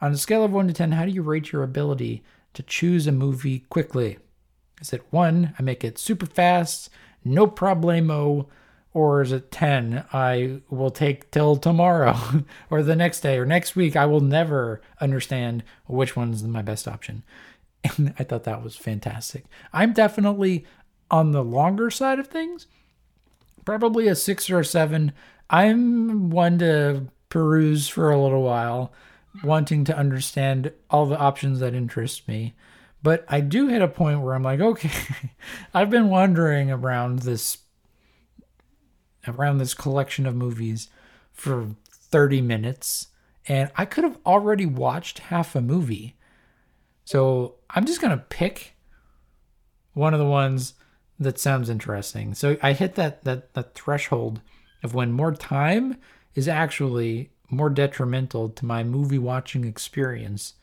on 0.00 0.12
a 0.12 0.16
scale 0.16 0.44
of 0.44 0.52
1 0.52 0.66
to 0.68 0.72
10, 0.72 0.92
how 0.92 1.04
do 1.04 1.12
you 1.12 1.22
rate 1.22 1.52
your 1.52 1.62
ability 1.62 2.24
to 2.54 2.62
choose 2.62 3.06
a 3.06 3.12
movie 3.12 3.60
quickly? 3.68 4.18
Is 4.80 4.92
it 4.92 5.06
one, 5.10 5.54
I 5.58 5.62
make 5.62 5.84
it 5.84 5.98
super 5.98 6.26
fast, 6.26 6.90
no 7.24 7.46
problemo, 7.46 8.46
or 8.94 9.20
is 9.20 9.32
it 9.32 9.50
10, 9.50 10.04
I 10.12 10.60
will 10.70 10.92
take 10.92 11.30
till 11.32 11.56
tomorrow 11.56 12.16
or 12.70 12.82
the 12.82 12.94
next 12.94 13.20
day 13.20 13.36
or 13.36 13.44
next 13.44 13.74
week? 13.74 13.96
I 13.96 14.06
will 14.06 14.20
never 14.20 14.80
understand 15.00 15.64
which 15.86 16.14
one's 16.16 16.44
my 16.44 16.62
best 16.62 16.88
option. 16.88 17.24
And 17.98 18.14
I 18.18 18.24
thought 18.24 18.44
that 18.44 18.62
was 18.62 18.76
fantastic. 18.76 19.44
I'm 19.70 19.92
definitely 19.92 20.64
on 21.10 21.32
the 21.32 21.44
longer 21.44 21.90
side 21.90 22.18
of 22.18 22.28
things, 22.28 22.66
probably 23.66 24.08
a 24.08 24.14
six 24.14 24.48
or 24.48 24.60
a 24.60 24.64
seven. 24.64 25.12
I'm 25.50 26.30
one 26.30 26.58
to 26.60 27.08
peruse 27.28 27.86
for 27.88 28.10
a 28.10 28.18
little 28.18 28.42
while, 28.42 28.90
wanting 29.42 29.84
to 29.84 29.98
understand 29.98 30.72
all 30.88 31.04
the 31.04 31.18
options 31.18 31.60
that 31.60 31.74
interest 31.74 32.26
me. 32.26 32.54
But 33.02 33.26
I 33.28 33.40
do 33.40 33.68
hit 33.68 33.82
a 33.82 33.88
point 33.88 34.22
where 34.22 34.34
I'm 34.34 34.42
like, 34.42 34.60
okay, 34.60 34.90
I've 35.74 35.90
been 35.90 36.08
wandering 36.08 36.70
around 36.70 37.18
this 37.18 37.58
around 39.26 39.58
this 39.58 39.74
collection 39.74 40.26
of 40.26 40.34
movies 40.34 40.88
for 41.32 41.70
30 41.90 42.40
minutes 42.40 43.08
and 43.46 43.70
I 43.76 43.84
could 43.84 44.04
have 44.04 44.18
already 44.24 44.66
watched 44.66 45.18
half 45.18 45.54
a 45.54 45.60
movie. 45.60 46.16
So 47.04 47.56
I'm 47.70 47.84
just 47.84 48.00
going 48.00 48.16
to 48.16 48.24
pick 48.24 48.74
one 49.92 50.14
of 50.14 50.20
the 50.20 50.26
ones 50.26 50.74
that 51.20 51.38
sounds 51.38 51.68
interesting. 51.68 52.34
So 52.34 52.56
I 52.62 52.72
hit 52.72 52.94
that, 52.94 53.24
that, 53.24 53.54
that 53.54 53.74
threshold 53.74 54.40
of 54.82 54.94
when 54.94 55.12
more 55.12 55.32
time 55.32 55.98
is 56.34 56.48
actually 56.48 57.30
more 57.50 57.70
detrimental 57.70 58.48
to 58.48 58.66
my 58.66 58.82
movie 58.82 59.18
watching 59.18 59.64
experience 59.64 60.54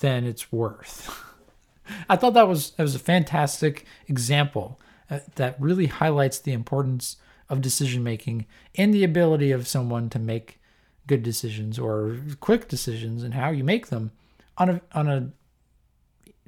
than 0.00 0.24
it's 0.24 0.52
worth. 0.52 1.24
I 2.08 2.16
thought 2.16 2.34
that 2.34 2.46
was 2.46 2.70
that 2.72 2.84
was 2.84 2.94
a 2.94 3.00
fantastic 3.00 3.84
example 4.06 4.80
uh, 5.10 5.18
that 5.34 5.60
really 5.60 5.86
highlights 5.86 6.38
the 6.38 6.52
importance 6.52 7.16
of 7.50 7.60
decision 7.60 8.02
making 8.02 8.46
and 8.76 8.94
the 8.94 9.04
ability 9.04 9.50
of 9.50 9.68
someone 9.68 10.08
to 10.08 10.18
make 10.18 10.60
good 11.06 11.22
decisions 11.22 11.78
or 11.78 12.16
quick 12.38 12.68
decisions 12.68 13.22
and 13.22 13.34
how 13.34 13.50
you 13.50 13.64
make 13.64 13.88
them 13.88 14.12
on 14.56 14.70
a 14.70 14.80
on 14.92 15.08
a 15.08 15.30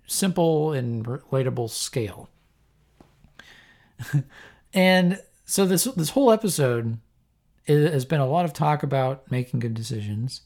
simple 0.07 0.73
and 0.73 1.05
relatable 1.05 1.69
scale. 1.69 2.29
and 4.73 5.21
so 5.45 5.67
this 5.67 5.85
this 5.85 6.11
whole 6.11 6.31
episode 6.31 6.99
has 7.67 8.05
been 8.05 8.21
a 8.21 8.27
lot 8.27 8.45
of 8.45 8.53
talk 8.53 8.83
about 8.83 9.31
making 9.31 9.61
good 9.61 9.75
decisions 9.75 10.43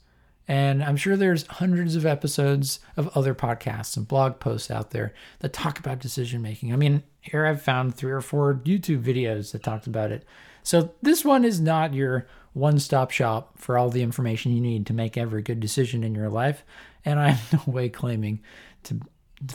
and 0.49 0.83
I'm 0.83 0.97
sure 0.97 1.17
there's 1.17 1.47
hundreds 1.47 1.97
of 1.97 2.07
episodes 2.07 2.79
of 2.97 3.09
other 3.17 3.35
podcasts 3.35 3.97
and 3.97 4.07
blog 4.07 4.39
posts 4.39 4.71
out 4.71 4.91
there 4.91 5.13
that 5.41 5.53
talk 5.53 5.79
about 5.79 5.99
decision 5.99 6.41
making. 6.41 6.73
I 6.73 6.77
mean, 6.77 7.03
here 7.21 7.47
I've 7.47 7.63
found 7.63 7.95
three 7.95 8.13
or 8.13 8.21
four 8.21 8.61
YouTube 8.65 9.03
videos 9.03 9.53
that 9.53 9.65
talked 9.65 9.87
about 9.87 10.13
it. 10.13 10.25
So 10.63 10.95
this 11.03 11.25
one 11.25 11.45
is 11.45 11.61
not 11.61 11.95
your 11.95 12.27
one 12.53 12.79
stop 12.79 13.11
shop 13.11 13.59
for 13.59 13.77
all 13.77 13.91
the 13.91 14.03
information 14.03 14.53
you 14.53 14.61
need 14.61 14.87
to 14.87 14.95
make 14.95 15.19
every 15.19 15.43
good 15.43 15.61
decision 15.61 16.05
in 16.05 16.15
your 16.15 16.31
life. 16.31 16.65
And 17.05 17.19
I'm 17.19 17.39
no 17.53 17.61
way 17.67 17.89
claiming 17.89 18.41
to 18.85 19.01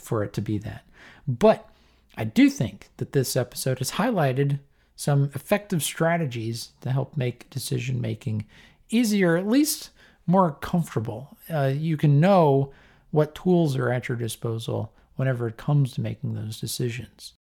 for 0.00 0.22
it 0.22 0.34
to 0.34 0.40
be 0.40 0.58
that. 0.58 0.84
But 1.26 1.68
I 2.16 2.24
do 2.24 2.50
think 2.50 2.90
that 2.98 3.12
this 3.12 3.34
episode 3.34 3.78
has 3.78 3.92
highlighted 3.92 4.60
some 4.94 5.30
effective 5.34 5.82
strategies 5.82 6.72
to 6.82 6.92
help 6.92 7.16
make 7.16 7.50
decision 7.50 8.00
making 8.00 8.46
easier, 8.90 9.36
at 9.36 9.48
least 9.48 9.90
more 10.26 10.52
comfortable. 10.52 11.36
Uh, 11.52 11.72
you 11.74 11.96
can 11.96 12.20
know 12.20 12.72
what 13.10 13.34
tools 13.34 13.76
are 13.76 13.90
at 13.90 14.08
your 14.08 14.16
disposal 14.16 14.92
whenever 15.16 15.46
it 15.46 15.56
comes 15.56 15.92
to 15.92 16.00
making 16.00 16.34
those 16.34 16.60
decisions. 16.60 17.34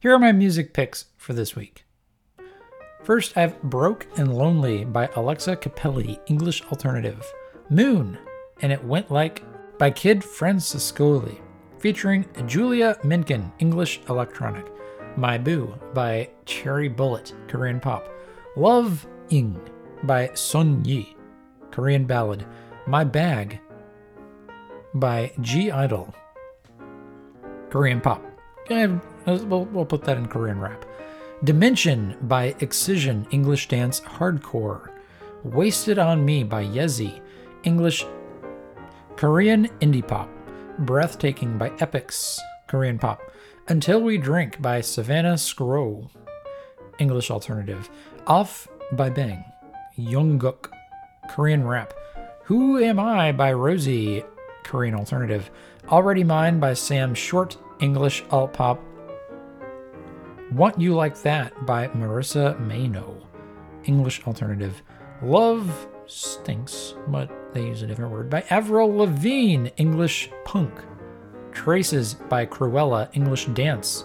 Here 0.00 0.12
are 0.12 0.18
my 0.18 0.32
music 0.32 0.74
picks 0.74 1.06
for 1.16 1.32
this 1.32 1.54
week. 1.54 1.84
First, 3.04 3.36
I 3.36 3.42
have 3.42 3.62
Broke 3.62 4.06
and 4.16 4.36
Lonely 4.36 4.84
by 4.84 5.08
Alexa 5.16 5.56
Cappelli, 5.56 6.20
English 6.26 6.62
Alternative. 6.66 7.24
Moon, 7.68 8.18
and 8.60 8.72
It 8.72 8.84
Went 8.84 9.10
Like 9.10 9.42
by 9.78 9.90
Kid 9.90 10.20
Francescoli, 10.20 11.40
featuring 11.78 12.26
Julia 12.46 12.96
Minkin, 13.02 13.50
English 13.58 14.00
Electronic. 14.08 14.66
My 15.16 15.38
Boo 15.38 15.74
by 15.94 16.30
Cherry 16.46 16.88
Bullet, 16.88 17.34
Korean 17.48 17.80
Pop. 17.80 18.08
Love 18.56 19.06
Ing 19.32 19.58
by 20.02 20.30
Sun 20.34 20.84
Yi, 20.84 21.16
Korean 21.70 22.04
ballad. 22.04 22.44
My 22.86 23.02
Bag 23.02 23.60
by 24.94 25.32
G 25.40 25.70
Idol, 25.70 26.14
Korean 27.70 28.00
pop. 28.00 28.22
We'll, 28.68 29.64
we'll 29.64 29.86
put 29.86 30.04
that 30.04 30.18
in 30.18 30.26
Korean 30.26 30.60
rap. 30.60 30.84
Dimension 31.44 32.16
by 32.22 32.54
Excision, 32.60 33.26
English 33.30 33.68
dance 33.68 34.00
hardcore. 34.00 34.90
Wasted 35.44 35.98
on 35.98 36.24
Me 36.24 36.44
by 36.44 36.64
Yezi, 36.64 37.20
English 37.64 38.04
Korean 39.16 39.68
indie 39.80 40.06
pop. 40.06 40.28
Breathtaking 40.80 41.56
by 41.56 41.72
Epics, 41.80 42.40
Korean 42.68 42.98
pop. 42.98 43.20
Until 43.68 44.02
We 44.02 44.18
Drink 44.18 44.60
by 44.60 44.80
Savannah 44.80 45.38
Scroll, 45.38 46.10
English 46.98 47.30
alternative. 47.30 47.88
Off 48.26 48.68
by 48.92 49.10
Bang, 49.10 49.44
Jungkook, 49.98 50.70
Korean 51.28 51.66
rap. 51.66 51.94
Who 52.44 52.78
Am 52.78 52.98
I 52.98 53.32
by 53.32 53.52
Rosie, 53.52 54.24
Korean 54.64 54.94
alternative. 54.94 55.50
Already 55.88 56.24
Mine 56.24 56.60
by 56.60 56.74
Sam 56.74 57.14
Short, 57.14 57.56
English 57.80 58.24
alt 58.30 58.52
pop. 58.52 58.80
Want 60.52 60.80
You 60.80 60.94
Like 60.94 61.20
That 61.22 61.66
by 61.66 61.88
Marissa 61.88 62.60
Mayno, 62.60 63.16
English 63.84 64.26
alternative. 64.26 64.82
Love 65.22 65.88
Stinks, 66.06 66.94
but 67.08 67.30
they 67.54 67.62
use 67.62 67.82
a 67.82 67.86
different 67.86 68.12
word, 68.12 68.28
by 68.28 68.44
Avril 68.50 68.94
Lavigne. 68.94 69.68
English 69.76 70.30
punk. 70.44 70.72
Traces 71.52 72.14
by 72.14 72.44
Cruella. 72.46 73.08
English 73.14 73.46
dance. 73.46 74.04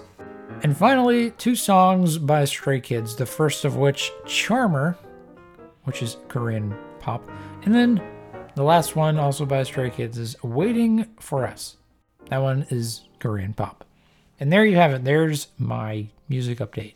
And 0.63 0.75
finally, 0.75 1.31
two 1.31 1.55
songs 1.55 2.17
by 2.17 2.45
Stray 2.45 2.79
Kids, 2.79 3.15
the 3.15 3.25
first 3.25 3.63
of 3.63 3.75
which, 3.75 4.11
Charmer, 4.25 4.97
which 5.83 6.01
is 6.01 6.17
Korean 6.27 6.75
pop. 6.99 7.23
And 7.63 7.73
then 7.73 8.01
the 8.55 8.63
last 8.63 8.95
one, 8.95 9.17
also 9.17 9.45
by 9.45 9.63
Stray 9.63 9.89
Kids, 9.89 10.17
is 10.17 10.35
Waiting 10.43 11.05
for 11.19 11.45
Us. 11.45 11.77
That 12.29 12.41
one 12.41 12.65
is 12.69 13.03
Korean 13.19 13.53
pop. 13.53 13.85
And 14.39 14.51
there 14.51 14.65
you 14.65 14.75
have 14.75 14.93
it. 14.93 15.03
There's 15.03 15.47
my 15.57 16.07
music 16.27 16.57
update. 16.59 16.93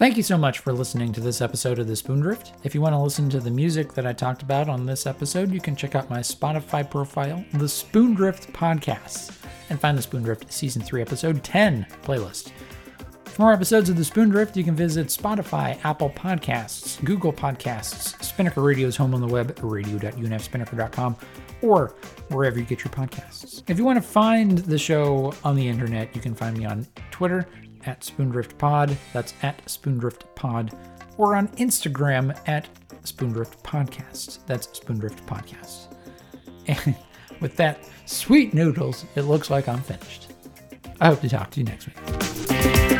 Thank 0.00 0.16
you 0.16 0.22
so 0.22 0.38
much 0.38 0.60
for 0.60 0.72
listening 0.72 1.12
to 1.12 1.20
this 1.20 1.42
episode 1.42 1.78
of 1.78 1.86
The 1.86 1.92
Spoondrift. 1.92 2.52
If 2.64 2.74
you 2.74 2.80
want 2.80 2.94
to 2.94 2.98
listen 2.98 3.28
to 3.28 3.38
the 3.38 3.50
music 3.50 3.92
that 3.92 4.06
I 4.06 4.14
talked 4.14 4.40
about 4.40 4.66
on 4.66 4.86
this 4.86 5.06
episode, 5.06 5.52
you 5.52 5.60
can 5.60 5.76
check 5.76 5.94
out 5.94 6.08
my 6.08 6.20
Spotify 6.20 6.90
profile, 6.90 7.44
The 7.52 7.66
Spoondrift 7.66 8.50
Podcast, 8.52 9.36
and 9.68 9.78
find 9.78 9.98
the 9.98 10.02
Spoondrift 10.02 10.50
Season 10.50 10.80
3, 10.80 11.02
Episode 11.02 11.44
10 11.44 11.86
playlist. 12.02 12.52
For 13.26 13.42
more 13.42 13.52
episodes 13.52 13.90
of 13.90 13.96
The 13.96 14.02
Spoondrift, 14.02 14.56
you 14.56 14.64
can 14.64 14.74
visit 14.74 15.08
Spotify, 15.08 15.78
Apple 15.84 16.08
Podcasts, 16.08 17.04
Google 17.04 17.30
Podcasts, 17.30 18.24
Spinnaker 18.24 18.62
Radio's 18.62 18.96
home 18.96 19.14
on 19.14 19.20
the 19.20 19.28
web, 19.28 19.60
radio.unfspinnaker.com, 19.62 21.14
or 21.60 21.94
wherever 22.30 22.58
you 22.58 22.64
get 22.64 22.82
your 22.82 22.92
podcasts. 22.94 23.62
If 23.68 23.76
you 23.76 23.84
want 23.84 24.02
to 24.02 24.08
find 24.08 24.56
the 24.60 24.78
show 24.78 25.34
on 25.44 25.56
the 25.56 25.68
internet, 25.68 26.16
you 26.16 26.22
can 26.22 26.34
find 26.34 26.56
me 26.56 26.64
on 26.64 26.86
Twitter 27.10 27.46
at 27.86 28.00
SpoondriftPod, 28.00 28.96
that's 29.12 29.34
at 29.42 29.64
SpoondriftPod, 29.66 30.72
or 31.16 31.36
on 31.36 31.48
Instagram 31.48 32.36
at 32.48 32.68
Spoondrift 33.04 33.62
Podcast, 33.62 34.40
that's 34.46 34.66
Spoondrift 34.68 35.24
Podcast. 35.26 35.94
And 36.66 36.94
with 37.40 37.56
that, 37.56 37.88
sweet 38.06 38.54
noodles, 38.54 39.04
it 39.14 39.22
looks 39.22 39.50
like 39.50 39.68
I'm 39.68 39.82
finished. 39.82 40.32
I 41.00 41.06
hope 41.06 41.20
to 41.22 41.28
talk 41.28 41.50
to 41.52 41.60
you 41.60 41.64
next 41.64 41.86
week. 41.86 42.99